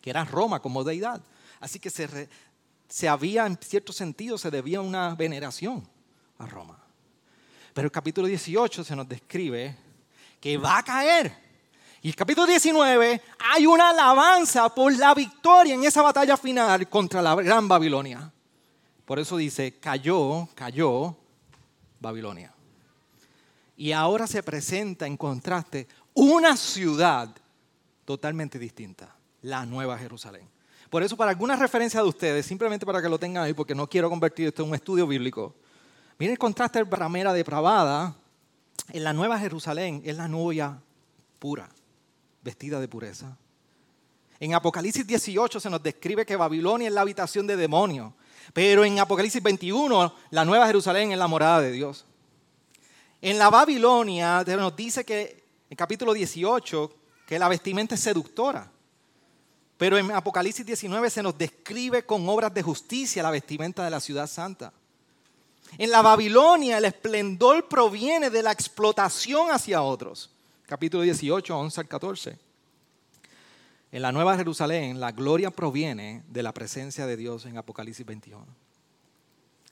que 0.00 0.10
era 0.10 0.24
Roma 0.24 0.60
como 0.60 0.82
deidad. 0.82 1.20
Así 1.60 1.78
que 1.78 1.90
se, 1.90 2.28
se 2.88 3.08
había, 3.08 3.46
en 3.46 3.56
cierto 3.56 3.92
sentido, 3.92 4.36
se 4.36 4.50
debía 4.50 4.80
una 4.80 5.14
veneración 5.14 5.86
a 6.38 6.46
Roma. 6.46 6.78
Pero 7.72 7.86
el 7.86 7.92
capítulo 7.92 8.26
18 8.26 8.82
se 8.82 8.96
nos 8.96 9.08
describe 9.08 9.76
que 10.40 10.56
va 10.56 10.78
a 10.78 10.82
caer 10.82 11.45
y 12.06 12.10
el 12.10 12.14
capítulo 12.14 12.46
19 12.46 13.20
hay 13.52 13.66
una 13.66 13.90
alabanza 13.90 14.72
por 14.72 14.96
la 14.96 15.12
victoria 15.12 15.74
en 15.74 15.82
esa 15.82 16.02
batalla 16.02 16.36
final 16.36 16.88
contra 16.88 17.20
la 17.20 17.34
gran 17.34 17.66
Babilonia. 17.66 18.32
Por 19.04 19.18
eso 19.18 19.36
dice, 19.36 19.80
cayó, 19.80 20.48
cayó 20.54 21.16
Babilonia. 21.98 22.54
Y 23.76 23.90
ahora 23.90 24.28
se 24.28 24.44
presenta 24.44 25.04
en 25.08 25.16
contraste 25.16 25.88
una 26.14 26.56
ciudad 26.56 27.34
totalmente 28.04 28.56
distinta, 28.56 29.12
la 29.42 29.66
Nueva 29.66 29.98
Jerusalén. 29.98 30.48
Por 30.88 31.02
eso, 31.02 31.16
para 31.16 31.32
alguna 31.32 31.56
referencia 31.56 32.00
de 32.00 32.08
ustedes, 32.08 32.46
simplemente 32.46 32.86
para 32.86 33.02
que 33.02 33.08
lo 33.08 33.18
tengan 33.18 33.42
ahí, 33.42 33.52
porque 33.52 33.74
no 33.74 33.88
quiero 33.88 34.08
convertir 34.08 34.46
esto 34.46 34.62
en 34.62 34.68
un 34.68 34.76
estudio 34.76 35.08
bíblico, 35.08 35.56
miren 36.20 36.34
el 36.34 36.38
contraste 36.38 36.78
de 36.78 36.84
Bramera 36.84 37.32
depravada 37.32 38.14
en 38.90 39.02
la 39.02 39.12
Nueva 39.12 39.40
Jerusalén, 39.40 40.02
es 40.04 40.16
la 40.16 40.28
novia 40.28 40.80
pura 41.40 41.68
vestida 42.46 42.78
de 42.78 42.86
pureza. 42.86 43.36
En 44.38 44.54
Apocalipsis 44.54 45.04
18 45.04 45.58
se 45.58 45.68
nos 45.68 45.82
describe 45.82 46.24
que 46.24 46.36
Babilonia 46.36 46.86
es 46.86 46.94
la 46.94 47.00
habitación 47.00 47.44
de 47.44 47.56
demonios, 47.56 48.12
pero 48.52 48.84
en 48.84 49.00
Apocalipsis 49.00 49.42
21 49.42 50.14
la 50.30 50.44
nueva 50.44 50.66
Jerusalén 50.66 51.10
es 51.10 51.18
la 51.18 51.26
morada 51.26 51.60
de 51.60 51.72
Dios. 51.72 52.04
En 53.20 53.36
la 53.38 53.50
Babilonia 53.50 54.44
nos 54.44 54.76
dice 54.76 55.04
que 55.04 55.44
en 55.68 55.76
capítulo 55.76 56.12
18 56.14 56.94
que 57.26 57.38
la 57.38 57.48
vestimenta 57.48 57.96
es 57.96 58.00
seductora. 58.00 58.70
Pero 59.76 59.98
en 59.98 60.12
Apocalipsis 60.12 60.64
19 60.64 61.10
se 61.10 61.22
nos 61.22 61.36
describe 61.36 62.06
con 62.06 62.28
obras 62.28 62.54
de 62.54 62.62
justicia 62.62 63.24
la 63.24 63.32
vestimenta 63.32 63.84
de 63.84 63.90
la 63.90 64.00
ciudad 64.00 64.28
santa. 64.28 64.72
En 65.76 65.90
la 65.90 66.00
Babilonia 66.00 66.78
el 66.78 66.84
esplendor 66.84 67.68
proviene 67.68 68.30
de 68.30 68.42
la 68.42 68.52
explotación 68.52 69.50
hacia 69.50 69.82
otros 69.82 70.30
capítulo 70.66 71.04
18, 71.04 71.56
11 71.56 71.80
al 71.80 71.88
14. 71.88 72.38
En 73.92 74.02
la 74.02 74.10
Nueva 74.10 74.36
Jerusalén, 74.36 74.98
la 74.98 75.12
gloria 75.12 75.50
proviene 75.50 76.24
de 76.28 76.42
la 76.42 76.52
presencia 76.52 77.06
de 77.06 77.16
Dios 77.16 77.46
en 77.46 77.56
Apocalipsis 77.56 78.04
21. 78.04 78.44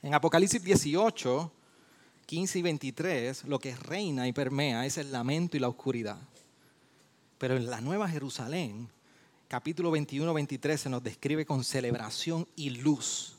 En 0.03 0.15
Apocalipsis 0.15 0.63
18, 0.63 1.53
15 2.27 2.59
y 2.59 2.63
23, 2.63 3.45
lo 3.45 3.59
que 3.59 3.75
reina 3.75 4.29
y 4.29 4.33
permea 4.33 4.87
es 4.87 4.97
el 4.97 5.11
lamento 5.11 5.57
y 5.57 5.61
la 5.61 5.69
oscuridad. 5.69 6.19
Pero 7.39 7.57
en 7.57 7.69
la 7.69 7.81
Nueva 7.81 8.09
Jerusalén, 8.09 8.89
capítulo 9.49 9.91
21, 9.91 10.33
23 10.33 10.81
se 10.81 10.89
nos 10.89 11.03
describe 11.03 11.45
con 11.45 11.65
celebración 11.65 12.47
y 12.55 12.71
luz. 12.71 13.37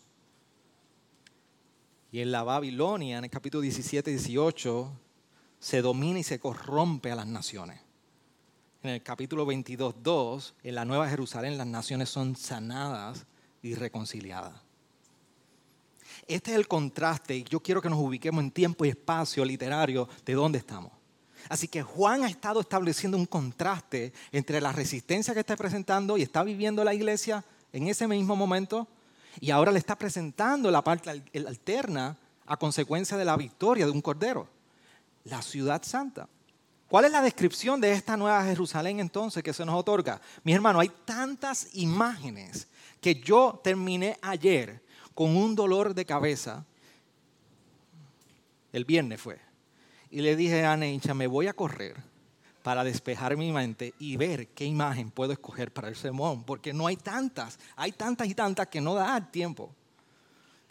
Y 2.11 2.19
en 2.19 2.31
la 2.31 2.43
Babilonia, 2.43 3.17
en 3.17 3.23
el 3.23 3.29
capítulo 3.29 3.61
17, 3.61 4.11
18, 4.11 4.91
se 5.59 5.81
domina 5.81 6.19
y 6.19 6.23
se 6.23 6.39
corrompe 6.39 7.11
a 7.11 7.15
las 7.15 7.27
naciones. 7.27 7.81
En 8.83 8.91
el 8.91 9.01
capítulo 9.01 9.45
22, 9.45 9.95
2, 10.03 10.53
en 10.63 10.75
la 10.75 10.85
Nueva 10.85 11.09
Jerusalén 11.09 11.57
las 11.57 11.67
naciones 11.67 12.09
son 12.09 12.35
sanadas 12.35 13.25
y 13.61 13.73
reconciliadas. 13.73 14.53
Este 16.27 16.51
es 16.51 16.57
el 16.57 16.67
contraste 16.67 17.37
y 17.37 17.43
yo 17.43 17.59
quiero 17.59 17.81
que 17.81 17.89
nos 17.89 17.99
ubiquemos 17.99 18.43
en 18.43 18.51
tiempo 18.51 18.85
y 18.85 18.89
espacio 18.89 19.43
literario 19.43 20.07
de 20.25 20.33
dónde 20.33 20.59
estamos. 20.59 20.91
Así 21.49 21.67
que 21.67 21.83
Juan 21.83 22.23
ha 22.23 22.29
estado 22.29 22.59
estableciendo 22.59 23.17
un 23.17 23.25
contraste 23.25 24.13
entre 24.31 24.61
la 24.61 24.71
resistencia 24.71 25.33
que 25.33 25.41
está 25.41 25.55
presentando 25.55 26.17
y 26.17 26.23
está 26.23 26.43
viviendo 26.43 26.83
la 26.83 26.93
iglesia 26.93 27.43
en 27.71 27.87
ese 27.87 28.07
mismo 28.07 28.35
momento 28.35 28.87
y 29.39 29.51
ahora 29.51 29.71
le 29.71 29.79
está 29.79 29.97
presentando 29.97 30.71
la 30.71 30.83
parte 30.83 31.09
alterna 31.09 32.17
a 32.45 32.57
consecuencia 32.57 33.17
de 33.17 33.25
la 33.25 33.37
victoria 33.37 33.85
de 33.85 33.91
un 33.91 34.01
cordero, 34.01 34.47
la 35.25 35.41
ciudad 35.41 35.83
santa. 35.83 36.29
¿Cuál 36.87 37.05
es 37.05 37.11
la 37.11 37.21
descripción 37.21 37.81
de 37.81 37.91
esta 37.91 38.15
nueva 38.15 38.43
Jerusalén 38.45 38.99
entonces 38.99 39.43
que 39.43 39.53
se 39.53 39.65
nos 39.65 39.75
otorga? 39.75 40.21
Mi 40.43 40.53
hermano, 40.53 40.79
hay 40.79 40.89
tantas 41.03 41.67
imágenes 41.73 42.67
que 43.01 43.15
yo 43.15 43.59
terminé 43.63 44.17
ayer 44.21 44.83
con 45.13 45.35
un 45.35 45.55
dolor 45.55 45.93
de 45.93 46.05
cabeza. 46.05 46.65
El 48.71 48.85
viernes 48.85 49.19
fue. 49.19 49.39
Y 50.11 50.21
le 50.21 50.35
dije 50.35 50.63
a 50.63 50.77
Neisha, 50.77 51.13
me 51.13 51.27
voy 51.27 51.47
a 51.47 51.53
correr 51.53 51.95
para 52.61 52.83
despejar 52.83 53.35
mi 53.35 53.51
mente 53.51 53.93
y 53.99 54.17
ver 54.17 54.47
qué 54.49 54.65
imagen 54.65 55.11
puedo 55.11 55.33
escoger 55.33 55.71
para 55.71 55.87
el 55.87 55.95
sermón, 55.95 56.43
porque 56.43 56.73
no 56.73 56.87
hay 56.87 56.97
tantas, 56.97 57.59
hay 57.75 57.91
tantas 57.91 58.27
y 58.27 58.35
tantas 58.35 58.67
que 58.67 58.81
no 58.81 58.93
da 58.95 59.31
tiempo. 59.31 59.75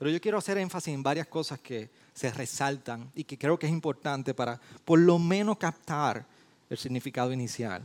Pero 0.05 0.13
yo 0.13 0.21
quiero 0.21 0.37
hacer 0.37 0.59
énfasis 0.59 0.93
en 0.93 1.03
varias 1.03 1.27
cosas 1.29 1.59
que 1.61 1.89
se 2.13 2.31
resaltan 2.31 3.11
y 3.15 3.25
que 3.25 3.39
creo 3.39 3.59
que 3.59 3.65
es 3.65 3.73
importante 3.73 4.35
para 4.35 4.61
por 4.85 4.99
lo 4.99 5.19
menos 5.19 5.57
captar 5.57 6.27
el 6.69 6.77
significado 6.77 7.33
inicial, 7.33 7.83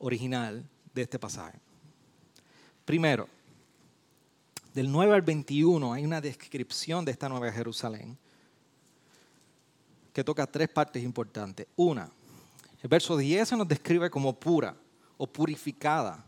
original 0.00 0.68
de 0.92 1.02
este 1.02 1.16
pasaje. 1.16 1.60
Primero, 2.84 3.28
del 4.74 4.90
9 4.90 5.14
al 5.14 5.22
21 5.22 5.92
hay 5.92 6.04
una 6.04 6.20
descripción 6.20 7.04
de 7.04 7.12
esta 7.12 7.28
nueva 7.28 7.52
Jerusalén 7.52 8.18
que 10.12 10.24
toca 10.24 10.44
tres 10.44 10.70
partes 10.70 11.04
importantes. 11.04 11.68
Una, 11.76 12.10
el 12.82 12.88
verso 12.88 13.16
10 13.16 13.48
se 13.48 13.56
nos 13.56 13.68
describe 13.68 14.10
como 14.10 14.34
pura 14.34 14.74
o 15.18 15.26
purificada. 15.28 16.24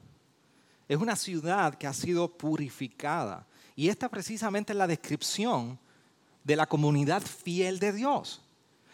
Es 0.87 0.99
una 0.99 1.17
ciudad 1.17 1.75
que 1.75 1.89
ha 1.89 1.93
sido 1.93 2.29
purificada. 2.29 3.49
Y 3.81 3.89
esta 3.89 4.11
precisamente 4.11 4.75
es 4.75 4.77
la 4.77 4.87
descripción 4.87 5.79
de 6.45 6.55
la 6.55 6.67
comunidad 6.67 7.23
fiel 7.23 7.79
de 7.79 7.95
Dios. 7.95 8.43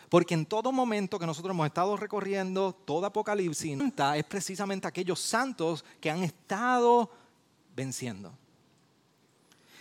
Porque 0.09 0.35
en 0.35 0.47
todo 0.47 0.71
momento 0.71 1.19
que 1.19 1.27
nosotros 1.27 1.53
hemos 1.53 1.67
estado 1.67 1.97
recorriendo 1.97 2.73
todo 2.73 3.05
Apocalipsis, 3.05 3.77
es 4.15 4.25
precisamente 4.27 4.87
aquellos 4.87 5.19
santos 5.19 5.85
que 6.01 6.09
han 6.09 6.23
estado 6.23 7.11
venciendo. 7.75 8.33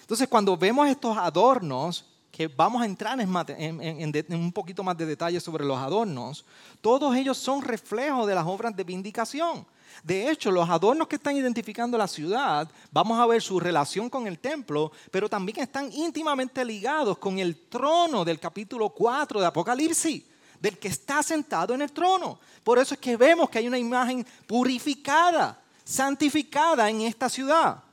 Entonces, 0.02 0.28
cuando 0.28 0.58
vemos 0.58 0.90
estos 0.90 1.16
adornos, 1.16 2.04
que 2.32 2.48
vamos 2.48 2.82
a 2.82 2.86
entrar 2.88 3.20
en, 3.22 4.26
un 4.34 4.52
poquito 4.52 4.84
más 4.84 4.98
de 4.98 5.06
detalle 5.06 5.40
sobre 5.40 5.66
los 5.66 5.78
adornos, 5.78 6.46
todos 6.82 7.16
ellos 7.16 7.38
son 7.38 7.62
reflejos 7.62 8.26
de 8.26 8.34
las 8.34 8.48
obras 8.48 8.76
de 8.76 8.84
vindicación. 8.84 9.68
De 10.04 10.30
hecho, 10.30 10.52
los 10.52 10.70
adornos 10.70 11.08
que 11.08 11.16
están 11.16 11.36
identificando 11.36 11.98
la 11.98 12.08
ciudad, 12.08 12.70
vamos 12.92 13.20
a 13.20 13.26
ver 13.26 13.42
su 13.42 13.60
relación 13.60 14.10
con 14.10 14.28
el 14.28 14.40
templo, 14.40 14.92
pero 15.12 15.30
también 15.30 15.60
están 15.60 15.92
íntimamente 15.92 16.64
ligados 16.64 17.18
con 17.18 17.40
el 17.40 17.68
trono 17.68 18.24
del 18.26 18.40
capítulo 18.40 18.90
4 18.90 19.40
de 19.40 19.46
Apocalipsis, 19.46 20.24
del 20.60 20.78
que 20.78 20.88
está 20.88 21.24
sentado 21.24 21.74
en 21.74 21.82
el 21.82 21.92
trono. 21.92 22.40
Por 22.64 22.80
eso 22.80 22.94
es 22.94 23.00
que 23.00 23.18
vemos 23.18 23.50
que 23.50 23.60
hay 23.60 23.68
una 23.68 23.78
imagen 23.78 24.26
purificada, 24.48 25.60
santificada 25.84 26.90
en 26.90 27.02
esta 27.02 27.30
ciudad. 27.30 27.84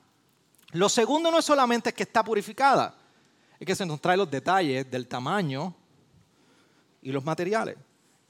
Lo 0.72 0.88
segundo 0.88 1.30
no 1.30 1.38
es 1.38 1.44
solamente 1.44 1.92
que 1.92 2.02
está 2.02 2.24
purificada, 2.24 2.94
es 3.58 3.66
que 3.66 3.74
se 3.74 3.86
nos 3.86 4.00
trae 4.00 4.16
los 4.16 4.30
detalles 4.30 4.90
del 4.90 5.06
tamaño 5.06 5.74
y 7.02 7.12
los 7.12 7.24
materiales. 7.24 7.76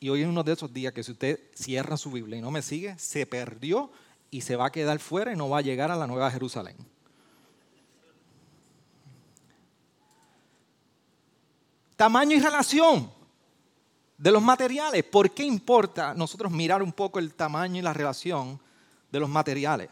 Y 0.03 0.09
hoy 0.09 0.23
es 0.23 0.27
uno 0.27 0.43
de 0.43 0.53
esos 0.53 0.75
días 0.75 0.93
que 0.93 1.05
si 1.05 1.13
usted 1.13 1.39
cierra 1.55 1.97
su 1.97 2.11
Biblia 2.11 2.37
y 2.37 2.43
no 2.43 2.51
me 2.51 2.61
sigue, 2.61 2.99
se 2.99 3.25
perdió 3.25 3.89
y 4.33 4.41
se 4.41 4.57
va 4.57 4.67
a 4.67 4.73
quedar 4.73 4.99
fuera 4.99 5.33
y 5.33 5.37
no 5.37 5.49
va 5.49 5.59
a 5.59 5.63
llegar 5.63 5.93
a 5.93 5.97
la 5.97 6.09
Nueva 6.09 6.29
Jerusalén. 6.29 6.75
Tamaño 11.95 12.37
y 12.37 12.41
relación 12.41 13.13
de 14.19 14.33
los 14.33 14.43
materiales. 14.43 15.05
¿Por 15.05 15.31
qué 15.31 15.45
importa 15.45 16.15
nosotros 16.15 16.51
mirar 16.51 16.83
un 16.83 16.93
poco 16.93 17.21
el 17.21 17.35
tamaño 17.35 17.79
y 17.79 17.83
la 17.83 17.93
relación 17.93 18.59
de 19.09 19.21
los 19.21 19.29
materiales? 19.29 19.89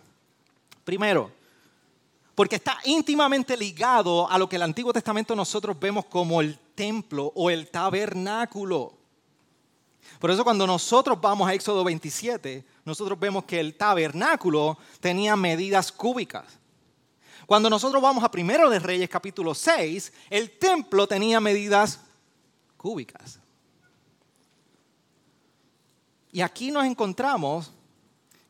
Primero, 0.83 1.31
porque 2.35 2.57
está 2.57 2.79
íntimamente 2.83 3.57
ligado 3.57 4.29
a 4.29 4.37
lo 4.39 4.49
que 4.49 4.57
el 4.57 4.63
Antiguo 4.63 4.93
Testamento 4.93 5.37
nosotros 5.37 5.79
vemos 5.79 6.07
como 6.07 6.41
el 6.41 6.59
templo 6.75 7.31
o 7.37 7.49
el 7.49 7.71
tabernáculo. 7.71 9.00
Por 10.19 10.31
eso 10.31 10.45
cuando 10.45 10.67
nosotros 10.67 11.21
vamos 11.21 11.49
a 11.49 11.55
Éxodo 11.55 11.83
27, 11.85 12.65
nosotros 12.85 13.19
vemos 13.19 13.45
que 13.45 13.61
el 13.61 13.75
tabernáculo 13.75 14.77
tenía 15.01 15.37
medidas 15.37 15.91
cúbicas. 15.91 16.45
Cuando 17.47 17.71
nosotros 17.71 18.03
vamos 18.03 18.23
a 18.23 18.31
Primero 18.31 18.71
de 18.71 18.79
Reyes 18.79 19.09
capítulo 19.09 19.55
6, 19.55 20.13
el 20.31 20.59
templo 20.59 21.07
tenía 21.07 21.41
medidas 21.41 22.01
cúbicas. 22.77 23.41
Y 26.33 26.43
aquí 26.43 26.71
nos 26.71 26.85
encontramos 26.85 27.73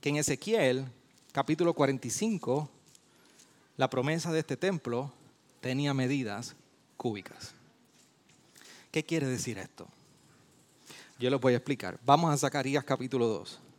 que 0.00 0.10
en 0.10 0.16
Ezequiel 0.16 0.86
capítulo 1.32 1.72
45 1.72 2.68
la 3.76 3.88
promesa 3.88 4.30
de 4.32 4.40
este 4.40 4.56
templo 4.56 5.12
tenía 5.60 5.94
medidas 5.94 6.54
cúbicas. 6.96 7.54
¿Qué 8.90 9.04
quiere 9.04 9.26
decir 9.26 9.56
esto? 9.58 9.88
Yo 11.20 11.28
lo 11.28 11.38
voy 11.38 11.52
a 11.52 11.58
explicar. 11.58 12.00
Vamos 12.02 12.32
a 12.32 12.36
Zacarías 12.38 12.82
capítulo 12.82 13.26
2. 13.26 13.69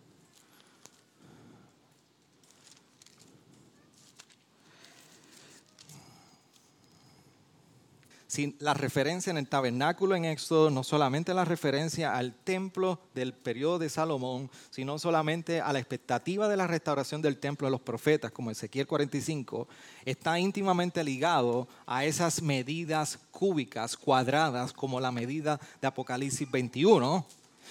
La 8.59 8.73
referencia 8.73 9.31
en 9.31 9.37
el 9.37 9.47
tabernáculo 9.47 10.15
en 10.15 10.25
Éxodo 10.25 10.69
no 10.69 10.83
solamente 10.83 11.33
la 11.33 11.43
referencia 11.43 12.15
al 12.15 12.33
templo 12.33 12.99
del 13.13 13.33
periodo 13.33 13.79
de 13.79 13.89
Salomón, 13.89 14.49
sino 14.69 14.97
solamente 14.99 15.59
a 15.59 15.73
la 15.73 15.79
expectativa 15.79 16.47
de 16.47 16.55
la 16.55 16.67
restauración 16.67 17.21
del 17.21 17.37
templo 17.37 17.67
de 17.67 17.71
los 17.71 17.81
profetas, 17.81 18.31
como 18.31 18.51
Ezequiel 18.51 18.87
45, 18.87 19.67
está 20.05 20.39
íntimamente 20.39 21.03
ligado 21.03 21.67
a 21.85 22.05
esas 22.05 22.41
medidas 22.41 23.19
cúbicas, 23.31 23.97
cuadradas, 23.97 24.71
como 24.71 25.01
la 25.01 25.11
medida 25.11 25.59
de 25.81 25.87
Apocalipsis 25.87 26.49
21, 26.49 27.25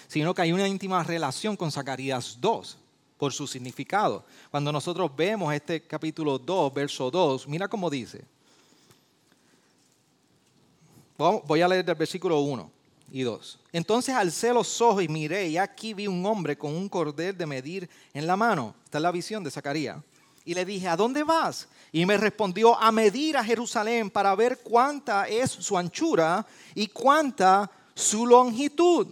sino 0.08 0.34
que 0.34 0.42
hay 0.42 0.52
una 0.52 0.68
íntima 0.68 1.02
relación 1.02 1.56
con 1.56 1.72
Zacarías 1.72 2.38
2 2.38 2.78
por 3.16 3.32
su 3.32 3.46
significado. 3.46 4.24
Cuando 4.50 4.72
nosotros 4.72 5.10
vemos 5.16 5.54
este 5.54 5.86
capítulo 5.86 6.38
2, 6.38 6.74
verso 6.74 7.10
2, 7.10 7.48
mira 7.48 7.68
cómo 7.68 7.88
dice. 7.88 8.24
Voy 11.20 11.60
a 11.60 11.68
leer 11.68 11.84
del 11.84 11.96
versículo 11.96 12.40
1 12.40 12.70
y 13.12 13.22
2. 13.22 13.58
Entonces 13.72 14.14
alcé 14.14 14.54
los 14.54 14.80
ojos 14.80 15.02
y 15.02 15.08
miré, 15.08 15.48
y 15.48 15.58
aquí 15.58 15.92
vi 15.92 16.06
un 16.06 16.24
hombre 16.24 16.56
con 16.56 16.74
un 16.74 16.88
cordel 16.88 17.36
de 17.36 17.44
medir 17.44 17.90
en 18.14 18.26
la 18.26 18.36
mano. 18.36 18.74
Esta 18.84 18.96
es 18.96 19.02
la 19.02 19.10
visión 19.10 19.44
de 19.44 19.50
Zacarías. 19.50 19.98
Y 20.46 20.54
le 20.54 20.64
dije, 20.64 20.88
¿a 20.88 20.96
dónde 20.96 21.22
vas? 21.22 21.68
Y 21.92 22.06
me 22.06 22.16
respondió, 22.16 22.74
a 22.80 22.90
medir 22.90 23.36
a 23.36 23.44
Jerusalén 23.44 24.08
para 24.08 24.34
ver 24.34 24.60
cuánta 24.62 25.28
es 25.28 25.50
su 25.50 25.76
anchura 25.76 26.46
y 26.74 26.86
cuánta 26.86 27.70
su 27.94 28.26
longitud. 28.26 29.06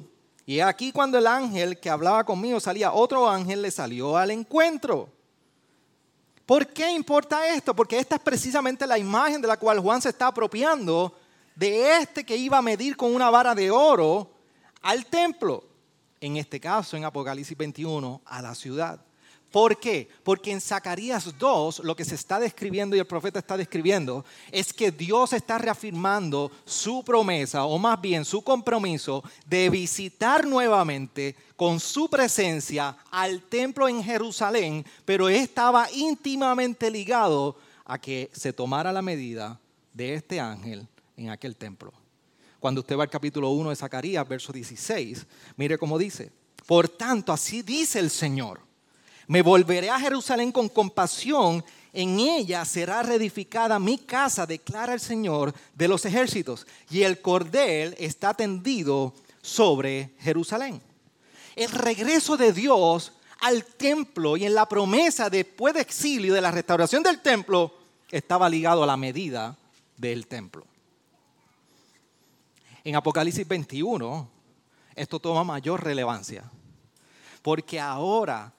Y 0.46 0.60
aquí 0.60 0.92
cuando 0.92 1.18
el 1.18 1.26
ángel 1.26 1.78
que 1.78 1.90
hablaba 1.90 2.24
conmigo 2.24 2.58
salía, 2.58 2.94
otro 2.94 3.28
ángel 3.28 3.60
le 3.60 3.70
salió 3.70 4.16
al 4.16 4.30
encuentro. 4.30 5.10
¿Por 6.46 6.66
qué 6.68 6.90
importa 6.90 7.54
esto? 7.54 7.76
Porque 7.76 7.98
esta 7.98 8.14
es 8.14 8.22
precisamente 8.22 8.86
la 8.86 8.96
imagen 8.96 9.42
de 9.42 9.48
la 9.48 9.58
cual 9.58 9.80
Juan 9.80 10.00
se 10.00 10.08
está 10.08 10.28
apropiando 10.28 11.14
de 11.58 11.98
este 11.98 12.24
que 12.24 12.36
iba 12.36 12.58
a 12.58 12.62
medir 12.62 12.96
con 12.96 13.12
una 13.12 13.30
vara 13.30 13.52
de 13.52 13.68
oro 13.68 14.30
al 14.80 15.04
templo, 15.06 15.64
en 16.20 16.36
este 16.36 16.60
caso 16.60 16.96
en 16.96 17.04
Apocalipsis 17.04 17.56
21, 17.56 18.22
a 18.24 18.40
la 18.40 18.54
ciudad. 18.54 19.00
¿Por 19.50 19.80
qué? 19.80 20.08
Porque 20.22 20.52
en 20.52 20.60
Zacarías 20.60 21.36
2 21.36 21.80
lo 21.80 21.96
que 21.96 22.04
se 22.04 22.14
está 22.14 22.38
describiendo 22.38 22.94
y 22.94 23.00
el 23.00 23.06
profeta 23.06 23.40
está 23.40 23.56
describiendo 23.56 24.24
es 24.52 24.72
que 24.72 24.92
Dios 24.92 25.32
está 25.32 25.58
reafirmando 25.58 26.52
su 26.64 27.02
promesa 27.02 27.64
o 27.64 27.76
más 27.76 28.00
bien 28.00 28.24
su 28.24 28.42
compromiso 28.42 29.24
de 29.46 29.68
visitar 29.68 30.46
nuevamente 30.46 31.34
con 31.56 31.80
su 31.80 32.08
presencia 32.08 32.96
al 33.10 33.42
templo 33.42 33.88
en 33.88 34.04
Jerusalén, 34.04 34.84
pero 35.04 35.28
estaba 35.28 35.90
íntimamente 35.90 36.88
ligado 36.88 37.56
a 37.84 37.98
que 37.98 38.30
se 38.32 38.52
tomara 38.52 38.92
la 38.92 39.02
medida 39.02 39.58
de 39.92 40.14
este 40.14 40.38
ángel 40.38 40.86
en 41.18 41.28
aquel 41.28 41.56
templo. 41.56 41.92
Cuando 42.58 42.80
usted 42.80 42.96
va 42.96 43.02
al 43.02 43.10
capítulo 43.10 43.50
1 43.50 43.70
de 43.70 43.76
Zacarías, 43.76 44.26
verso 44.26 44.52
16, 44.52 45.26
mire 45.56 45.76
cómo 45.76 45.98
dice, 45.98 46.32
por 46.64 46.88
tanto 46.88 47.32
así 47.32 47.60
dice 47.62 47.98
el 47.98 48.08
Señor 48.08 48.68
me 49.28 49.42
volveré 49.42 49.90
a 49.90 50.00
Jerusalén 50.00 50.50
con 50.50 50.68
compasión. 50.68 51.62
En 51.92 52.18
ella 52.18 52.64
será 52.64 53.02
reedificada 53.02 53.78
mi 53.78 53.98
casa, 53.98 54.46
declara 54.46 54.94
el 54.94 55.00
Señor 55.00 55.54
de 55.74 55.86
los 55.86 56.04
ejércitos. 56.06 56.66
Y 56.90 57.02
el 57.02 57.20
cordel 57.20 57.94
está 57.98 58.32
tendido 58.34 59.14
sobre 59.42 60.10
Jerusalén. 60.20 60.80
El 61.54 61.70
regreso 61.70 62.36
de 62.36 62.52
Dios 62.52 63.12
al 63.40 63.64
templo 63.64 64.36
y 64.36 64.46
en 64.46 64.54
la 64.54 64.66
promesa 64.66 65.28
después 65.28 65.74
de 65.74 65.82
exilio 65.82 66.32
de 66.32 66.40
la 66.40 66.50
restauración 66.50 67.02
del 67.02 67.20
templo 67.20 67.74
estaba 68.10 68.48
ligado 68.48 68.82
a 68.82 68.86
la 68.86 68.96
medida 68.96 69.56
del 69.96 70.26
templo. 70.26 70.64
En 72.88 72.96
Apocalipsis 72.96 73.46
21 73.46 74.30
esto 74.96 75.20
toma 75.20 75.44
mayor 75.44 75.84
relevancia, 75.84 76.50
porque 77.42 77.78
ahora 77.78 78.54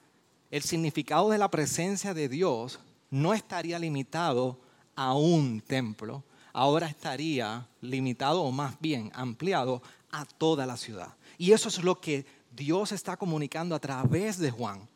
el 0.52 0.62
significado 0.62 1.30
de 1.30 1.38
la 1.38 1.50
presencia 1.50 2.14
de 2.14 2.28
Dios 2.28 2.78
no 3.10 3.34
estaría 3.34 3.76
limitado 3.76 4.60
a 4.94 5.14
un 5.14 5.60
templo, 5.60 6.22
ahora 6.52 6.86
estaría 6.86 7.66
limitado 7.80 8.42
o 8.42 8.52
más 8.52 8.76
bien 8.78 9.10
ampliado 9.16 9.82
a 10.12 10.24
toda 10.24 10.64
la 10.64 10.76
ciudad. 10.76 11.16
Y 11.36 11.50
eso 11.50 11.68
es 11.68 11.82
lo 11.82 12.00
que 12.00 12.24
Dios 12.52 12.92
está 12.92 13.16
comunicando 13.16 13.74
a 13.74 13.80
través 13.80 14.38
de 14.38 14.52
Juan. 14.52 14.88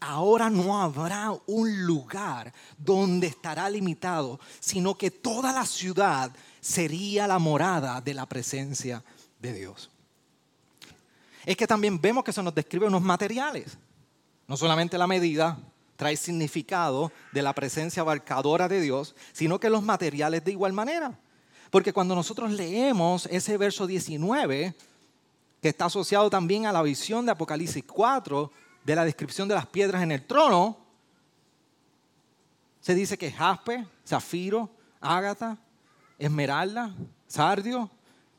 Ahora 0.00 0.50
no 0.50 0.78
habrá 0.78 1.32
un 1.46 1.86
lugar 1.86 2.52
donde 2.76 3.28
estará 3.28 3.70
limitado, 3.70 4.38
sino 4.60 4.94
que 4.98 5.10
toda 5.10 5.50
la 5.54 5.64
ciudad 5.64 6.30
sería 6.66 7.28
la 7.28 7.38
morada 7.38 8.00
de 8.00 8.12
la 8.12 8.26
presencia 8.26 9.04
de 9.38 9.52
Dios. 9.52 9.88
Es 11.44 11.56
que 11.56 11.66
también 11.66 12.00
vemos 12.00 12.24
que 12.24 12.32
se 12.32 12.42
nos 12.42 12.54
describe 12.54 12.86
unos 12.86 13.02
materiales. 13.02 13.78
No 14.48 14.56
solamente 14.56 14.98
la 14.98 15.06
medida 15.06 15.58
trae 15.94 16.16
significado 16.16 17.12
de 17.32 17.42
la 17.42 17.54
presencia 17.54 18.02
abarcadora 18.02 18.66
de 18.68 18.80
Dios, 18.80 19.14
sino 19.32 19.60
que 19.60 19.70
los 19.70 19.84
materiales 19.84 20.44
de 20.44 20.50
igual 20.50 20.72
manera. 20.72 21.16
Porque 21.70 21.92
cuando 21.92 22.16
nosotros 22.16 22.50
leemos 22.50 23.26
ese 23.26 23.56
verso 23.56 23.86
19, 23.86 24.74
que 25.62 25.68
está 25.68 25.84
asociado 25.84 26.28
también 26.30 26.66
a 26.66 26.72
la 26.72 26.82
visión 26.82 27.24
de 27.26 27.32
Apocalipsis 27.32 27.84
4, 27.84 28.50
de 28.84 28.96
la 28.96 29.04
descripción 29.04 29.46
de 29.46 29.54
las 29.54 29.66
piedras 29.66 30.02
en 30.02 30.10
el 30.10 30.26
trono, 30.26 30.76
se 32.80 32.94
dice 32.94 33.16
que 33.16 33.30
jaspe, 33.30 33.86
zafiro, 34.04 34.68
ágata, 35.00 35.58
esmeralda, 36.18 36.94
sardio, 37.26 37.90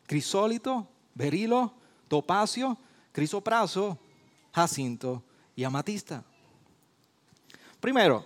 crisólito, 0.05 0.87
berilo, 1.13 1.73
topacio, 2.07 2.77
crisopraso, 3.11 3.97
jacinto 4.53 5.23
y 5.55 5.63
amatista. 5.63 6.23
Primero, 7.79 8.25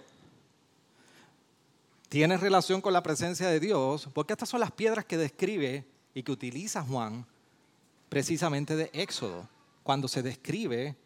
tiene 2.10 2.38
relación 2.38 2.82
con 2.82 2.94
la 2.94 3.04
presencia 3.04 3.48
de 3.48 3.60
Dios, 3.60 4.10
porque 4.14 4.34
estas 4.34 4.50
son 4.50 4.60
las 4.60 4.72
piedras 4.72 5.06
que 5.06 5.18
describe 5.18 5.86
y 6.14 6.24
que 6.24 6.32
utiliza 6.32 6.84
Juan 6.84 7.26
precisamente 8.10 8.76
de 8.76 8.90
Éxodo, 8.94 9.48
cuando 9.84 10.10
se 10.10 10.22
describe 10.22 10.98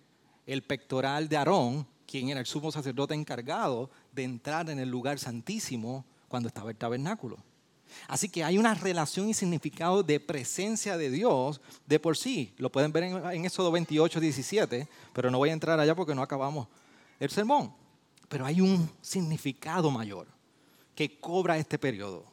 el 0.48 0.64
pectoral 0.64 1.30
de 1.30 1.38
Aarón, 1.38 1.88
quien 2.08 2.30
era 2.30 2.40
el 2.40 2.46
sumo 2.46 2.72
sacerdote 2.72 3.14
encargado 3.14 3.92
de 4.12 4.24
entrar 4.24 4.70
en 4.70 4.80
el 4.80 4.90
lugar 4.90 5.20
santísimo 5.20 6.06
cuando 6.28 6.48
estaba 6.48 6.72
el 6.72 6.78
tabernáculo. 6.78 7.38
Así 8.08 8.30
que 8.30 8.44
hay 8.44 8.58
una 8.58 8.74
relación 8.74 9.30
y 9.30 9.34
significado 9.34 10.04
de 10.04 10.20
presencia 10.20 10.98
de 10.98 11.10
Dios 11.10 11.62
de 11.86 12.00
por 12.00 12.18
sí. 12.18 12.54
Lo 12.58 12.72
pueden 12.72 12.92
ver 12.92 13.04
en, 13.04 13.46
Éxodo 13.46 13.72
28, 13.72 14.20
17, 14.20 14.88
pero 15.14 15.32
no 15.32 15.38
voy 15.38 15.50
a 15.50 15.54
entrar 15.54 15.80
allá 15.80 15.96
porque 15.96 16.16
no 16.16 16.22
acabamos 16.22 16.68
el 17.20 17.30
sermón. 17.30 17.74
Pero 18.28 18.46
hay 18.46 18.62
un 18.62 18.90
significado 19.02 19.92
mayor 19.92 20.28
que 20.96 21.20
cobra 21.20 21.58
este 21.58 21.78
periodo. 21.78 22.24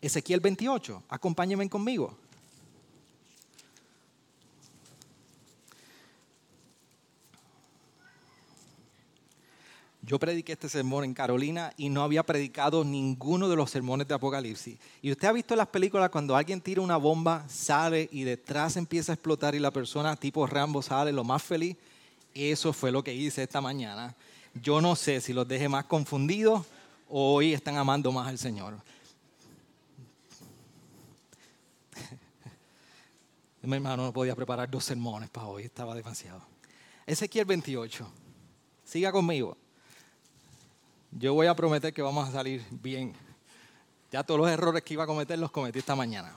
Ezequiel 0.00 0.40
28, 0.40 1.02
acompáñenme 1.08 1.68
conmigo. 1.68 2.16
Yo 10.08 10.18
prediqué 10.18 10.52
este 10.52 10.70
sermón 10.70 11.04
en 11.04 11.12
Carolina 11.12 11.74
y 11.76 11.90
no 11.90 12.02
había 12.02 12.22
predicado 12.22 12.82
ninguno 12.82 13.46
de 13.46 13.56
los 13.56 13.70
sermones 13.70 14.08
de 14.08 14.14
Apocalipsis. 14.14 14.78
Y 15.02 15.12
usted 15.12 15.28
ha 15.28 15.32
visto 15.32 15.54
las 15.54 15.66
películas 15.66 16.08
cuando 16.08 16.34
alguien 16.34 16.62
tira 16.62 16.80
una 16.80 16.96
bomba, 16.96 17.44
sale 17.46 18.08
y 18.10 18.24
detrás 18.24 18.78
empieza 18.78 19.12
a 19.12 19.16
explotar 19.16 19.54
y 19.54 19.58
la 19.58 19.70
persona 19.70 20.16
tipo 20.16 20.46
Rambo 20.46 20.80
sale 20.80 21.12
lo 21.12 21.24
más 21.24 21.42
feliz. 21.42 21.76
Eso 22.32 22.72
fue 22.72 22.90
lo 22.90 23.04
que 23.04 23.12
hice 23.12 23.42
esta 23.42 23.60
mañana. 23.60 24.14
Yo 24.54 24.80
no 24.80 24.96
sé 24.96 25.20
si 25.20 25.34
los 25.34 25.46
dejé 25.46 25.68
más 25.68 25.84
confundidos 25.84 26.64
o 27.10 27.34
hoy 27.34 27.52
están 27.52 27.76
amando 27.76 28.10
más 28.10 28.28
al 28.28 28.38
Señor. 28.38 28.78
Mi 33.60 33.74
hermano 33.76 34.04
no 34.04 34.12
podía 34.14 34.34
preparar 34.34 34.70
dos 34.70 34.86
sermones 34.86 35.28
para 35.28 35.48
hoy, 35.48 35.64
estaba 35.64 35.94
demasiado. 35.94 36.40
Ezequiel 37.04 37.44
28. 37.44 38.10
Siga 38.86 39.12
conmigo 39.12 39.54
yo 41.10 41.34
voy 41.34 41.46
a 41.46 41.54
prometer 41.54 41.92
que 41.92 42.02
vamos 42.02 42.28
a 42.28 42.32
salir 42.32 42.64
bien. 42.70 43.14
Ya 44.10 44.22
todos 44.22 44.40
los 44.40 44.50
errores 44.50 44.82
que 44.82 44.94
iba 44.94 45.04
a 45.04 45.06
cometer 45.06 45.38
los 45.38 45.50
cometí 45.50 45.78
esta 45.78 45.94
mañana. 45.96 46.36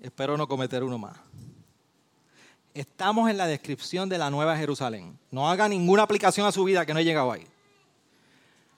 Espero 0.00 0.36
no 0.36 0.48
cometer 0.48 0.82
uno 0.82 0.98
más. 0.98 1.16
Estamos 2.72 3.28
en 3.28 3.36
la 3.36 3.46
descripción 3.46 4.08
de 4.08 4.18
la 4.18 4.30
Nueva 4.30 4.56
Jerusalén. 4.56 5.18
No 5.30 5.50
haga 5.50 5.68
ninguna 5.68 6.02
aplicación 6.02 6.46
a 6.46 6.52
su 6.52 6.64
vida 6.64 6.86
que 6.86 6.94
no 6.94 7.00
he 7.00 7.04
llegado 7.04 7.32
ahí. 7.32 7.46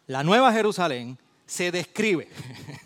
La 0.07 0.23
Nueva 0.23 0.53
Jerusalén 0.53 1.19
se 1.47 1.71
describe. 1.71 2.29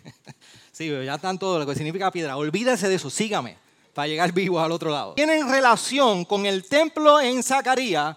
sí, 0.71 0.89
ya 0.89 1.15
están 1.15 1.39
todo 1.39 1.59
lo 1.59 1.65
que 1.65 1.75
significa 1.75 2.11
piedra. 2.11 2.37
Olvídese 2.37 2.89
de 2.89 2.95
eso, 2.95 3.09
sígame 3.09 3.57
para 3.93 4.07
llegar 4.07 4.31
vivo 4.31 4.59
al 4.59 4.71
otro 4.71 4.91
lado. 4.91 5.13
Tienen 5.15 5.49
relación 5.49 6.25
con 6.25 6.45
el 6.45 6.67
templo 6.67 7.19
en 7.19 7.41
Zacarías 7.41 8.15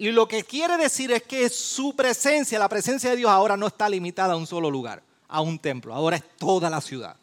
y 0.00 0.12
lo 0.12 0.26
que 0.26 0.44
quiere 0.44 0.78
decir 0.78 1.12
es 1.12 1.24
que 1.24 1.50
su 1.50 1.94
presencia, 1.94 2.58
la 2.58 2.70
presencia 2.70 3.10
de 3.10 3.16
Dios 3.16 3.30
ahora 3.30 3.54
no 3.54 3.66
está 3.66 3.86
limitada 3.86 4.32
a 4.32 4.36
un 4.36 4.46
solo 4.46 4.70
lugar, 4.70 5.02
a 5.28 5.42
un 5.42 5.58
templo, 5.58 5.92
ahora 5.92 6.16
es 6.16 6.22
toda 6.38 6.70
la 6.70 6.80
ciudad. 6.80 7.16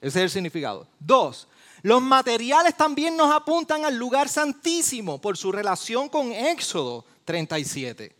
Ese 0.00 0.20
es 0.20 0.22
el 0.24 0.30
significado. 0.30 0.86
Dos, 0.98 1.46
los 1.82 2.00
materiales 2.00 2.74
también 2.78 3.14
nos 3.14 3.30
apuntan 3.30 3.84
al 3.84 3.98
lugar 3.98 4.30
santísimo 4.30 5.20
por 5.20 5.36
su 5.36 5.52
relación 5.52 6.08
con 6.08 6.32
Éxodo 6.32 7.04
37 7.26 8.16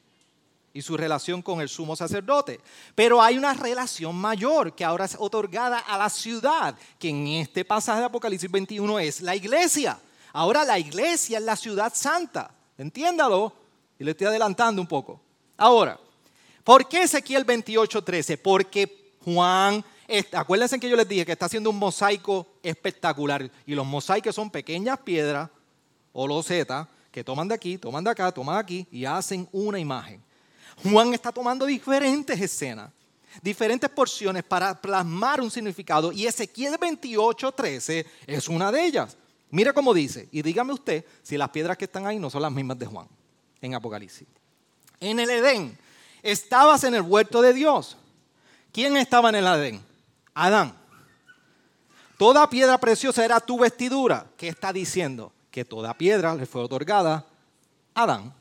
y 0.74 0.82
su 0.82 0.94
relación 0.94 1.40
con 1.40 1.62
el 1.62 1.70
sumo 1.70 1.96
sacerdote. 1.96 2.60
Pero 2.94 3.22
hay 3.22 3.38
una 3.38 3.54
relación 3.54 4.14
mayor 4.14 4.74
que 4.74 4.84
ahora 4.84 5.06
es 5.06 5.16
otorgada 5.18 5.78
a 5.78 5.96
la 5.96 6.10
ciudad, 6.10 6.74
que 6.98 7.08
en 7.08 7.26
este 7.28 7.64
pasaje 7.64 8.00
de 8.00 8.04
Apocalipsis 8.04 8.50
21 8.50 8.98
es 8.98 9.22
la 9.22 9.34
iglesia. 9.34 9.98
Ahora 10.34 10.62
la 10.62 10.78
iglesia 10.78 11.38
es 11.38 11.44
la 11.44 11.56
ciudad 11.56 11.90
santa. 11.94 12.50
Entiéndalo. 12.76 13.66
Y 13.98 14.04
le 14.04 14.12
estoy 14.12 14.28
adelantando 14.28 14.80
un 14.80 14.86
poco. 14.86 15.20
Ahora, 15.56 15.98
¿por 16.62 16.88
qué 16.88 17.02
Ezequiel 17.02 17.44
28:13? 17.44 18.38
Porque 18.38 19.12
Juan, 19.24 19.84
acuérdense 20.32 20.78
que 20.78 20.88
yo 20.88 20.96
les 20.96 21.08
dije 21.08 21.26
que 21.26 21.32
está 21.32 21.46
haciendo 21.46 21.70
un 21.70 21.78
mosaico 21.78 22.46
espectacular. 22.62 23.50
Y 23.66 23.74
los 23.74 23.86
mosaicos 23.86 24.34
son 24.34 24.50
pequeñas 24.50 24.98
piedras 25.00 25.50
o 26.12 26.26
losetas 26.26 26.86
que 27.10 27.24
toman 27.24 27.48
de 27.48 27.54
aquí, 27.54 27.76
toman 27.76 28.04
de 28.04 28.10
acá, 28.10 28.30
toman 28.30 28.56
de 28.56 28.60
aquí 28.60 28.86
y 28.92 29.04
hacen 29.04 29.48
una 29.50 29.80
imagen. 29.80 30.22
Juan 30.84 31.12
está 31.12 31.32
tomando 31.32 31.66
diferentes 31.66 32.40
escenas, 32.40 32.92
diferentes 33.42 33.90
porciones 33.90 34.44
para 34.44 34.80
plasmar 34.80 35.40
un 35.40 35.50
significado 35.50 36.12
y 36.12 36.26
Ezequiel 36.26 36.78
28:13 36.78 38.06
es 38.28 38.48
una 38.48 38.70
de 38.70 38.86
ellas. 38.86 39.16
Mira 39.50 39.72
cómo 39.72 39.92
dice, 39.92 40.28
y 40.30 40.42
dígame 40.42 40.72
usted 40.72 41.04
si 41.22 41.36
las 41.36 41.48
piedras 41.48 41.76
que 41.76 41.86
están 41.86 42.06
ahí 42.06 42.18
no 42.18 42.30
son 42.30 42.42
las 42.42 42.52
mismas 42.52 42.78
de 42.78 42.86
Juan 42.86 43.08
en 43.60 43.74
Apocalipsis. 43.74 44.26
En 45.00 45.20
el 45.20 45.30
Edén, 45.30 45.78
estabas 46.22 46.84
en 46.84 46.94
el 46.94 47.02
huerto 47.02 47.42
de 47.42 47.52
Dios. 47.52 47.96
¿Quién 48.72 48.96
estaba 48.96 49.28
en 49.30 49.36
el 49.36 49.46
Edén? 49.46 49.82
Adán. 50.34 50.74
Toda 52.16 52.50
piedra 52.50 52.78
preciosa 52.78 53.24
era 53.24 53.40
tu 53.40 53.58
vestidura. 53.58 54.26
¿Qué 54.36 54.48
está 54.48 54.72
diciendo? 54.72 55.32
Que 55.50 55.64
toda 55.64 55.94
piedra 55.94 56.34
le 56.34 56.46
fue 56.46 56.62
otorgada 56.62 57.24
a 57.94 58.02
Adán. 58.02 58.34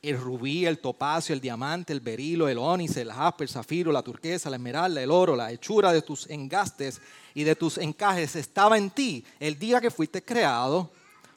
el 0.00 0.18
rubí, 0.18 0.66
el 0.66 0.78
topacio, 0.78 1.32
el 1.32 1.40
diamante, 1.40 1.92
el 1.92 2.00
berilo, 2.00 2.48
el 2.48 2.58
ónice, 2.58 3.02
el 3.02 3.12
jaspe, 3.12 3.44
el 3.44 3.50
zafiro, 3.50 3.92
la 3.92 4.02
turquesa, 4.02 4.50
la 4.50 4.56
esmeralda, 4.56 5.00
el 5.02 5.10
oro, 5.10 5.36
la 5.36 5.52
hechura 5.52 5.92
de 5.92 6.02
tus 6.02 6.28
engastes 6.28 7.00
y 7.34 7.44
de 7.44 7.54
tus 7.54 7.78
encajes 7.78 8.34
estaba 8.34 8.76
en 8.76 8.90
ti 8.90 9.24
el 9.38 9.58
día 9.58 9.80
que 9.80 9.90
fuiste 9.90 10.22
creado, 10.22 10.90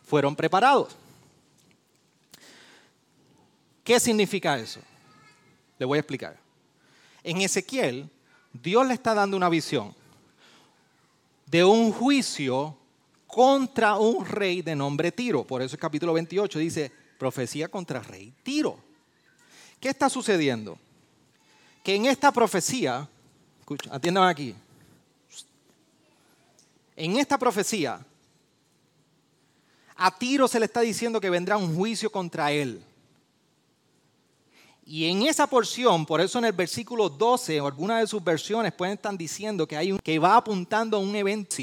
fueron 0.04 0.36
preparados. 0.36 0.95
¿Qué 3.86 4.00
significa 4.00 4.58
eso? 4.58 4.80
Le 5.78 5.86
voy 5.86 5.98
a 5.98 6.02
explicar. 6.02 6.36
En 7.24 7.41
Ezequiel, 7.41 8.10
Dios 8.52 8.86
le 8.88 8.95
está 8.95 9.13
dando 9.13 9.38
una 9.38 9.48
visión 9.48 9.93
de 11.45 11.63
un 11.63 11.91
juicio 11.91 12.76
contra 13.28 13.95
un 13.98 14.26
rey 14.26 14.63
de 14.63 14.76
nombre 14.76 15.12
Tiro. 15.12 15.45
Por 15.45 15.62
eso 15.62 15.76
el 15.76 15.80
capítulo 15.80 16.13
28 16.13 16.58
dice, 16.58 16.91
profecía 17.19 17.67
contra 17.67 18.00
rey 18.00 18.34
Tiro. 18.41 18.80
¿Qué 19.80 19.89
está 19.89 20.10
sucediendo? 20.10 20.80
Que 21.84 21.93
en 21.93 22.08
esta 22.08 22.32
profecía, 22.32 23.08
atiendan 23.91 24.28
aquí, 24.28 24.56
en 26.95 27.17
esta 27.17 27.38
profecía, 27.38 28.04
a 29.95 30.17
Tiro 30.17 30.48
se 30.48 30.60
le 30.60 30.65
está 30.65 30.82
diciendo 30.82 31.21
que 31.21 31.30
vendrá 31.30 31.56
un 31.56 31.76
juicio 31.76 32.12
contra 32.12 32.52
él. 32.52 32.84
Y 34.86 35.10
en 35.10 35.24
esa 35.24 35.48
porción, 35.48 36.06
por 36.06 36.21
eso 36.21 36.38
en 36.38 36.45
el 36.45 36.54
versículo 36.54 37.10
12 37.10 37.60
o 37.60 37.67
alguna 37.67 38.00
de 38.00 38.08
sus 38.08 38.24
versiones 38.24 38.71
pueden 38.71 38.95
estar 38.95 39.17
diciendo 39.17 39.67
que, 39.67 39.76
hay 39.76 39.91
un, 39.91 40.00
que 40.00 40.19
va 40.19 40.38
apuntando 40.38 40.98
a 40.98 41.00
un 41.00 41.15
evento. 41.15 41.58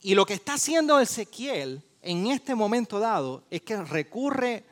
Y 0.00 0.14
lo 0.14 0.24
que 0.24 0.34
está 0.34 0.54
haciendo 0.54 0.98
Ezequiel 0.98 1.82
en 2.00 2.28
este 2.28 2.54
momento 2.54 2.98
dado 2.98 3.42
es 3.50 3.60
que 3.60 3.76
recurre, 3.76 4.64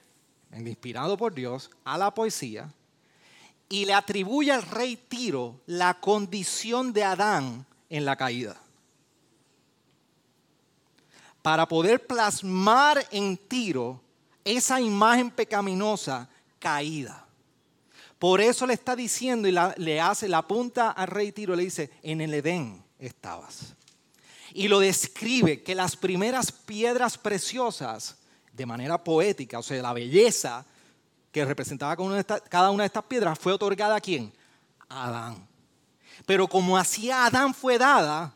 inspirado 0.56 1.18
por 1.18 1.34
Dios, 1.34 1.70
a 1.84 1.98
la 1.98 2.14
poesía 2.14 2.72
y 3.68 3.84
le 3.84 3.92
atribuye 3.92 4.50
al 4.50 4.62
rey 4.62 4.96
Tiro 4.96 5.60
la 5.66 5.94
condición 6.00 6.92
de 6.92 7.04
Adán 7.04 7.66
en 7.90 8.04
la 8.04 8.16
caída. 8.16 8.56
Para 11.42 11.68
poder 11.68 12.06
plasmar 12.06 13.06
en 13.10 13.36
Tiro 13.36 14.00
esa 14.44 14.80
imagen 14.80 15.30
pecaminosa 15.30 16.28
caída. 16.58 17.26
Por 18.18 18.40
eso 18.40 18.66
le 18.66 18.74
está 18.74 18.96
diciendo 18.96 19.46
y 19.48 19.56
le 19.76 20.00
hace 20.00 20.28
la 20.28 20.42
punta 20.46 20.90
al 20.90 21.06
rey 21.06 21.30
Tiro, 21.30 21.54
le 21.54 21.64
dice, 21.64 21.90
en 22.02 22.20
el 22.20 22.34
Edén 22.34 22.82
estabas. 22.98 23.74
Y 24.52 24.66
lo 24.68 24.80
describe 24.80 25.62
que 25.62 25.74
las 25.74 25.94
primeras 25.94 26.50
piedras 26.50 27.16
preciosas, 27.16 28.16
de 28.52 28.66
manera 28.66 29.02
poética, 29.04 29.60
o 29.60 29.62
sea, 29.62 29.80
la 29.82 29.92
belleza 29.92 30.66
que 31.30 31.44
representaba 31.44 31.96
cada 32.48 32.70
una 32.70 32.82
de 32.82 32.86
estas 32.86 33.04
piedras, 33.04 33.38
fue 33.38 33.52
otorgada 33.52 33.96
a 33.96 34.00
quién? 34.00 34.32
A 34.88 35.06
Adán. 35.06 35.46
Pero 36.26 36.48
como 36.48 36.76
hacía 36.76 37.26
Adán 37.26 37.54
fue 37.54 37.78
dada 37.78 38.34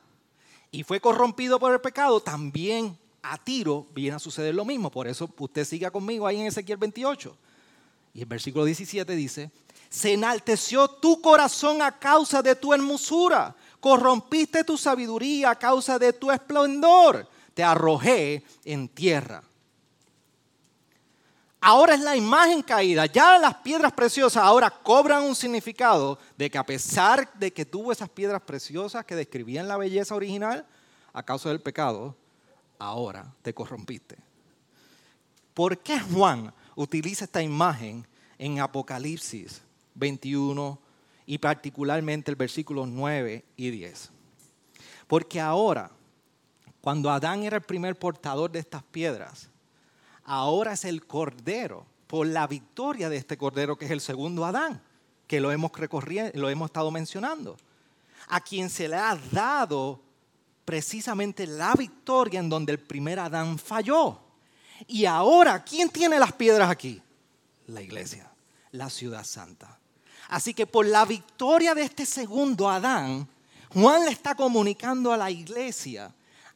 y 0.71 0.85
fue 0.85 1.01
corrompido 1.01 1.59
por 1.59 1.73
el 1.73 1.81
pecado, 1.81 2.21
también 2.21 2.97
a 3.23 3.37
Tiro 3.37 3.89
viene 3.93 4.17
a 4.17 4.21
suceder 4.21 4.55
lo 4.55 4.65
mismo. 4.65 4.91
Por 4.91 5.09
eso 5.09 5.29
usted 5.39 5.65
siga 5.65 5.91
conmigo 5.91 6.27
ahí 6.27 6.41
en 6.41 6.47
Ezequiel 6.47 6.79
28. 6.79 7.37
Y 8.15 8.21
el 8.21 8.27
versículo 8.27 8.65
17 8.65 9.15
dice, 9.17 9.51
se 9.89 10.15
enalteció 10.15 10.89
tu 10.89 11.21
corazón 11.21 11.83
a 11.83 11.99
causa 11.99 12.43
de 12.43 12.55
tu 12.55 12.73
hermosura, 12.73 13.55
corrompiste 13.81 14.65
tu 14.65 14.77
sabiduría 14.79 15.51
a 15.51 15.59
causa 15.59 15.99
de 15.99 16.13
tu 16.13 16.31
esplendor, 16.31 17.29
te 17.55 17.63
arrojé 17.63 18.43
en 18.65 18.89
tierra. 18.89 19.43
Ahora 21.61 21.95
es 21.95 22.01
la 22.01 22.17
imagen 22.17 22.63
caída, 22.63 23.07
ya 23.07 23.39
las 23.39 23.55
piedras 23.57 23.93
preciosas 23.93 24.43
ahora 24.43 24.69
cobran 24.69 25.23
un 25.23 25.37
significado 25.37 26.19
de 26.37 26.51
que 26.51 26.59
a 26.59 26.67
pesar 26.67 27.33
de 27.35 27.53
que 27.53 27.65
tuvo 27.65 27.93
esas 27.93 28.09
piedras 28.09 28.43
preciosas 28.43 29.05
que 29.05 29.15
describían 29.15 29.69
la 29.69 29.77
belleza 29.77 30.15
original, 30.15 30.67
a 31.13 31.23
causa 31.23 31.51
del 31.51 31.61
pecado, 31.61 32.17
ahora 32.79 33.33
te 33.43 33.55
corrompiste. 33.55 34.17
¿Por 35.55 35.79
qué 35.79 36.01
Juan 36.01 36.53
utiliza 36.75 37.25
esta 37.25 37.43
imagen 37.43 38.07
en 38.39 38.61
Apocalipsis 38.61 39.63
21 39.95 40.79
y 41.27 41.39
particularmente 41.39 42.31
el 42.31 42.37
versículo 42.37 42.87
9 42.87 43.45
y 43.57 43.71
10. 43.71 44.11
Porque 45.07 45.41
ahora, 45.41 45.91
cuando 46.81 47.11
Adán 47.11 47.43
era 47.43 47.57
el 47.57 47.63
primer 47.63 47.99
portador 47.99 48.51
de 48.51 48.59
estas 48.59 48.83
piedras, 48.83 49.49
ahora 50.25 50.73
es 50.73 50.85
el 50.85 51.07
cordero, 51.07 51.87
por 52.07 52.27
la 52.27 52.47
victoria 52.47 53.09
de 53.09 53.17
este 53.17 53.39
cordero 53.39 53.77
que 53.79 53.87
es 53.87 53.91
el 53.91 54.03
segundo 54.03 54.45
Adán, 54.45 54.83
que 55.27 55.41
lo 55.41 55.51
hemos 55.51 55.73
lo 56.35 56.51
hemos 56.51 56.67
estado 56.67 56.91
mencionando, 56.91 57.57
a 58.29 58.41
quien 58.41 58.69
se 58.69 58.87
le 58.87 58.97
ha 58.97 59.17
dado 59.31 59.99
precisamente 60.67 61.47
la 61.47 61.75
victoria 61.75 62.41
en 62.41 62.51
donde 62.51 62.73
el 62.73 62.79
primer 62.79 63.19
Adán 63.19 63.59
falló. 63.59 64.21
Y 64.87 65.05
ahora, 65.05 65.63
¿quién 65.63 65.89
tiene 65.89 66.19
las 66.19 66.33
piedras 66.33 66.71
aquí? 66.71 67.01
La 67.67 67.81
iglesia, 67.81 68.31
la 68.73 68.91
ciudad 68.91 69.25
santa. 69.25 69.79
Así 70.29 70.55
que 70.55 70.67
por 70.67 70.87
la 70.87 71.05
victoria 71.05 71.75
de 71.75 71.83
este 71.83 72.07
segundo 72.07 72.69
Adán, 72.69 73.29
Juan 73.71 74.05
le 74.05 74.11
está 74.11 74.35
comunicando 74.35 75.13
a 75.13 75.17
la 75.17 75.31
iglesia, 75.31 76.13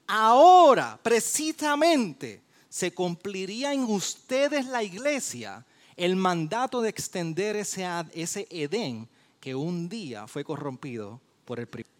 ahora 0.07 0.99
precisamente 1.03 2.43
se 2.69 2.93
cumpliría 2.93 3.73
en 3.73 3.85
ustedes 3.85 4.67
la 4.67 4.83
iglesia 4.83 5.65
el 5.97 6.15
mandato 6.17 6.83
de 6.83 6.91
extender 6.91 7.57
ese, 7.57 7.87
ese 8.13 8.47
Edén 8.51 9.09
que 9.41 9.55
un 9.55 9.89
día 9.89 10.27
fue 10.27 10.45
corrompido 10.45 11.21
por 11.45 11.59
el 11.59 11.67
primer. 11.67 11.91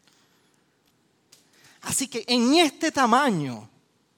Así 1.83 2.09
que 2.09 2.25
en 2.27 2.55
este 2.57 2.91
tamaño 2.91 3.69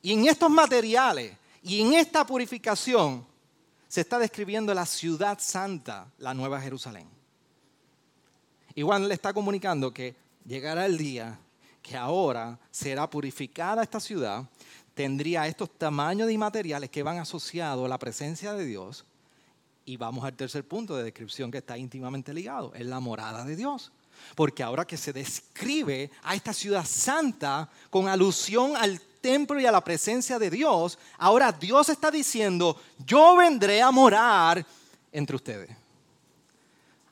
y 0.02 0.12
en 0.12 0.26
estos 0.26 0.50
materiales 0.50 1.36
y 1.68 1.82
en 1.82 1.92
esta 1.94 2.26
purificación 2.26 3.26
se 3.88 4.00
está 4.00 4.18
describiendo 4.18 4.72
la 4.72 4.86
ciudad 4.86 5.38
santa, 5.38 6.10
la 6.18 6.32
nueva 6.32 6.60
Jerusalén. 6.60 7.08
Y 8.74 8.82
Juan 8.82 9.06
le 9.06 9.14
está 9.14 9.32
comunicando 9.34 9.92
que 9.92 10.16
llegará 10.46 10.86
el 10.86 10.96
día 10.96 11.38
que 11.82 11.96
ahora 11.96 12.58
será 12.70 13.08
purificada 13.08 13.82
esta 13.82 14.00
ciudad, 14.00 14.44
tendría 14.94 15.46
estos 15.46 15.70
tamaños 15.78 16.28
de 16.28 16.36
materiales 16.36 16.90
que 16.90 17.02
van 17.02 17.18
asociados 17.18 17.84
a 17.84 17.88
la 17.88 17.98
presencia 17.98 18.52
de 18.54 18.64
Dios. 18.64 19.04
Y 19.84 19.96
vamos 19.96 20.24
al 20.24 20.34
tercer 20.34 20.66
punto 20.66 20.96
de 20.96 21.04
descripción 21.04 21.50
que 21.50 21.58
está 21.58 21.78
íntimamente 21.78 22.34
ligado, 22.34 22.74
es 22.74 22.84
la 22.84 23.00
morada 23.00 23.44
de 23.44 23.56
Dios. 23.56 23.92
Porque 24.34 24.62
ahora 24.62 24.86
que 24.86 24.96
se 24.96 25.12
describe 25.12 26.10
a 26.22 26.34
esta 26.34 26.52
ciudad 26.52 26.84
santa 26.84 27.70
con 27.88 28.08
alusión 28.08 28.76
al 28.76 29.00
templo 29.20 29.60
y 29.60 29.66
a 29.66 29.72
la 29.72 29.82
presencia 29.82 30.38
de 30.38 30.50
Dios, 30.50 30.98
ahora 31.18 31.52
Dios 31.52 31.88
está 31.88 32.10
diciendo, 32.10 32.80
yo 33.04 33.36
vendré 33.36 33.82
a 33.82 33.90
morar 33.90 34.64
entre 35.12 35.36
ustedes. 35.36 35.70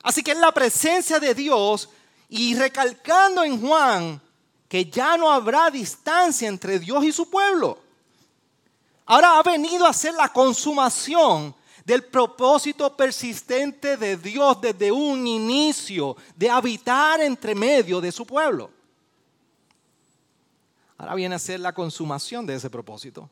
Así 0.03 0.23
que 0.23 0.31
es 0.31 0.37
la 0.37 0.51
presencia 0.51 1.19
de 1.19 1.33
Dios 1.33 1.89
y 2.29 2.55
recalcando 2.55 3.43
en 3.43 3.59
Juan 3.59 4.21
que 4.67 4.85
ya 4.85 5.17
no 5.17 5.31
habrá 5.31 5.69
distancia 5.69 6.47
entre 6.47 6.79
Dios 6.79 7.03
y 7.03 7.11
su 7.11 7.29
pueblo. 7.29 7.79
Ahora 9.05 9.37
ha 9.37 9.43
venido 9.43 9.85
a 9.85 9.93
ser 9.93 10.13
la 10.13 10.29
consumación 10.29 11.55
del 11.85 12.03
propósito 12.03 12.95
persistente 12.95 13.95
de 13.95 14.17
Dios 14.17 14.59
desde 14.59 14.91
un 14.91 15.25
inicio 15.25 16.17
de 16.35 16.49
habitar 16.49 17.21
entre 17.21 17.55
medio 17.55 18.01
de 18.01 18.11
su 18.11 18.25
pueblo. 18.25 18.76
Ahora 20.97 21.15
viene 21.15 21.35
a 21.35 21.39
ser 21.39 21.59
la 21.59 21.73
consumación 21.73 22.45
de 22.45 22.55
ese 22.55 22.69
propósito. 22.69 23.29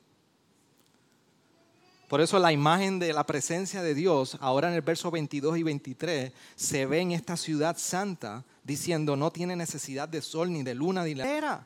Por 2.08 2.22
eso 2.22 2.38
la 2.38 2.52
imagen 2.52 3.00
de 3.00 3.14
la 3.14 3.26
presencia 3.26 3.82
de 3.82 3.96
Dios, 3.96 4.38
ahora 4.40 4.68
en 4.70 4.76
el 4.76 4.82
verso 4.82 5.10
22 5.10 5.58
y 5.58 5.64
23, 5.64 6.32
se 6.56 6.86
ve 6.86 7.00
en 7.00 7.12
esta 7.12 7.36
ciudad 7.36 7.78
santa 7.78 8.44
diciendo 8.64 9.16
no 9.16 9.32
tiene 9.32 9.56
necesidad 9.56 10.08
de 10.08 10.22
sol 10.22 10.54
ni 10.54 10.62
de 10.62 10.76
luna 10.76 11.04
ni 11.04 11.16
de 11.16 11.42
la 11.42 11.66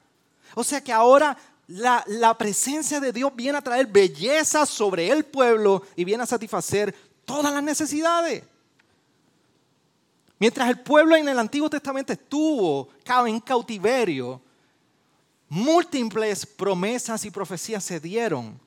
O 0.55 0.63
sea 0.63 0.81
que 0.81 0.93
ahora 0.93 1.37
la, 1.67 2.03
la 2.07 2.37
presencia 2.37 3.01
de 3.01 3.11
Dios 3.11 3.35
viene 3.35 3.57
a 3.57 3.61
traer 3.61 3.87
belleza 3.87 4.65
sobre 4.65 5.09
el 5.09 5.25
pueblo 5.25 5.83
y 5.97 6.05
viene 6.05 6.23
a 6.23 6.27
satisfacer 6.27 6.95
todas 7.25 7.53
las 7.53 7.61
necesidades. 7.61 8.43
Mientras 10.39 10.69
el 10.69 10.79
pueblo 10.79 11.17
en 11.17 11.27
el 11.27 11.37
Antiguo 11.37 11.69
Testamento 11.69 12.13
estuvo 12.13 12.87
en 13.27 13.41
cautiverio, 13.41 14.41
múltiples 15.49 16.45
promesas 16.45 17.25
y 17.25 17.31
profecías 17.31 17.83
se 17.83 17.99
dieron 17.99 18.59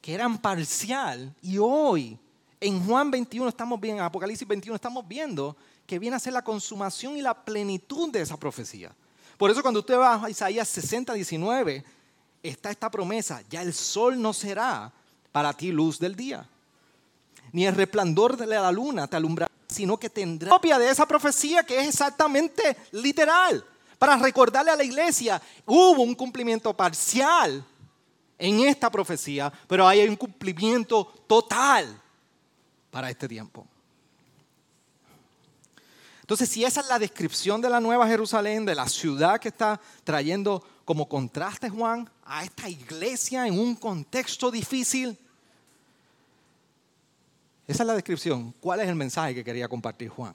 que 0.00 0.12
eran 0.12 0.38
parcial 0.38 1.34
y 1.40 1.56
hoy 1.56 2.18
en 2.60 2.84
Juan 2.86 3.10
21 3.10 3.48
estamos 3.48 3.80
viendo, 3.80 4.00
en 4.00 4.06
Apocalipsis 4.06 4.46
21 4.46 4.76
estamos 4.76 5.08
viendo 5.08 5.56
que 5.86 5.98
viene 5.98 6.16
a 6.16 6.18
ser 6.18 6.34
la 6.34 6.44
consumación 6.44 7.16
y 7.16 7.22
la 7.22 7.34
plenitud 7.34 8.10
de 8.10 8.20
esa 8.20 8.36
profecía. 8.36 8.94
Por 9.36 9.50
eso 9.50 9.62
cuando 9.62 9.80
usted 9.80 9.98
va 9.98 10.24
a 10.24 10.30
Isaías 10.30 10.68
60, 10.68 11.12
19, 11.14 11.84
está 12.42 12.70
esta 12.70 12.90
promesa, 12.90 13.42
ya 13.48 13.62
el 13.62 13.74
sol 13.74 14.20
no 14.20 14.32
será 14.32 14.92
para 15.32 15.52
ti 15.52 15.72
luz 15.72 15.98
del 15.98 16.14
día. 16.14 16.46
ni 17.52 17.66
el 17.66 17.74
resplandor 17.74 18.36
de 18.36 18.46
la 18.46 18.72
luna 18.72 19.06
te 19.06 19.16
alumbrará, 19.16 19.50
sino 19.68 19.96
que 19.96 20.10
tendrá 20.10 20.50
copia 20.50 20.78
de 20.78 20.90
esa 20.90 21.06
profecía 21.06 21.64
que 21.64 21.78
es 21.78 21.88
exactamente 21.88 22.76
literal. 22.92 23.64
Para 24.04 24.18
recordarle 24.18 24.70
a 24.70 24.76
la 24.76 24.84
iglesia, 24.84 25.40
hubo 25.64 26.02
un 26.02 26.14
cumplimiento 26.14 26.76
parcial 26.76 27.64
en 28.36 28.60
esta 28.60 28.90
profecía, 28.90 29.50
pero 29.66 29.88
hay 29.88 30.06
un 30.06 30.14
cumplimiento 30.14 31.06
total 31.26 32.02
para 32.90 33.08
este 33.08 33.26
tiempo. 33.26 33.66
Entonces, 36.20 36.50
si 36.50 36.66
esa 36.66 36.82
es 36.82 36.88
la 36.88 36.98
descripción 36.98 37.62
de 37.62 37.70
la 37.70 37.80
Nueva 37.80 38.06
Jerusalén, 38.06 38.66
de 38.66 38.74
la 38.74 38.90
ciudad 38.90 39.40
que 39.40 39.48
está 39.48 39.80
trayendo 40.04 40.62
como 40.84 41.08
contraste 41.08 41.70
Juan 41.70 42.06
a 42.26 42.44
esta 42.44 42.68
iglesia 42.68 43.46
en 43.46 43.58
un 43.58 43.74
contexto 43.74 44.50
difícil, 44.50 45.18
esa 47.66 47.82
es 47.82 47.86
la 47.86 47.94
descripción. 47.94 48.54
¿Cuál 48.60 48.80
es 48.80 48.88
el 48.90 48.96
mensaje 48.96 49.34
que 49.34 49.42
quería 49.42 49.66
compartir 49.66 50.10
Juan? 50.10 50.34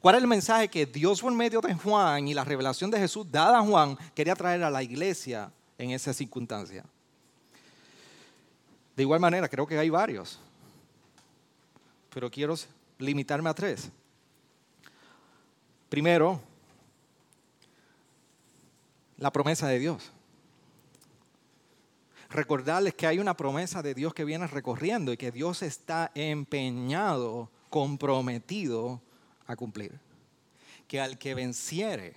¿Cuál 0.00 0.16
es 0.16 0.22
el 0.22 0.28
mensaje 0.28 0.68
que 0.68 0.86
Dios 0.86 1.20
por 1.20 1.32
medio 1.32 1.60
de 1.60 1.74
Juan 1.74 2.28
y 2.28 2.34
la 2.34 2.44
revelación 2.44 2.90
de 2.90 2.98
Jesús 2.98 3.26
dada 3.30 3.58
a 3.58 3.62
Juan 3.62 3.96
quería 4.14 4.34
traer 4.34 4.62
a 4.62 4.70
la 4.70 4.82
iglesia 4.82 5.50
en 5.78 5.90
esa 5.90 6.12
circunstancia? 6.12 6.84
De 8.94 9.02
igual 9.02 9.20
manera, 9.20 9.48
creo 9.48 9.66
que 9.66 9.78
hay 9.78 9.90
varios, 9.90 10.38
pero 12.12 12.30
quiero 12.30 12.54
limitarme 12.98 13.50
a 13.50 13.54
tres. 13.54 13.90
Primero, 15.88 16.40
la 19.18 19.30
promesa 19.30 19.68
de 19.68 19.78
Dios. 19.78 20.12
Recordarles 22.28 22.94
que 22.94 23.06
hay 23.06 23.18
una 23.18 23.36
promesa 23.36 23.82
de 23.82 23.94
Dios 23.94 24.12
que 24.12 24.24
viene 24.24 24.46
recorriendo 24.46 25.12
y 25.12 25.16
que 25.16 25.30
Dios 25.30 25.62
está 25.62 26.10
empeñado, 26.14 27.50
comprometido 27.70 29.00
a 29.46 29.56
cumplir. 29.56 29.98
Que 30.88 31.00
al 31.00 31.18
que 31.18 31.34
venciere, 31.34 32.14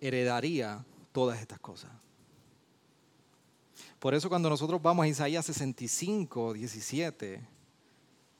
heredaría 0.00 0.84
todas 1.12 1.40
estas 1.40 1.58
cosas. 1.58 1.90
Por 3.98 4.14
eso 4.14 4.28
cuando 4.28 4.48
nosotros 4.48 4.80
vamos 4.80 5.04
a 5.04 5.08
Isaías 5.08 5.44
65, 5.44 6.54
17, 6.54 7.40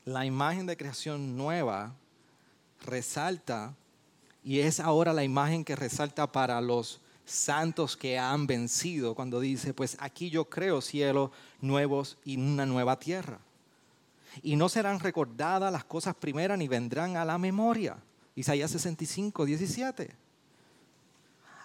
la 0.06 0.24
imagen 0.24 0.66
de 0.66 0.76
creación 0.76 1.36
nueva 1.36 1.94
resalta, 2.82 3.74
y 4.42 4.60
es 4.60 4.80
ahora 4.80 5.12
la 5.12 5.22
imagen 5.22 5.64
que 5.64 5.76
resalta 5.76 6.32
para 6.32 6.60
los 6.62 7.00
santos 7.26 7.96
que 7.96 8.18
han 8.18 8.46
vencido, 8.46 9.14
cuando 9.14 9.38
dice, 9.38 9.74
pues 9.74 9.96
aquí 10.00 10.30
yo 10.30 10.46
creo 10.48 10.80
cielos 10.80 11.30
nuevos 11.60 12.16
y 12.24 12.38
una 12.38 12.64
nueva 12.64 12.98
tierra. 12.98 13.38
Y 14.42 14.56
no 14.56 14.68
serán 14.68 15.00
recordadas 15.00 15.72
las 15.72 15.84
cosas 15.84 16.14
primeras 16.14 16.58
ni 16.58 16.68
vendrán 16.68 17.16
a 17.16 17.24
la 17.24 17.38
memoria. 17.38 17.96
Isaías 18.34 18.70
65, 18.70 19.44
17. 19.44 20.10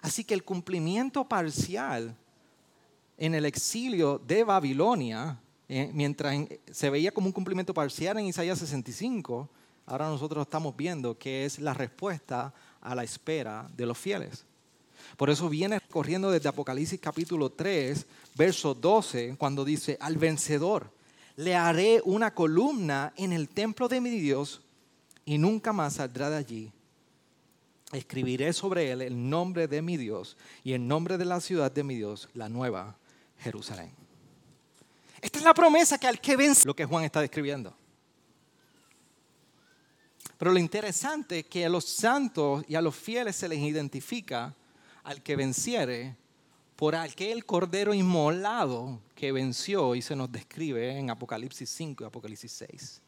Así 0.01 0.23
que 0.23 0.33
el 0.33 0.43
cumplimiento 0.43 1.27
parcial 1.27 2.15
en 3.17 3.33
el 3.33 3.45
exilio 3.45 4.19
de 4.19 4.43
Babilonia, 4.43 5.39
eh, 5.69 5.89
mientras 5.93 6.35
se 6.71 6.89
veía 6.89 7.11
como 7.11 7.27
un 7.27 7.33
cumplimiento 7.33 7.73
parcial 7.73 8.17
en 8.19 8.25
Isaías 8.25 8.59
65, 8.59 9.49
ahora 9.85 10.07
nosotros 10.09 10.45
estamos 10.45 10.75
viendo 10.75 11.17
que 11.17 11.45
es 11.45 11.59
la 11.59 11.73
respuesta 11.73 12.53
a 12.81 12.93
la 12.93 13.03
espera 13.03 13.67
de 13.75 13.85
los 13.85 13.97
fieles. 13.97 14.45
Por 15.17 15.29
eso 15.29 15.49
viene 15.49 15.79
corriendo 15.89 16.29
desde 16.29 16.49
Apocalipsis 16.49 16.99
capítulo 16.99 17.51
3, 17.51 18.05
verso 18.35 18.73
12, 18.73 19.35
cuando 19.37 19.63
dice, 19.63 19.97
al 20.01 20.17
vencedor 20.17 20.91
le 21.35 21.55
haré 21.55 22.01
una 22.05 22.33
columna 22.33 23.13
en 23.17 23.33
el 23.33 23.49
templo 23.49 23.87
de 23.87 24.01
mi 24.01 24.09
Dios 24.09 24.61
y 25.25 25.37
nunca 25.37 25.73
más 25.73 25.95
saldrá 25.95 26.29
de 26.29 26.37
allí. 26.37 26.71
Escribiré 27.91 28.51
sobre 28.53 28.91
él 28.91 29.01
el 29.01 29.29
nombre 29.29 29.67
de 29.67 29.81
mi 29.81 29.97
Dios 29.97 30.37
y 30.63 30.73
el 30.73 30.87
nombre 30.87 31.17
de 31.17 31.25
la 31.25 31.39
ciudad 31.39 31.71
de 31.71 31.83
mi 31.83 31.95
Dios, 31.95 32.29
la 32.33 32.49
nueva 32.49 32.97
Jerusalén. 33.39 33.91
Esta 35.21 35.39
es 35.39 35.45
la 35.45 35.53
promesa 35.53 35.97
que 35.97 36.07
al 36.07 36.19
que 36.19 36.35
vence, 36.35 36.65
lo 36.65 36.75
que 36.75 36.85
Juan 36.85 37.03
está 37.03 37.21
describiendo. 37.21 37.75
Pero 40.37 40.51
lo 40.51 40.59
interesante 40.59 41.39
es 41.39 41.45
que 41.45 41.65
a 41.65 41.69
los 41.69 41.85
santos 41.85 42.65
y 42.67 42.75
a 42.75 42.81
los 42.81 42.95
fieles 42.95 43.35
se 43.35 43.47
les 43.47 43.59
identifica 43.59 44.53
al 45.03 45.21
que 45.21 45.35
venciere 45.35 46.15
por 46.75 46.95
aquel 46.95 47.45
cordero 47.45 47.93
inmolado 47.93 48.99
que 49.15 49.31
venció 49.31 49.95
y 49.95 50.01
se 50.01 50.15
nos 50.15 50.31
describe 50.31 50.97
en 50.97 51.09
Apocalipsis 51.09 51.69
5 51.69 52.03
y 52.03 52.07
Apocalipsis 52.07 52.51
6. 52.51 53.01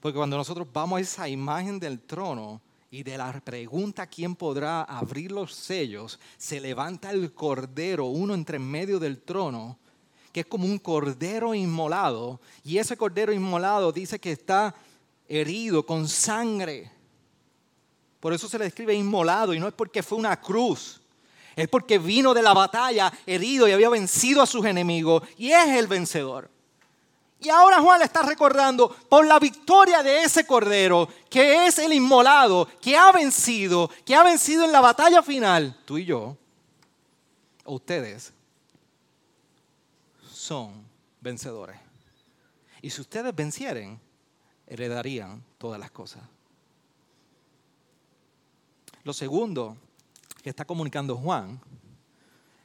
Porque 0.00 0.16
cuando 0.16 0.36
nosotros 0.36 0.66
vamos 0.72 0.98
a 0.98 1.00
esa 1.00 1.28
imagen 1.28 1.78
del 1.78 2.00
trono 2.00 2.60
y 2.90 3.02
de 3.02 3.16
la 3.16 3.32
pregunta 3.40 4.06
quién 4.06 4.34
podrá 4.34 4.82
abrir 4.82 5.32
los 5.32 5.54
sellos, 5.54 6.18
se 6.36 6.60
levanta 6.60 7.10
el 7.10 7.32
cordero, 7.32 8.06
uno 8.06 8.34
entre 8.34 8.58
medio 8.58 8.98
del 8.98 9.22
trono, 9.22 9.78
que 10.32 10.40
es 10.40 10.46
como 10.46 10.66
un 10.66 10.78
cordero 10.78 11.54
inmolado, 11.54 12.40
y 12.64 12.78
ese 12.78 12.96
cordero 12.96 13.32
inmolado 13.32 13.92
dice 13.92 14.18
que 14.18 14.32
está 14.32 14.74
herido 15.28 15.86
con 15.86 16.08
sangre. 16.08 16.90
Por 18.18 18.32
eso 18.32 18.48
se 18.48 18.58
le 18.58 18.64
describe 18.64 18.94
inmolado 18.94 19.54
y 19.54 19.60
no 19.60 19.68
es 19.68 19.74
porque 19.74 20.02
fue 20.02 20.18
una 20.18 20.38
cruz. 20.40 21.01
Es 21.56 21.68
porque 21.68 21.98
vino 21.98 22.34
de 22.34 22.42
la 22.42 22.54
batalla 22.54 23.12
herido 23.26 23.68
y 23.68 23.72
había 23.72 23.88
vencido 23.88 24.42
a 24.42 24.46
sus 24.46 24.64
enemigos 24.64 25.22
y 25.36 25.52
es 25.52 25.68
el 25.68 25.86
vencedor. 25.86 26.50
Y 27.42 27.48
ahora 27.48 27.80
Juan 27.80 27.98
le 27.98 28.04
está 28.04 28.22
recordando 28.22 28.88
por 29.08 29.26
la 29.26 29.40
victoria 29.40 30.02
de 30.02 30.22
ese 30.22 30.46
cordero, 30.46 31.08
que 31.28 31.66
es 31.66 31.78
el 31.80 31.92
inmolado, 31.92 32.68
que 32.80 32.96
ha 32.96 33.10
vencido, 33.10 33.90
que 34.04 34.14
ha 34.14 34.22
vencido 34.22 34.64
en 34.64 34.70
la 34.70 34.80
batalla 34.80 35.22
final. 35.22 35.76
Tú 35.84 35.98
y 35.98 36.04
yo, 36.04 36.36
ustedes, 37.64 38.32
son 40.32 40.86
vencedores. 41.20 41.76
Y 42.80 42.90
si 42.90 43.00
ustedes 43.00 43.34
vencieren, 43.34 44.00
heredarían 44.68 45.42
todas 45.58 45.80
las 45.80 45.90
cosas. 45.90 46.22
Lo 49.02 49.12
segundo 49.12 49.76
que 50.42 50.50
está 50.50 50.64
comunicando 50.64 51.16
Juan 51.16 51.60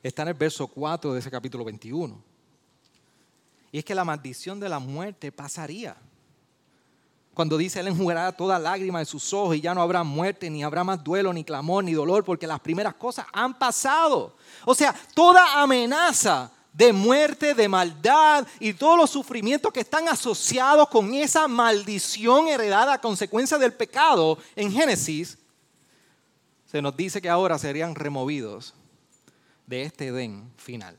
está 0.01 0.23
en 0.23 0.29
el 0.29 0.33
verso 0.33 0.67
4 0.67 1.13
de 1.13 1.19
ese 1.19 1.29
capítulo 1.29 1.63
21. 1.63 2.21
Y 3.71 3.79
es 3.79 3.85
que 3.85 3.93
la 3.93 4.03
maldición 4.03 4.59
de 4.59 4.69
la 4.69 4.79
muerte 4.79 5.31
pasaría. 5.31 5.95
Cuando 7.33 7.57
dice, 7.57 7.79
Él 7.79 7.87
enjugará 7.89 8.31
toda 8.31 8.57
lágrima 8.57 8.99
de 8.99 9.05
sus 9.05 9.31
ojos 9.31 9.55
y 9.55 9.61
ya 9.61 9.75
no 9.75 9.81
habrá 9.81 10.03
muerte, 10.03 10.49
ni 10.49 10.63
habrá 10.63 10.83
más 10.83 11.03
duelo, 11.03 11.31
ni 11.31 11.43
clamor, 11.43 11.83
ni 11.83 11.93
dolor, 11.93 12.23
porque 12.23 12.47
las 12.47 12.59
primeras 12.59 12.95
cosas 12.95 13.27
han 13.31 13.59
pasado. 13.59 14.35
O 14.65 14.73
sea, 14.73 14.95
toda 15.13 15.61
amenaza 15.61 16.51
de 16.73 16.91
muerte, 16.93 17.53
de 17.53 17.67
maldad 17.67 18.47
y 18.59 18.73
todos 18.73 18.97
los 18.97 19.09
sufrimientos 19.11 19.71
que 19.71 19.81
están 19.81 20.07
asociados 20.07 20.87
con 20.89 21.13
esa 21.13 21.47
maldición 21.47 22.47
heredada 22.47 22.93
a 22.93 23.01
consecuencia 23.01 23.57
del 23.59 23.73
pecado 23.73 24.39
en 24.55 24.71
Génesis, 24.71 25.37
se 26.67 26.81
nos 26.81 26.95
dice 26.95 27.21
que 27.21 27.29
ahora 27.29 27.57
serían 27.57 27.95
removidos 27.95 28.75
de 29.65 29.83
este 29.83 30.07
Edén 30.07 30.51
final. 30.57 30.97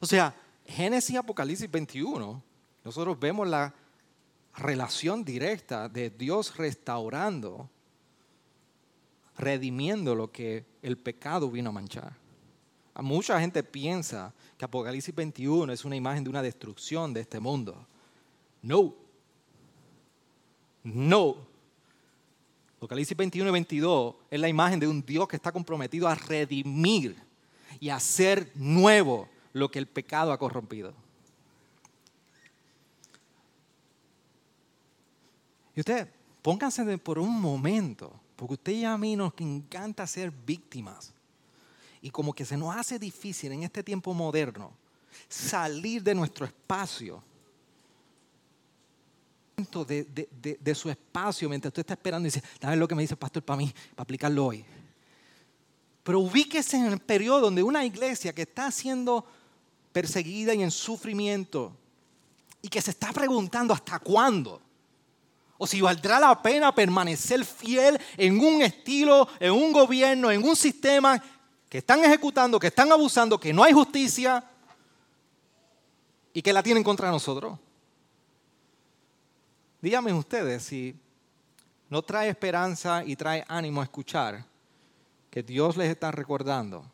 O 0.00 0.06
sea, 0.06 0.34
Génesis 0.66 1.16
Apocalipsis 1.16 1.70
21, 1.70 2.42
nosotros 2.84 3.18
vemos 3.20 3.46
la 3.46 3.74
relación 4.56 5.24
directa 5.24 5.88
de 5.88 6.10
Dios 6.10 6.56
restaurando, 6.56 7.68
redimiendo 9.36 10.14
lo 10.14 10.32
que 10.32 10.64
el 10.82 10.98
pecado 10.98 11.50
vino 11.50 11.70
a 11.70 11.72
manchar. 11.72 12.16
Mucha 12.96 13.38
gente 13.38 13.62
piensa 13.62 14.34
que 14.56 14.64
Apocalipsis 14.64 15.14
21 15.14 15.72
es 15.72 15.84
una 15.84 15.94
imagen 15.94 16.24
de 16.24 16.30
una 16.30 16.42
destrucción 16.42 17.14
de 17.14 17.20
este 17.20 17.38
mundo. 17.38 17.86
No. 18.62 18.94
No. 20.82 21.47
Apocalipsis 22.78 23.16
21 23.16 23.48
y 23.48 23.52
22 23.52 24.14
es 24.30 24.38
la 24.38 24.48
imagen 24.48 24.78
de 24.78 24.86
un 24.86 25.04
Dios 25.04 25.26
que 25.26 25.34
está 25.34 25.50
comprometido 25.50 26.06
a 26.06 26.14
redimir 26.14 27.16
y 27.80 27.88
a 27.88 27.96
hacer 27.96 28.52
nuevo 28.54 29.28
lo 29.52 29.68
que 29.68 29.80
el 29.80 29.88
pecado 29.88 30.30
ha 30.30 30.38
corrompido. 30.38 30.94
Y 35.74 35.80
usted, 35.80 36.08
pónganse 36.40 36.98
por 36.98 37.18
un 37.18 37.40
momento, 37.40 38.12
porque 38.36 38.54
usted 38.54 38.72
y 38.72 38.84
a 38.84 38.96
mí 38.96 39.16
nos 39.16 39.32
encanta 39.38 40.06
ser 40.06 40.30
víctimas. 40.30 41.12
Y 42.00 42.10
como 42.10 42.32
que 42.32 42.44
se 42.44 42.56
nos 42.56 42.76
hace 42.76 42.96
difícil 42.96 43.50
en 43.50 43.64
este 43.64 43.82
tiempo 43.82 44.14
moderno 44.14 44.70
salir 45.28 46.00
de 46.00 46.14
nuestro 46.14 46.46
espacio 46.46 47.24
de, 49.86 50.74
su 50.74 50.88
espacio 50.88 51.48
mientras 51.48 51.70
usted 51.70 51.80
está 51.80 51.94
esperando 51.94 52.26
y 52.26 52.30
dice, 52.30 52.42
dame 52.60 52.76
lo 52.76 52.86
que 52.86 52.94
me 52.94 53.02
dice 53.02 53.14
el 53.14 53.18
pastor 53.18 53.42
para 53.42 53.56
mí, 53.56 53.72
para 53.94 54.02
aplicarlo 54.02 54.46
hoy. 54.46 54.64
Pero 56.02 56.20
ubíquese 56.20 56.76
en 56.76 56.86
el 56.86 57.00
periodo 57.00 57.42
donde 57.42 57.62
una 57.62 57.84
iglesia 57.84 58.32
que 58.32 58.42
está 58.42 58.70
siendo 58.70 59.26
perseguida 59.92 60.54
y 60.54 60.62
en 60.62 60.70
sufrimiento, 60.70 61.76
y 62.62 62.68
que 62.68 62.80
se 62.80 62.92
está 62.92 63.12
preguntando 63.12 63.74
hasta 63.74 63.98
cuándo, 63.98 64.60
o 65.58 65.66
si 65.66 65.80
valdrá 65.80 66.20
la 66.20 66.40
pena 66.40 66.72
permanecer 66.72 67.44
fiel 67.44 68.00
en 68.16 68.38
un 68.38 68.62
estilo, 68.62 69.28
en 69.40 69.52
un 69.52 69.72
gobierno, 69.72 70.30
en 70.30 70.42
un 70.42 70.54
sistema 70.54 71.20
que 71.68 71.78
están 71.78 72.04
ejecutando, 72.04 72.60
que 72.60 72.68
están 72.68 72.92
abusando, 72.92 73.38
que 73.40 73.52
no 73.52 73.64
hay 73.64 73.72
justicia 73.72 74.44
y 76.32 76.40
que 76.40 76.52
la 76.52 76.62
tienen 76.62 76.84
contra 76.84 77.10
nosotros. 77.10 77.58
Díganme 79.80 80.12
ustedes 80.12 80.64
si 80.64 80.94
no 81.88 82.02
trae 82.02 82.28
esperanza 82.28 83.04
y 83.04 83.14
trae 83.14 83.44
ánimo 83.48 83.80
a 83.80 83.84
escuchar 83.84 84.44
que 85.30 85.42
Dios 85.42 85.76
les 85.76 85.90
está 85.90 86.10
recordando. 86.10 86.84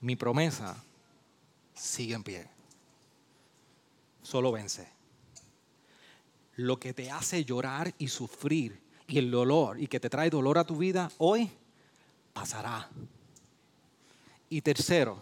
Mi 0.00 0.16
promesa 0.16 0.76
sigue 1.74 2.14
en 2.14 2.24
pie. 2.24 2.48
Solo 4.22 4.50
vence. 4.50 4.88
Lo 6.56 6.78
que 6.78 6.92
te 6.92 7.10
hace 7.10 7.44
llorar 7.44 7.94
y 7.98 8.08
sufrir 8.08 8.80
y 9.06 9.18
el 9.18 9.30
dolor 9.30 9.80
y 9.80 9.86
que 9.86 10.00
te 10.00 10.10
trae 10.10 10.30
dolor 10.30 10.58
a 10.58 10.64
tu 10.64 10.76
vida 10.76 11.10
hoy 11.18 11.50
pasará. 12.32 12.88
Y 14.48 14.60
tercero, 14.60 15.18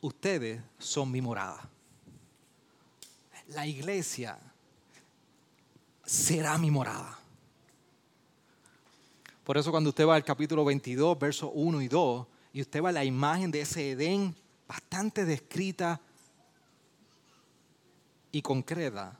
ustedes 0.00 0.62
son 0.78 1.10
mi 1.10 1.20
morada. 1.20 1.73
La 3.48 3.66
iglesia 3.66 4.38
será 6.04 6.56
mi 6.58 6.70
morada. 6.70 7.18
Por 9.44 9.58
eso 9.58 9.70
cuando 9.70 9.90
usted 9.90 10.06
va 10.06 10.16
al 10.16 10.24
capítulo 10.24 10.64
22, 10.64 11.18
versos 11.18 11.50
1 11.52 11.82
y 11.82 11.88
2, 11.88 12.26
y 12.54 12.60
usted 12.62 12.82
va 12.82 12.88
a 12.88 12.92
la 12.92 13.04
imagen 13.04 13.50
de 13.50 13.60
ese 13.60 13.90
Edén 13.90 14.34
bastante 14.66 15.24
descrita 15.24 16.00
y 18.32 18.40
concreta, 18.40 19.18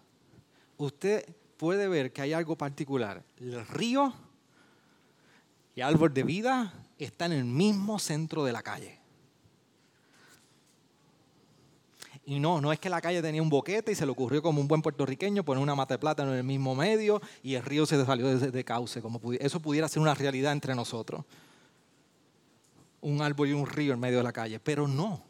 usted 0.79 1.29
puede 1.57 1.89
ver 1.89 2.12
que 2.12 2.22
hay 2.22 2.33
algo 2.33 2.57
particular. 2.57 3.22
El 3.39 3.66
río 3.66 4.14
y 5.75 5.83
árbol 5.83 6.14
de 6.14 6.22
vida 6.22 6.72
están 6.99 7.33
en 7.33 7.39
el 7.39 7.45
mismo 7.45 7.99
centro 7.99 8.45
de 8.45 8.53
la 8.53 8.62
calle. 8.62 9.03
Y 12.27 12.41
no, 12.41 12.61
no 12.61 12.72
es 12.72 12.79
que 12.79 12.89
la 12.89 13.01
calle 13.01 13.20
tenía 13.20 13.43
un 13.43 13.51
boquete 13.51 13.93
y 13.93 13.95
se 13.95 14.07
le 14.07 14.12
ocurrió 14.12 14.43
como 14.43 14.61
un 14.61 14.66
buen 14.66 14.81
puertorriqueño 14.81 15.45
poner 15.45 15.62
una 15.62 15.75
mata 15.75 15.95
de 15.95 15.99
plátano 15.99 16.33
en 16.33 16.39
el 16.39 16.45
mismo 16.45 16.75
medio 16.75 17.20
y 17.43 17.55
el 17.55 17.62
río 17.62 17.85
se 17.85 18.03
salió 18.05 18.39
de, 18.39 18.64
cauce. 18.64 19.03
Como 19.03 19.20
eso 19.35 19.61
pudiera 19.61 19.89
ser 19.89 20.01
una 20.01 20.14
realidad 20.14 20.53
entre 20.53 20.75
nosotros. 20.75 21.25
Un 23.03 23.20
árbol 23.20 23.49
y 23.49 23.53
un 23.53 23.66
río 23.66 23.93
en 23.93 24.01
medio 24.01 24.18
de 24.18 24.25
la 24.25 24.33
calle. 24.33 24.59
Pero 24.59 24.89
no. 24.89 25.22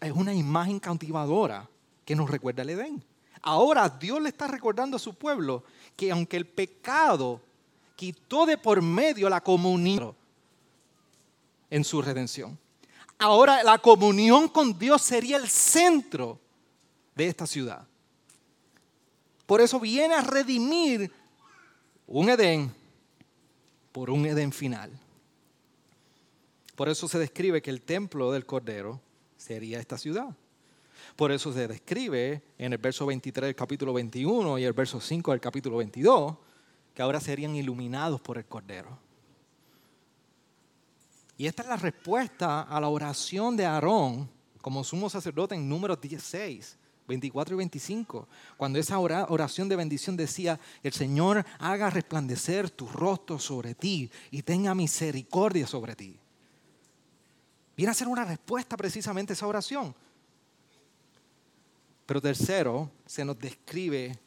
Es 0.00 0.12
una 0.12 0.32
imagen 0.32 0.80
cautivadora 0.80 1.68
que 2.06 2.16
nos 2.16 2.30
recuerda 2.30 2.62
el 2.62 2.70
Edén. 2.70 3.04
Ahora 3.42 3.90
Dios 3.90 4.22
le 4.22 4.30
está 4.30 4.46
recordando 4.46 4.96
a 4.96 5.00
su 5.00 5.14
pueblo 5.14 5.64
que 5.94 6.10
aunque 6.10 6.38
el 6.38 6.46
pecado 6.46 7.42
quitó 7.94 8.46
de 8.46 8.56
por 8.56 8.80
medio 8.80 9.28
la 9.28 9.42
comunión 9.42 10.14
en 11.68 11.84
su 11.84 12.00
redención, 12.00 12.58
ahora 13.18 13.62
la 13.62 13.78
comunión 13.78 14.48
con 14.48 14.78
Dios 14.78 15.02
sería 15.02 15.36
el 15.36 15.48
centro 15.48 16.40
de 17.14 17.26
esta 17.26 17.46
ciudad. 17.46 17.86
Por 19.46 19.60
eso 19.60 19.78
viene 19.78 20.14
a 20.14 20.22
redimir 20.22 21.10
un 22.06 22.28
Edén 22.28 22.72
por 23.92 24.10
un 24.10 24.26
Edén 24.26 24.52
final. 24.52 24.90
Por 26.74 26.88
eso 26.88 27.08
se 27.08 27.18
describe 27.18 27.62
que 27.62 27.70
el 27.70 27.80
templo 27.80 28.32
del 28.32 28.44
Cordero 28.44 29.00
sería 29.36 29.78
esta 29.80 29.96
ciudad. 29.96 30.36
Por 31.14 31.32
eso 31.32 31.52
se 31.52 31.66
describe 31.66 32.42
en 32.58 32.72
el 32.72 32.78
verso 32.78 33.06
23 33.06 33.48
del 33.48 33.54
capítulo 33.54 33.94
21 33.94 34.58
y 34.58 34.64
el 34.64 34.74
verso 34.74 35.00
5 35.00 35.30
del 35.30 35.40
capítulo 35.40 35.78
22 35.78 36.36
que 36.92 37.02
ahora 37.02 37.20
serían 37.20 37.54
iluminados 37.54 38.20
por 38.20 38.36
el 38.36 38.44
Cordero. 38.46 38.98
Y 41.36 41.46
esta 41.46 41.62
es 41.62 41.68
la 41.68 41.76
respuesta 41.76 42.62
a 42.62 42.80
la 42.80 42.88
oración 42.88 43.56
de 43.56 43.66
Aarón 43.66 44.30
como 44.66 44.82
sumo 44.82 45.08
sacerdote 45.08 45.54
en 45.54 45.68
números 45.68 46.00
16, 46.00 46.76
24 47.06 47.54
y 47.54 47.58
25, 47.58 48.28
cuando 48.56 48.80
esa 48.80 48.98
oración 48.98 49.68
de 49.68 49.76
bendición 49.76 50.16
decía, 50.16 50.58
el 50.82 50.92
Señor 50.92 51.46
haga 51.60 51.88
resplandecer 51.88 52.68
tu 52.70 52.88
rostro 52.88 53.38
sobre 53.38 53.76
ti 53.76 54.10
y 54.32 54.42
tenga 54.42 54.74
misericordia 54.74 55.68
sobre 55.68 55.94
ti. 55.94 56.18
Viene 57.76 57.92
a 57.92 57.94
ser 57.94 58.08
una 58.08 58.24
respuesta 58.24 58.76
precisamente 58.76 59.34
esa 59.34 59.46
oración. 59.46 59.94
Pero 62.06 62.20
tercero, 62.20 62.90
se 63.06 63.24
nos 63.24 63.38
describe 63.38 64.18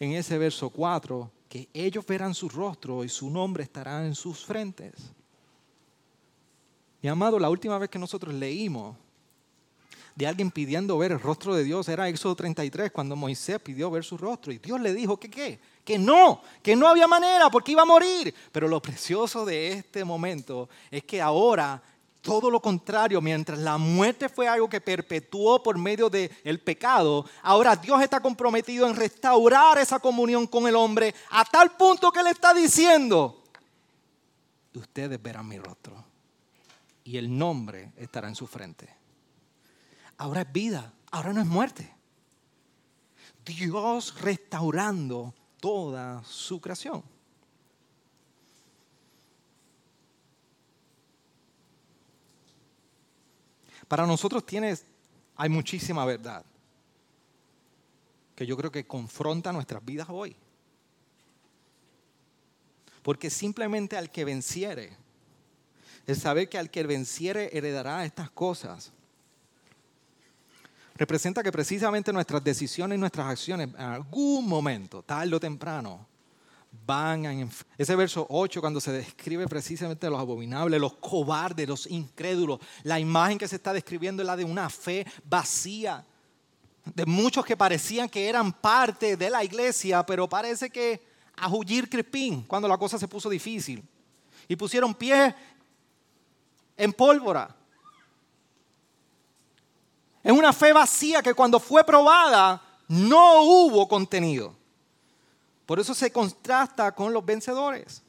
en 0.00 0.12
ese 0.14 0.36
verso 0.36 0.70
4 0.70 1.30
que 1.48 1.68
ellos 1.72 2.04
verán 2.06 2.34
su 2.34 2.48
rostro 2.48 3.04
y 3.04 3.08
su 3.08 3.30
nombre 3.30 3.62
estará 3.62 4.04
en 4.04 4.16
sus 4.16 4.44
frentes. 4.44 5.12
Mi 7.02 7.08
amado, 7.08 7.38
la 7.38 7.48
última 7.48 7.78
vez 7.78 7.88
que 7.88 7.98
nosotros 7.98 8.34
leímos 8.34 8.96
de 10.14 10.26
alguien 10.26 10.50
pidiendo 10.50 10.98
ver 10.98 11.12
el 11.12 11.20
rostro 11.20 11.54
de 11.54 11.64
Dios 11.64 11.88
era 11.88 12.08
Éxodo 12.08 12.34
33, 12.36 12.90
cuando 12.90 13.16
Moisés 13.16 13.58
pidió 13.60 13.90
ver 13.90 14.04
su 14.04 14.18
rostro. 14.18 14.52
Y 14.52 14.58
Dios 14.58 14.78
le 14.80 14.92
dijo 14.92 15.18
que 15.18 15.30
qué, 15.30 15.58
que 15.82 15.98
no, 15.98 16.42
que 16.62 16.76
no 16.76 16.86
había 16.86 17.06
manera 17.06 17.48
porque 17.48 17.72
iba 17.72 17.82
a 17.82 17.86
morir. 17.86 18.34
Pero 18.52 18.68
lo 18.68 18.82
precioso 18.82 19.46
de 19.46 19.72
este 19.72 20.04
momento 20.04 20.68
es 20.90 21.04
que 21.04 21.22
ahora 21.22 21.82
todo 22.20 22.50
lo 22.50 22.60
contrario, 22.60 23.22
mientras 23.22 23.58
la 23.58 23.78
muerte 23.78 24.28
fue 24.28 24.46
algo 24.46 24.68
que 24.68 24.82
perpetuó 24.82 25.62
por 25.62 25.78
medio 25.78 26.10
del 26.10 26.60
pecado, 26.60 27.24
ahora 27.42 27.74
Dios 27.74 28.02
está 28.02 28.20
comprometido 28.20 28.86
en 28.86 28.94
restaurar 28.94 29.78
esa 29.78 30.00
comunión 30.00 30.46
con 30.46 30.68
el 30.68 30.76
hombre 30.76 31.14
a 31.30 31.46
tal 31.46 31.70
punto 31.78 32.12
que 32.12 32.22
le 32.22 32.28
está 32.28 32.52
diciendo, 32.52 33.42
ustedes 34.74 35.22
verán 35.22 35.48
mi 35.48 35.58
rostro 35.58 36.09
y 37.04 37.16
el 37.16 37.36
nombre 37.36 37.92
estará 37.96 38.28
en 38.28 38.34
su 38.34 38.46
frente. 38.46 38.88
Ahora 40.18 40.42
es 40.42 40.52
vida, 40.52 40.92
ahora 41.10 41.32
no 41.32 41.40
es 41.40 41.46
muerte. 41.46 41.94
Dios 43.44 44.20
restaurando 44.20 45.34
toda 45.60 46.22
su 46.24 46.60
creación. 46.60 47.02
Para 53.88 54.06
nosotros 54.06 54.46
tienes, 54.46 54.86
hay 55.36 55.48
muchísima 55.48 56.04
verdad 56.04 56.44
que 58.36 58.46
yo 58.46 58.56
creo 58.56 58.70
que 58.70 58.86
confronta 58.86 59.52
nuestras 59.52 59.84
vidas 59.84 60.06
hoy. 60.08 60.34
Porque 63.02 63.28
simplemente 63.28 63.96
al 63.96 64.10
que 64.10 64.24
venciere, 64.24 64.96
el 66.06 66.16
saber 66.16 66.48
que 66.48 66.58
al 66.58 66.70
que 66.70 66.82
venciere 66.82 67.50
heredará 67.56 68.04
estas 68.04 68.30
cosas, 68.30 68.92
representa 70.94 71.42
que 71.42 71.52
precisamente 71.52 72.12
nuestras 72.12 72.44
decisiones 72.44 72.96
y 72.96 73.00
nuestras 73.00 73.26
acciones 73.26 73.68
en 73.68 73.80
algún 73.80 74.46
momento, 74.46 75.02
tarde 75.02 75.34
o 75.34 75.40
temprano, 75.40 76.06
van 76.86 77.26
a... 77.26 77.48
Ese 77.78 77.96
verso 77.96 78.26
8, 78.28 78.60
cuando 78.60 78.80
se 78.80 78.92
describe 78.92 79.46
precisamente 79.46 80.08
los 80.10 80.20
abominables, 80.20 80.80
los 80.80 80.94
cobardes, 80.94 81.68
los 81.68 81.86
incrédulos, 81.86 82.60
la 82.82 83.00
imagen 83.00 83.38
que 83.38 83.48
se 83.48 83.56
está 83.56 83.72
describiendo 83.72 84.22
es 84.22 84.26
la 84.26 84.36
de 84.36 84.44
una 84.44 84.68
fe 84.68 85.06
vacía, 85.24 86.04
de 86.84 87.06
muchos 87.06 87.44
que 87.44 87.56
parecían 87.56 88.08
que 88.08 88.28
eran 88.28 88.52
parte 88.52 89.16
de 89.16 89.30
la 89.30 89.44
iglesia, 89.44 90.04
pero 90.04 90.28
parece 90.28 90.70
que 90.70 91.00
a 91.36 91.48
Jullir 91.48 91.88
Crispín 91.88 92.42
cuando 92.42 92.68
la 92.68 92.76
cosa 92.76 92.98
se 92.98 93.08
puso 93.08 93.28
difícil. 93.30 93.82
Y 94.48 94.56
pusieron 94.56 94.94
pie 94.94 95.34
en 96.80 96.94
pólvora. 96.94 97.54
Es 100.22 100.32
una 100.32 100.52
fe 100.52 100.72
vacía 100.72 101.22
que 101.22 101.34
cuando 101.34 101.60
fue 101.60 101.84
probada 101.84 102.60
no 102.88 103.42
hubo 103.42 103.86
contenido. 103.86 104.56
Por 105.66 105.78
eso 105.78 105.94
se 105.94 106.10
contrasta 106.10 106.92
con 106.92 107.12
los 107.12 107.24
vencedores. 107.24 108.02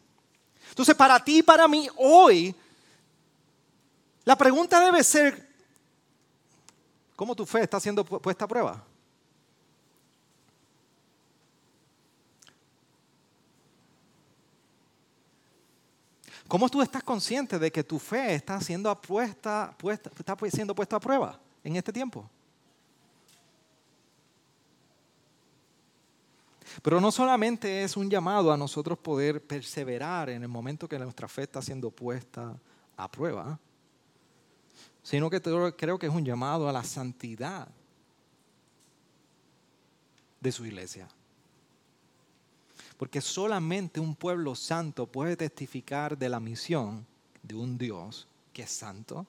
Entonces, 0.69 0.95
para 0.95 1.23
ti 1.23 1.39
y 1.39 1.43
para 1.43 1.67
mí 1.67 1.87
hoy, 1.97 2.55
la 4.23 4.37
pregunta 4.37 4.79
debe 4.79 5.03
ser, 5.03 5.49
¿cómo 7.15 7.35
tu 7.35 7.45
fe 7.45 7.63
está 7.63 7.79
siendo 7.79 8.05
puesta 8.05 8.45
a 8.45 8.47
prueba? 8.47 8.83
¿Cómo 16.51 16.67
tú 16.67 16.81
estás 16.81 17.01
consciente 17.01 17.57
de 17.57 17.71
que 17.71 17.81
tu 17.81 17.97
fe 17.97 18.35
está 18.35 18.59
siendo, 18.59 18.93
puesta, 18.99 19.73
está 20.19 20.35
siendo 20.49 20.75
puesta 20.75 20.97
a 20.97 20.99
prueba 20.99 21.39
en 21.63 21.77
este 21.77 21.93
tiempo? 21.93 22.29
Pero 26.81 26.99
no 26.99 27.09
solamente 27.09 27.85
es 27.85 27.95
un 27.95 28.09
llamado 28.09 28.51
a 28.51 28.57
nosotros 28.57 28.99
poder 28.99 29.41
perseverar 29.41 30.29
en 30.29 30.41
el 30.41 30.49
momento 30.49 30.89
que 30.89 30.99
nuestra 30.99 31.29
fe 31.29 31.43
está 31.43 31.61
siendo 31.61 31.89
puesta 31.89 32.53
a 32.97 33.09
prueba, 33.09 33.57
sino 35.03 35.29
que 35.29 35.41
creo 35.41 35.97
que 35.97 36.07
es 36.07 36.13
un 36.13 36.25
llamado 36.25 36.67
a 36.67 36.73
la 36.73 36.83
santidad 36.83 37.69
de 40.41 40.51
su 40.51 40.65
iglesia. 40.65 41.07
Porque 43.01 43.19
solamente 43.19 43.99
un 43.99 44.13
pueblo 44.13 44.53
santo 44.53 45.07
puede 45.07 45.35
testificar 45.35 46.15
de 46.15 46.29
la 46.29 46.39
misión 46.39 47.07
de 47.41 47.55
un 47.55 47.75
Dios 47.75 48.27
que 48.53 48.61
es 48.61 48.69
santo. 48.69 49.25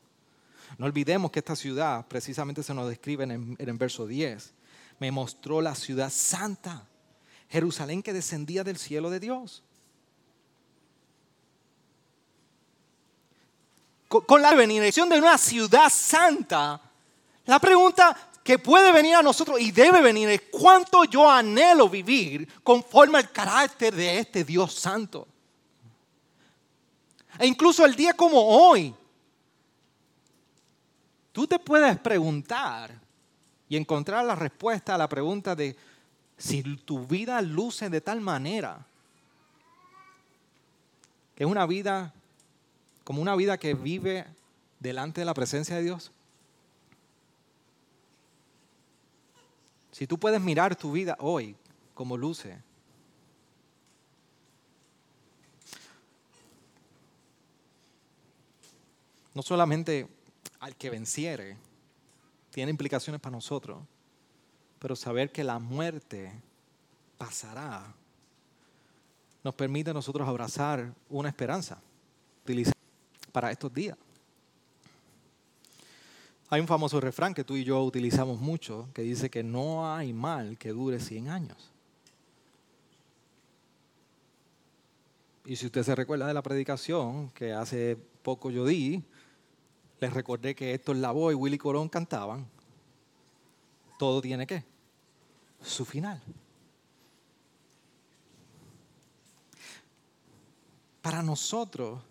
No 0.76 0.84
olvidemos 0.84 1.30
que 1.30 1.38
esta 1.38 1.56
ciudad, 1.56 2.06
precisamente 2.06 2.62
se 2.62 2.74
nos 2.74 2.86
describe 2.86 3.24
en 3.24 3.56
el, 3.58 3.72
verso 3.78 4.06
10, 4.06 4.52
me 4.98 5.10
mostró 5.10 5.62
la 5.62 5.74
ciudad 5.74 6.10
santa, 6.10 6.86
Jerusalén 7.48 8.02
que 8.02 8.12
descendía 8.12 8.62
del 8.62 8.76
cielo 8.76 9.08
de 9.08 9.20
Dios. 9.20 9.62
Con, 14.06 14.42
la 14.42 14.54
bendición 14.54 15.08
de 15.08 15.18
una 15.18 15.38
ciudad 15.38 15.88
santa, 15.88 16.78
la 17.46 17.58
pregunta 17.58 18.31
que 18.42 18.58
puede 18.58 18.92
venir 18.92 19.14
a 19.14 19.22
nosotros 19.22 19.60
y 19.60 19.70
debe 19.70 20.00
venir 20.00 20.28
es 20.28 20.42
cuánto 20.50 21.04
yo 21.04 21.30
anhelo 21.30 21.88
vivir 21.88 22.48
conforme 22.62 23.18
al 23.18 23.30
carácter 23.30 23.94
de 23.94 24.18
este 24.18 24.44
Dios 24.44 24.74
santo. 24.74 25.28
E 27.38 27.46
incluso 27.46 27.84
el 27.84 27.94
día 27.94 28.14
como 28.14 28.40
hoy, 28.40 28.94
tú 31.32 31.46
te 31.46 31.58
puedes 31.58 31.98
preguntar 31.98 33.00
y 33.68 33.76
encontrar 33.76 34.24
la 34.24 34.34
respuesta 34.34 34.94
a 34.94 34.98
la 34.98 35.08
pregunta 35.08 35.54
de 35.54 35.76
si 36.36 36.62
tu 36.78 37.06
vida 37.06 37.40
luce 37.40 37.88
de 37.88 38.00
tal 38.00 38.20
manera 38.20 38.86
que 41.34 41.44
es 41.44 41.50
una 41.50 41.66
vida 41.66 42.12
como 43.04 43.22
una 43.22 43.34
vida 43.34 43.58
que 43.58 43.74
vive 43.74 44.26
delante 44.80 45.20
de 45.20 45.24
la 45.24 45.34
presencia 45.34 45.76
de 45.76 45.82
Dios. 45.82 46.12
Si 49.92 50.06
tú 50.06 50.18
puedes 50.18 50.40
mirar 50.40 50.74
tu 50.74 50.90
vida 50.90 51.16
hoy 51.20 51.54
como 51.94 52.16
luce, 52.16 52.58
no 59.34 59.42
solamente 59.42 60.08
al 60.60 60.74
que 60.76 60.90
venciere, 60.90 61.56
tiene 62.50 62.70
implicaciones 62.70 63.20
para 63.20 63.36
nosotros, 63.36 63.82
pero 64.78 64.96
saber 64.96 65.30
que 65.30 65.44
la 65.44 65.58
muerte 65.58 66.32
pasará 67.18 67.94
nos 69.44 69.54
permite 69.54 69.90
a 69.90 69.94
nosotros 69.94 70.28
abrazar 70.28 70.94
una 71.08 71.28
esperanza 71.28 71.80
para 73.32 73.50
estos 73.50 73.72
días. 73.72 73.96
Hay 76.52 76.60
un 76.60 76.66
famoso 76.66 77.00
refrán 77.00 77.32
que 77.32 77.44
tú 77.44 77.56
y 77.56 77.64
yo 77.64 77.82
utilizamos 77.82 78.38
mucho 78.38 78.90
que 78.92 79.00
dice 79.00 79.30
que 79.30 79.42
no 79.42 79.90
hay 79.90 80.12
mal 80.12 80.58
que 80.58 80.68
dure 80.68 81.00
100 81.00 81.30
años. 81.30 81.72
Y 85.46 85.56
si 85.56 85.64
usted 85.64 85.82
se 85.82 85.94
recuerda 85.94 86.26
de 86.26 86.34
la 86.34 86.42
predicación 86.42 87.30
que 87.30 87.54
hace 87.54 87.96
poco 88.22 88.50
yo 88.50 88.66
di, 88.66 89.02
les 89.98 90.12
recordé 90.12 90.54
que 90.54 90.74
Héctor 90.74 90.96
Lavoe 90.96 91.32
y 91.32 91.36
Willy 91.36 91.56
Colón 91.56 91.88
cantaban. 91.88 92.46
Todo 93.98 94.20
tiene 94.20 94.46
que 94.46 94.62
su 95.62 95.86
final. 95.86 96.20
Para 101.00 101.22
nosotros, 101.22 102.02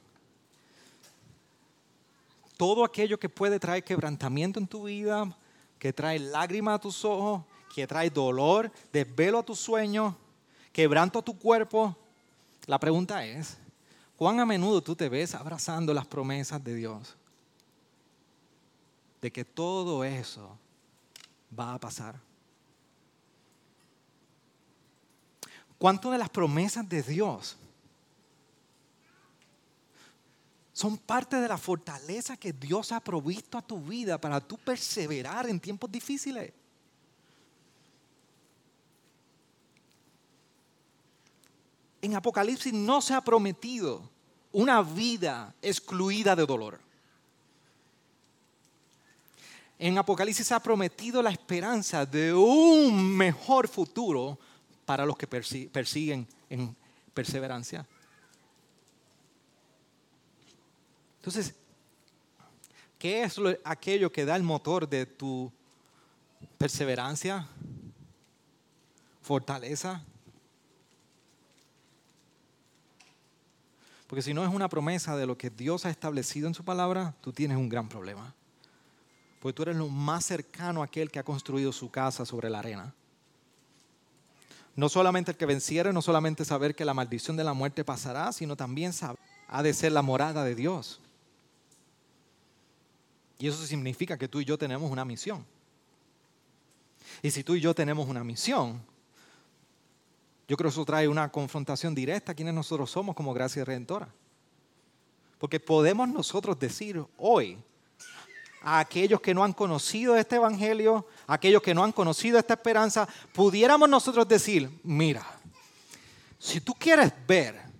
todo 2.62 2.86
aquello 2.86 3.20
que 3.20 3.28
puede 3.28 3.60
traer 3.60 3.84
quebrantamiento 3.84 4.60
en 4.60 4.68
tu 4.68 4.84
vida, 4.84 5.36
que 5.80 5.92
trae 5.92 6.20
lágrimas 6.20 6.76
a 6.76 6.80
tus 6.80 7.04
ojos, 7.04 7.44
que 7.74 7.88
trae 7.88 8.12
dolor, 8.12 8.72
desvelo 8.94 9.40
a 9.40 9.44
tus 9.44 9.58
sueños, 9.58 10.14
quebranto 10.72 11.18
a 11.18 11.22
tu 11.24 11.40
cuerpo. 11.40 11.98
La 12.68 12.80
pregunta 12.80 13.26
es, 13.26 13.58
¿cuán 14.16 14.40
a 14.40 14.46
menudo 14.46 14.80
tú 14.80 14.96
te 14.96 15.10
ves 15.10 15.34
abrazando 15.34 15.92
las 15.92 16.06
promesas 16.06 16.64
de 16.64 16.76
Dios? 16.76 17.18
De 19.24 19.32
que 19.32 19.44
todo 19.44 20.04
eso 20.04 20.56
va 21.60 21.74
a 21.74 21.80
pasar. 21.80 22.22
¿Cuánto 25.80 26.12
de 26.12 26.20
las 26.20 26.30
promesas 26.30 26.88
de 26.88 27.02
Dios 27.02 27.58
son 30.82 30.98
parte 30.98 31.36
de 31.36 31.48
la 31.48 31.60
fortaleza 31.60 32.38
que 32.38 32.54
Dios 32.54 32.92
ha 32.92 33.00
provisto 33.00 33.56
a 33.56 33.62
tu 33.62 33.80
vida 33.80 34.20
para 34.20 34.42
tú 34.42 34.58
perseverar 34.58 35.48
en 35.48 35.60
tiempos 35.60 35.92
difíciles. 35.92 36.52
En 42.02 42.16
Apocalipsis 42.16 42.74
no 42.74 43.00
se 43.00 43.14
ha 43.14 43.22
prometido 43.22 44.10
una 44.52 44.82
vida 44.82 45.54
excluida 45.62 46.36
de 46.36 46.48
dolor. 46.48 46.80
En 49.78 50.00
Apocalipsis 50.00 50.48
se 50.48 50.56
ha 50.56 50.60
prometido 50.60 51.22
la 51.22 51.30
esperanza 51.30 52.08
de 52.08 52.34
un 52.34 53.16
mejor 53.16 53.68
futuro 53.68 54.40
para 54.84 55.06
los 55.06 55.16
que 55.16 55.28
persiguen 55.28 56.28
en 56.50 56.76
perseverancia. 57.14 57.86
Entonces, 61.22 61.54
¿qué 62.98 63.22
es 63.22 63.36
aquello 63.64 64.12
que 64.12 64.26
da 64.26 64.36
el 64.36 64.42
motor 64.42 64.90
de 64.90 65.06
tu 65.06 65.52
perseverancia, 66.58 67.48
fortaleza? 69.22 70.04
Porque 74.08 74.24
si 74.24 74.34
no 74.34 74.44
es 74.44 74.52
una 74.52 74.68
promesa 74.68 75.16
de 75.16 75.28
lo 75.28 75.38
que 75.38 75.52
Dios 75.52 75.86
ha 75.86 75.92
establecido 75.92 76.48
en 76.48 76.56
su 76.56 76.66
palabra, 76.66 77.14
tú 77.22 77.32
tienes 77.32 77.56
un 77.56 77.70
gran 77.70 77.88
problema. 77.88 78.34
Porque 79.40 79.56
tú 79.56 79.62
eres 79.62 79.76
lo 79.76 79.90
más 79.90 80.26
cercano 80.26 80.82
a 80.82 80.86
aquel 80.86 81.12
que 81.12 81.20
ha 81.20 81.24
construido 81.24 81.72
su 81.72 81.92
casa 81.92 82.26
sobre 82.26 82.50
la 82.50 82.58
arena. 82.58 82.96
No 84.76 84.90
solamente 84.90 85.30
el 85.30 85.38
que 85.38 85.46
venciera, 85.46 85.94
no 85.94 86.02
solamente 86.02 86.46
saber 86.46 86.74
que 86.74 86.84
la 86.84 86.96
maldición 86.96 87.38
de 87.38 87.44
la 87.44 87.54
muerte 87.54 87.84
pasará, 87.84 88.32
sino 88.32 88.56
también 88.56 88.92
saber, 88.92 89.20
ha 89.48 89.62
de 89.62 89.74
ser 89.74 89.92
la 89.92 90.02
morada 90.02 90.46
de 90.46 90.56
Dios. 90.56 91.01
Y 93.42 93.48
eso 93.48 93.66
significa 93.66 94.20
que 94.20 94.28
tú 94.28 94.40
y 94.40 94.46
yo 94.46 94.56
tenemos 94.56 94.92
una 94.92 95.04
misión. 95.04 95.44
Y 97.24 97.32
si 97.32 97.44
tú 97.44 97.56
y 97.56 97.60
yo 97.60 97.74
tenemos 97.74 98.08
una 98.08 98.24
misión, 98.24 98.80
yo 100.48 100.56
creo 100.56 100.70
que 100.70 100.74
eso 100.74 100.86
trae 100.86 101.08
una 101.08 101.32
confrontación 101.32 101.96
directa 101.96 102.34
a 102.34 102.36
quienes 102.36 102.54
nosotros 102.54 102.92
somos 102.92 103.16
como 103.16 103.34
gracia 103.34 103.66
redentora. 103.66 104.14
Porque 105.40 105.60
podemos 105.60 106.08
nosotros 106.08 106.60
decir 106.60 107.04
hoy 107.18 107.58
a 108.62 108.78
aquellos 108.78 109.20
que 109.22 109.34
no 109.34 109.44
han 109.44 109.54
conocido 109.54 110.16
este 110.16 110.36
evangelio, 110.36 111.08
aquellos 111.26 111.64
que 111.64 111.74
no 111.74 111.84
han 111.84 111.94
conocido 111.94 112.38
esta 112.38 112.54
esperanza, 112.54 113.10
pudiéramos 113.34 113.90
nosotros 113.90 114.28
decir, 114.28 114.70
mira, 114.84 115.26
si 116.38 116.62
tú 116.62 116.76
quieres 116.76 117.12
ver 117.28 117.71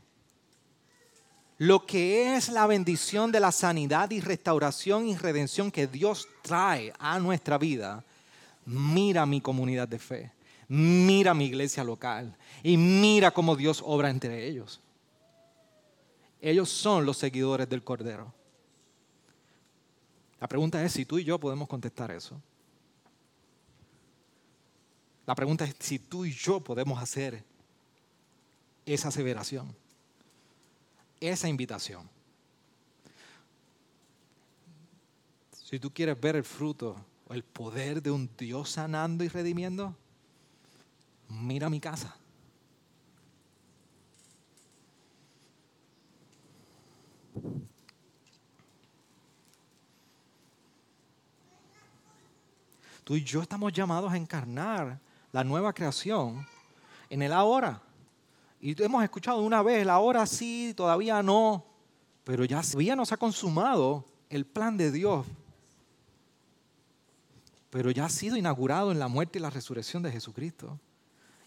lo 1.62 1.86
que 1.86 2.36
es 2.36 2.50
la 2.50 2.66
bendición 2.66 3.32
de 3.32 3.40
la 3.40 3.52
sanidad 3.52 4.10
y 4.10 4.20
restauración 4.20 5.08
y 5.08 5.16
redención 5.16 5.70
que 5.70 5.86
Dios 5.86 6.28
trae 6.42 6.92
a 6.98 7.20
nuestra 7.20 7.60
vida, 7.60 8.04
mira 8.66 9.28
mi 9.28 9.42
comunidad 9.42 9.88
de 9.88 10.00
fe, 10.00 10.32
mira 10.68 11.36
mi 11.36 11.46
iglesia 11.46 11.84
local 11.84 12.36
y 12.64 12.78
mira 12.78 13.30
cómo 13.30 13.56
Dios 13.56 13.84
obra 13.86 14.10
entre 14.10 14.48
ellos. 14.48 14.82
Ellos 16.42 16.68
son 16.68 17.06
los 17.06 17.18
seguidores 17.18 17.70
del 17.70 17.84
Cordero. 17.84 18.34
La 20.40 20.48
pregunta 20.48 20.84
es 20.84 20.94
si 20.94 21.06
tú 21.06 21.20
y 21.20 21.24
yo 21.24 21.40
podemos 21.40 21.68
contestar 21.68 22.10
eso. 22.10 22.42
La 25.28 25.36
pregunta 25.36 25.64
es 25.66 25.76
si 25.78 26.00
tú 26.00 26.26
y 26.26 26.34
yo 26.34 26.60
podemos 26.60 27.00
hacer 27.00 27.44
esa 28.84 29.10
aseveración 29.10 29.80
esa 31.22 31.48
invitación. 31.48 32.10
Si 35.54 35.80
tú 35.80 35.94
quieres 35.94 36.20
ver 36.20 36.36
el 36.36 36.44
fruto 36.44 36.98
o 37.28 37.34
el 37.34 37.44
poder 37.44 38.02
de 38.02 38.12
un 38.12 38.30
Dios 38.38 38.72
sanando 38.72 39.24
y 39.24 39.30
redimiendo, 39.30 39.96
mira 41.30 41.70
mi 41.70 41.80
casa. 41.80 42.18
Tú 53.04 53.16
y 53.16 53.24
yo 53.24 53.42
estamos 53.42 53.72
llamados 53.72 54.12
a 54.12 54.18
encarnar 54.18 55.00
la 55.32 55.44
nueva 55.44 55.74
creación 55.74 56.46
en 57.10 57.22
el 57.22 57.34
ahora. 57.34 57.82
Y 58.62 58.80
hemos 58.84 59.04
escuchado 59.04 59.42
una 59.42 59.64
vez, 59.64 59.84
la 59.84 59.98
hora 59.98 60.28
sí, 60.28 60.74
todavía 60.78 61.24
no. 61.24 61.66
Pero 62.24 62.46
ya, 62.46 62.62
ya 62.62 62.96
nos 62.96 63.12
ha 63.12 63.18
consumado 63.18 64.06
el 64.30 64.46
plan 64.46 64.78
de 64.78 64.92
Dios. 64.92 65.26
Pero 67.72 67.90
ya 67.90 68.06
ha 68.06 68.10
sido 68.10 68.38
inaugurado 68.38 68.92
en 68.92 69.00
la 69.00 69.08
muerte 69.08 69.40
y 69.40 69.42
la 69.42 69.50
resurrección 69.50 70.04
de 70.04 70.12
Jesucristo. 70.12 70.80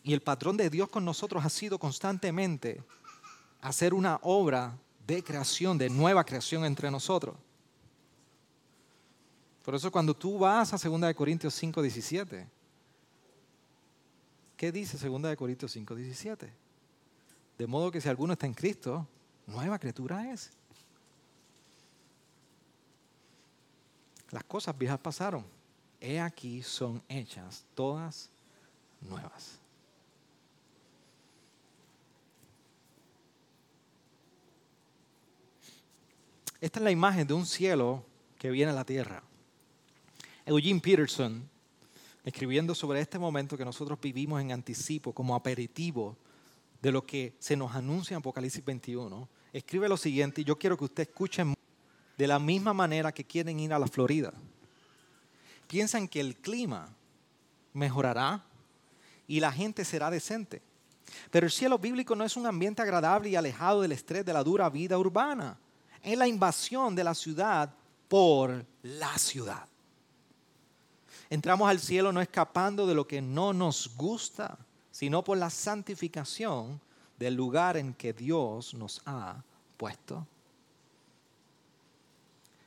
Y 0.03 0.13
el 0.13 0.23
patrón 0.23 0.57
de 0.57 0.69
Dios 0.69 0.89
con 0.89 1.05
nosotros 1.05 1.45
ha 1.45 1.51
sido 1.51 1.79
constantemente 1.79 2.83
hacer 3.61 3.95
una 3.95 4.19
obra 4.23 4.77
de 5.07 5.23
creación, 5.23 5.79
de 5.79 5.89
nueva 5.89 6.25
creación 6.25 6.65
entre 6.65 6.91
nosotros. 6.91 7.37
Por 9.65 9.77
eso 9.77 9.93
cuando 9.93 10.15
tú 10.15 10.41
vas 10.41 10.75
a 10.75 10.89
2 10.89 11.15
Corintios 11.15 11.55
5, 11.55 11.81
17, 11.81 12.49
¿qué 14.57 14.73
dice 14.73 15.09
2 15.09 15.37
Corintios 15.37 15.71
5, 15.71 15.95
17? 15.95 16.64
De 17.59 17.67
modo 17.67 17.91
que 17.91 18.01
si 18.01 18.09
alguno 18.09 18.33
está 18.33 18.47
en 18.47 18.55
Cristo, 18.55 19.07
nueva 19.47 19.79
criatura 19.79 20.33
es. 20.33 20.51
Las 24.31 24.45
cosas 24.45 24.77
viejas 24.77 24.99
pasaron. 24.99 25.45
He 26.01 26.21
aquí 26.21 26.63
son 26.63 27.03
hechas 27.09 27.65
todas 27.75 28.29
nuevas. 29.01 29.61
Esta 36.61 36.79
es 36.79 36.85
la 36.85 36.91
imagen 36.91 37.27
de 37.27 37.35
un 37.35 37.47
cielo 37.47 38.05
que 38.39 38.51
viene 38.51 38.73
a 38.73 38.75
la 38.75 38.85
tierra. 38.85 39.23
Eugene 40.47 40.81
Peterson, 40.81 41.49
escribiendo 42.25 42.75
sobre 42.75 43.01
este 43.01 43.19
momento 43.19 43.57
que 43.57 43.65
nosotros 43.65 44.01
vivimos 44.01 44.41
en 44.41 44.51
anticipo, 44.51 45.13
como 45.13 45.35
aperitivo 45.35 46.17
de 46.85 46.93
lo 46.93 47.07
que 47.07 47.35
se 47.39 47.57
nos 47.57 47.75
anuncia 47.75 48.13
en 48.15 48.19
Apocalipsis 48.19 48.63
21, 48.63 49.27
escribe 49.55 49.89
lo 49.89 49.97
siguiente, 49.97 50.43
y 50.43 50.45
yo 50.45 50.59
quiero 50.59 50.77
que 50.77 50.85
usted 50.85 51.09
escuche 51.09 51.43
de 52.19 52.27
la 52.27 52.39
misma 52.39 52.75
manera 52.75 53.11
que 53.11 53.25
quieren 53.25 53.59
ir 53.59 53.73
a 53.73 53.79
la 53.79 53.87
Florida. 53.87 54.35
Piensan 55.67 56.07
que 56.07 56.21
el 56.21 56.37
clima 56.37 56.95
mejorará 57.73 58.45
y 59.27 59.41
la 59.41 59.51
gente 59.51 59.83
será 59.83 60.11
decente. 60.11 60.61
Pero 61.31 61.47
el 61.47 61.53
cielo 61.53 61.79
bíblico 61.79 62.15
no 62.15 62.23
es 62.23 62.37
un 62.37 62.45
ambiente 62.45 62.83
agradable 62.83 63.31
y 63.31 63.37
alejado 63.37 63.81
del 63.81 63.93
estrés 63.93 64.27
de 64.27 64.35
la 64.35 64.45
dura 64.45 64.69
vida 64.69 64.99
urbana 64.99 65.59
en 66.03 66.19
la 66.19 66.29
invasión 66.29 66.95
de 66.95 67.05
la 67.05 67.15
ciudad 67.15 67.75
por 68.09 68.67
la 68.83 69.17
ciudad. 69.17 69.67
Entramos 71.31 71.67
al 71.67 71.81
cielo 71.81 72.13
no 72.13 72.21
escapando 72.21 72.87
de 72.87 72.95
lo 72.95 73.07
que 73.07 73.23
no 73.23 73.55
nos 73.55 73.97
gusta, 73.97 74.59
sino 74.95 75.25
por 75.25 75.37
la 75.37 75.51
santificación 75.51 76.81
del 77.19 77.35
lugar 77.35 77.77
en 77.77 77.95
que 77.95 78.13
Dios 78.13 78.75
nos 78.75 79.03
ha 79.07 79.43
puesto. 79.77 80.25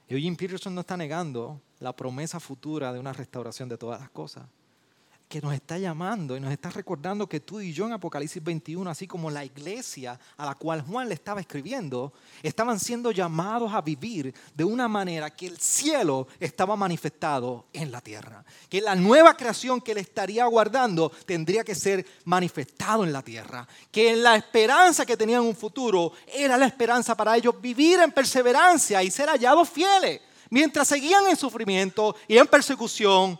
Eugene 0.09 0.35
Peterson 0.35 0.75
no 0.75 0.81
está 0.81 0.97
negando 0.97 1.61
la 1.79 1.95
promesa 1.95 2.41
futura 2.41 2.91
de 2.91 2.99
una 2.99 3.13
restauración 3.13 3.69
de 3.69 3.77
todas 3.77 4.01
las 4.01 4.09
cosas 4.09 4.43
que 5.27 5.41
nos 5.41 5.53
está 5.53 5.77
llamando 5.77 6.37
y 6.37 6.39
nos 6.39 6.51
está 6.51 6.69
recordando 6.69 7.27
que 7.27 7.41
tú 7.41 7.59
y 7.59 7.73
yo 7.73 7.85
en 7.85 7.91
Apocalipsis 7.93 8.41
21, 8.41 8.89
así 8.89 9.07
como 9.07 9.29
la 9.29 9.43
iglesia 9.43 10.17
a 10.37 10.45
la 10.45 10.55
cual 10.55 10.81
Juan 10.81 11.09
le 11.09 11.15
estaba 11.15 11.41
escribiendo, 11.41 12.13
estaban 12.41 12.79
siendo 12.79 13.11
llamados 13.11 13.73
a 13.73 13.81
vivir 13.81 14.33
de 14.55 14.63
una 14.63 14.87
manera 14.87 15.29
que 15.29 15.47
el 15.47 15.57
cielo 15.57 16.27
estaba 16.39 16.77
manifestado 16.77 17.65
en 17.73 17.91
la 17.91 17.99
tierra. 17.99 18.45
Que 18.69 18.79
la 18.79 18.95
nueva 18.95 19.35
creación 19.35 19.81
que 19.81 19.93
le 19.93 20.01
estaría 20.01 20.45
guardando 20.45 21.11
tendría 21.25 21.65
que 21.65 21.75
ser 21.75 22.05
manifestado 22.23 23.03
en 23.03 23.11
la 23.11 23.21
tierra. 23.21 23.67
Que 23.91 24.15
la 24.15 24.37
esperanza 24.37 25.05
que 25.05 25.17
tenían 25.17 25.41
en 25.41 25.49
un 25.49 25.55
futuro 25.55 26.13
era 26.33 26.57
la 26.57 26.67
esperanza 26.67 27.17
para 27.17 27.35
ellos 27.35 27.59
vivir 27.61 27.99
en 27.99 28.11
perseverancia 28.11 29.03
y 29.03 29.11
ser 29.11 29.27
hallados 29.27 29.69
fieles. 29.69 30.21
Mientras 30.49 30.87
seguían 30.87 31.27
en 31.27 31.35
sufrimiento 31.35 32.15
y 32.29 32.37
en 32.37 32.47
persecución 32.47 33.37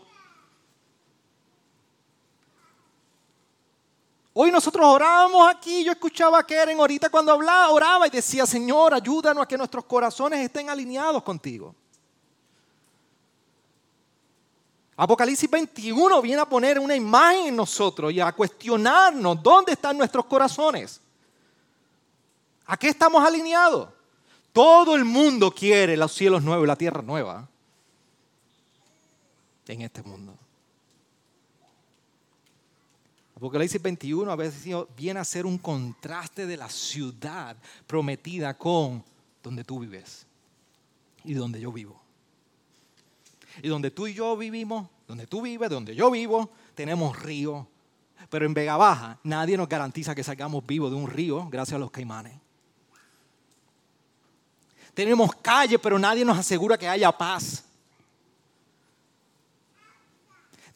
Hoy 4.40 4.52
nosotros 4.52 4.86
orábamos 4.86 5.50
aquí, 5.50 5.82
yo 5.82 5.90
escuchaba 5.90 6.38
a 6.38 6.46
Keren 6.46 6.78
ahorita 6.78 7.10
cuando 7.10 7.32
hablaba, 7.32 7.70
oraba 7.70 8.06
y 8.06 8.10
decía, 8.10 8.46
Señor, 8.46 8.94
ayúdanos 8.94 9.42
a 9.42 9.48
que 9.48 9.58
nuestros 9.58 9.84
corazones 9.84 10.38
estén 10.38 10.70
alineados 10.70 11.24
contigo. 11.24 11.74
Apocalipsis 14.96 15.50
21 15.50 16.22
viene 16.22 16.40
a 16.40 16.44
poner 16.44 16.78
una 16.78 16.94
imagen 16.94 17.48
en 17.48 17.56
nosotros 17.56 18.12
y 18.12 18.20
a 18.20 18.30
cuestionarnos 18.30 19.42
dónde 19.42 19.72
están 19.72 19.98
nuestros 19.98 20.26
corazones. 20.26 21.00
¿A 22.66 22.76
qué 22.76 22.90
estamos 22.90 23.20
alineados? 23.26 23.88
Todo 24.52 24.94
el 24.94 25.04
mundo 25.04 25.50
quiere 25.50 25.96
los 25.96 26.12
cielos 26.12 26.44
nuevos 26.44 26.64
y 26.64 26.68
la 26.68 26.76
tierra 26.76 27.02
nueva 27.02 27.48
en 29.66 29.82
este 29.82 30.00
mundo. 30.04 30.37
Apocalipsis 33.38 33.80
21 33.80 34.32
a 34.32 34.34
veces 34.34 34.74
viene 34.96 35.20
a 35.20 35.24
ser 35.24 35.46
un 35.46 35.58
contraste 35.58 36.44
de 36.44 36.56
la 36.56 36.68
ciudad 36.68 37.56
prometida 37.86 38.58
con 38.58 39.04
donde 39.44 39.62
tú 39.62 39.78
vives 39.78 40.26
y 41.22 41.34
donde 41.34 41.60
yo 41.60 41.70
vivo. 41.70 42.02
Y 43.62 43.68
donde 43.68 43.92
tú 43.92 44.08
y 44.08 44.14
yo 44.14 44.36
vivimos, 44.36 44.88
donde 45.06 45.28
tú 45.28 45.40
vives, 45.40 45.70
donde 45.70 45.94
yo 45.94 46.10
vivo, 46.10 46.50
tenemos 46.74 47.16
río. 47.22 47.68
Pero 48.28 48.44
en 48.44 48.54
Vega 48.54 48.76
Baja 48.76 49.20
nadie 49.22 49.56
nos 49.56 49.68
garantiza 49.68 50.16
que 50.16 50.24
salgamos 50.24 50.66
vivos 50.66 50.90
de 50.90 50.96
un 50.96 51.08
río 51.08 51.48
gracias 51.48 51.76
a 51.76 51.78
los 51.78 51.92
caimanes. 51.92 52.34
Tenemos 54.94 55.32
calle, 55.36 55.78
pero 55.78 55.96
nadie 55.96 56.24
nos 56.24 56.36
asegura 56.36 56.76
que 56.76 56.88
haya 56.88 57.12
paz. 57.12 57.67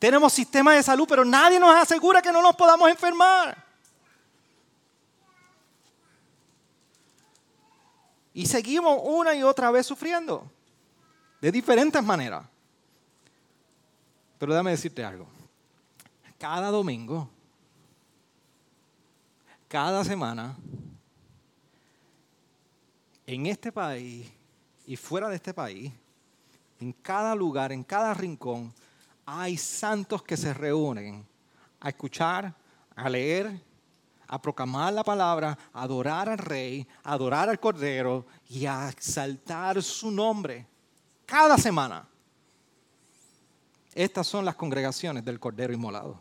Tenemos 0.02 0.32
sistema 0.32 0.74
de 0.74 0.82
salud, 0.82 1.06
pero 1.08 1.24
nadie 1.24 1.60
nos 1.60 1.72
asegura 1.76 2.20
que 2.20 2.32
no 2.32 2.42
nos 2.42 2.56
podamos 2.56 2.90
enfermar. 2.90 3.56
Y 8.34 8.44
seguimos 8.46 8.98
una 9.00 9.32
y 9.32 9.44
otra 9.44 9.70
vez 9.70 9.86
sufriendo, 9.86 10.50
de 11.40 11.52
diferentes 11.52 12.02
maneras. 12.02 12.44
Pero 14.40 14.52
déjame 14.52 14.72
decirte 14.72 15.04
algo. 15.04 15.28
Cada 16.36 16.72
domingo, 16.72 17.30
cada 19.68 20.02
semana, 20.02 20.56
en 23.24 23.46
este 23.46 23.70
país 23.70 24.28
y 24.84 24.96
fuera 24.96 25.28
de 25.28 25.36
este 25.36 25.54
país, 25.54 25.92
en 26.80 26.92
cada 26.92 27.36
lugar, 27.36 27.70
en 27.70 27.84
cada 27.84 28.12
rincón, 28.14 28.74
hay 29.24 29.56
santos 29.56 30.22
que 30.22 30.36
se 30.36 30.52
reúnen 30.52 31.26
a 31.80 31.88
escuchar, 31.88 32.54
a 32.94 33.08
leer, 33.08 33.60
a 34.26 34.40
proclamar 34.40 34.92
la 34.92 35.04
palabra, 35.04 35.58
a 35.72 35.82
adorar 35.82 36.28
al 36.28 36.38
rey, 36.38 36.86
a 37.02 37.12
adorar 37.12 37.48
al 37.48 37.60
cordero 37.60 38.26
y 38.48 38.66
a 38.66 38.88
exaltar 38.88 39.82
su 39.82 40.10
nombre 40.10 40.66
cada 41.26 41.58
semana. 41.58 42.08
Estas 43.94 44.26
son 44.26 44.44
las 44.44 44.54
congregaciones 44.54 45.24
del 45.24 45.38
Cordero 45.38 45.72
Inmolado. 45.72 46.18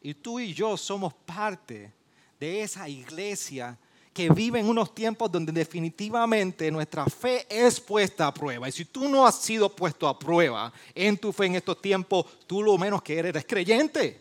Y 0.00 0.14
tú 0.14 0.38
y 0.38 0.52
yo 0.52 0.76
somos 0.76 1.14
parte 1.14 1.94
de 2.38 2.62
esa 2.62 2.88
iglesia 2.88 3.78
que 4.18 4.30
vive 4.30 4.60
unos 4.64 4.92
tiempos 4.96 5.30
donde 5.30 5.52
definitivamente 5.52 6.72
nuestra 6.72 7.06
fe 7.06 7.46
es 7.48 7.78
puesta 7.78 8.26
a 8.26 8.34
prueba. 8.34 8.68
Y 8.68 8.72
si 8.72 8.84
tú 8.84 9.08
no 9.08 9.24
has 9.24 9.36
sido 9.36 9.68
puesto 9.68 10.08
a 10.08 10.18
prueba 10.18 10.72
en 10.92 11.16
tu 11.16 11.32
fe 11.32 11.46
en 11.46 11.54
estos 11.54 11.80
tiempos, 11.80 12.26
tú 12.44 12.60
lo 12.60 12.76
menos 12.76 13.00
que 13.00 13.16
eres, 13.16 13.28
eres 13.28 13.44
creyente. 13.46 14.20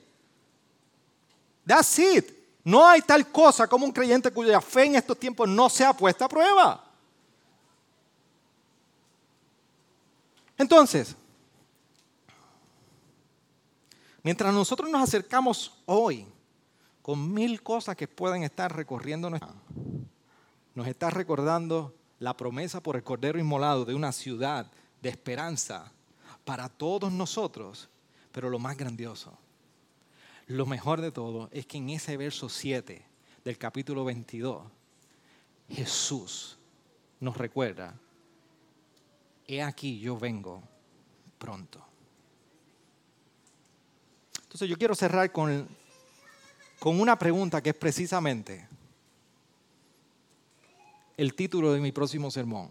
That's 1.65 1.97
it. 1.97 2.29
No 2.63 2.87
hay 2.87 3.01
tal 3.01 3.31
cosa 3.31 3.65
como 3.65 3.87
un 3.87 3.91
creyente 3.91 4.29
cuya 4.29 4.61
fe 4.61 4.85
en 4.85 4.97
estos 4.97 5.17
tiempos 5.17 5.49
no 5.49 5.67
sea 5.67 5.93
puesta 5.93 6.25
a 6.25 6.29
prueba. 6.29 6.85
Entonces, 10.59 11.15
mientras 14.21 14.53
nosotros 14.53 14.91
nos 14.91 15.01
acercamos 15.01 15.73
hoy 15.87 16.27
con 17.07 17.33
mil 17.33 17.63
cosas 17.63 17.95
que 17.95 18.05
pueden 18.05 18.43
estar 18.43 18.75
recorriendo 18.75 19.29
nuestra 19.29 19.53
nos 20.75 20.87
está 20.87 21.09
recordando 21.09 21.95
la 22.19 22.35
promesa 22.35 22.83
por 22.83 22.97
el 22.97 23.03
Cordero 23.03 23.39
Inmolado 23.39 23.85
de 23.85 23.95
una 23.95 24.11
ciudad 24.11 24.69
de 25.01 25.07
esperanza 25.07 25.89
para 26.43 26.67
todos 26.67 27.09
nosotros, 27.13 27.87
pero 28.33 28.49
lo 28.49 28.59
más 28.59 28.75
grandioso, 28.75 29.37
lo 30.47 30.65
mejor 30.65 30.99
de 30.99 31.13
todo 31.13 31.47
es 31.53 31.65
que 31.65 31.77
en 31.77 31.91
ese 31.91 32.17
verso 32.17 32.49
7 32.49 33.01
del 33.45 33.57
capítulo 33.57 34.03
22, 34.03 34.63
Jesús 35.69 36.57
nos 37.21 37.37
recuerda, 37.37 37.97
he 39.47 39.61
aquí 39.63 39.97
yo 39.97 40.17
vengo 40.17 40.61
pronto. 41.37 41.81
Entonces 44.43 44.67
yo 44.67 44.77
quiero 44.77 44.93
cerrar 44.93 45.31
con 45.31 45.69
con 46.79 46.99
una 46.99 47.17
pregunta 47.17 47.61
que 47.61 47.71
es 47.71 47.75
precisamente, 47.75 48.67
el 51.15 51.33
título 51.33 51.73
de 51.73 51.79
mi 51.79 51.91
próximo 51.91 52.29
sermón. 52.29 52.69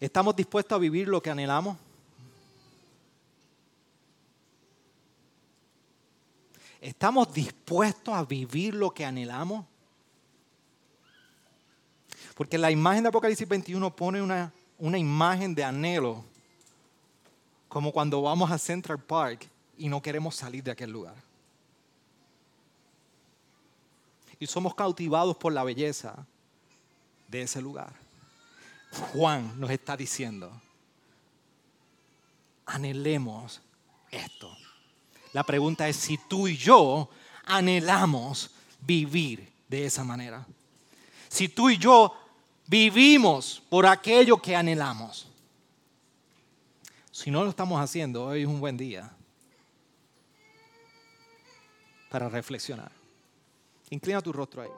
¿Estamos 0.00 0.34
dispuestos 0.34 0.76
a 0.76 0.78
vivir 0.78 1.08
lo 1.08 1.22
que 1.22 1.30
anhelamos? 1.30 1.76
¿Estamos 6.80 7.32
dispuestos 7.32 8.14
a 8.14 8.24
vivir 8.24 8.74
lo 8.74 8.92
que 8.92 9.04
anhelamos? 9.04 9.64
Porque 12.34 12.58
la 12.58 12.70
imagen 12.70 13.04
de 13.04 13.08
Apocalipsis 13.08 13.48
21 13.48 13.94
pone 13.94 14.20
una, 14.20 14.52
una 14.78 14.98
imagen 14.98 15.54
de 15.54 15.64
anhelo, 15.64 16.24
como 17.74 17.90
cuando 17.90 18.22
vamos 18.22 18.52
a 18.52 18.56
Central 18.56 19.00
Park 19.00 19.48
y 19.76 19.88
no 19.88 20.00
queremos 20.00 20.36
salir 20.36 20.62
de 20.62 20.70
aquel 20.70 20.92
lugar. 20.92 21.16
Y 24.38 24.46
somos 24.46 24.76
cautivados 24.76 25.36
por 25.36 25.52
la 25.52 25.64
belleza 25.64 26.24
de 27.26 27.42
ese 27.42 27.60
lugar. 27.60 27.92
Juan 29.12 29.58
nos 29.58 29.70
está 29.70 29.96
diciendo, 29.96 30.52
anhelemos 32.64 33.60
esto. 34.12 34.56
La 35.32 35.42
pregunta 35.42 35.88
es 35.88 35.96
si 35.96 36.16
tú 36.16 36.46
y 36.46 36.56
yo 36.56 37.10
anhelamos 37.44 38.52
vivir 38.82 39.52
de 39.66 39.86
esa 39.86 40.04
manera. 40.04 40.46
Si 41.28 41.48
tú 41.48 41.70
y 41.70 41.76
yo 41.76 42.16
vivimos 42.68 43.60
por 43.68 43.84
aquello 43.84 44.40
que 44.40 44.54
anhelamos. 44.54 45.26
Si 47.14 47.30
no 47.30 47.44
lo 47.44 47.50
estamos 47.50 47.80
haciendo, 47.80 48.24
hoy 48.24 48.42
es 48.42 48.48
un 48.48 48.58
buen 48.58 48.76
día 48.76 49.12
para 52.10 52.28
reflexionar. 52.28 52.90
Inclina 53.90 54.20
tu 54.20 54.32
rostro 54.32 54.62
ahí. 54.62 54.70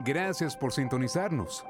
Gracias 0.00 0.56
por 0.56 0.72
sintonizarnos. 0.72 1.64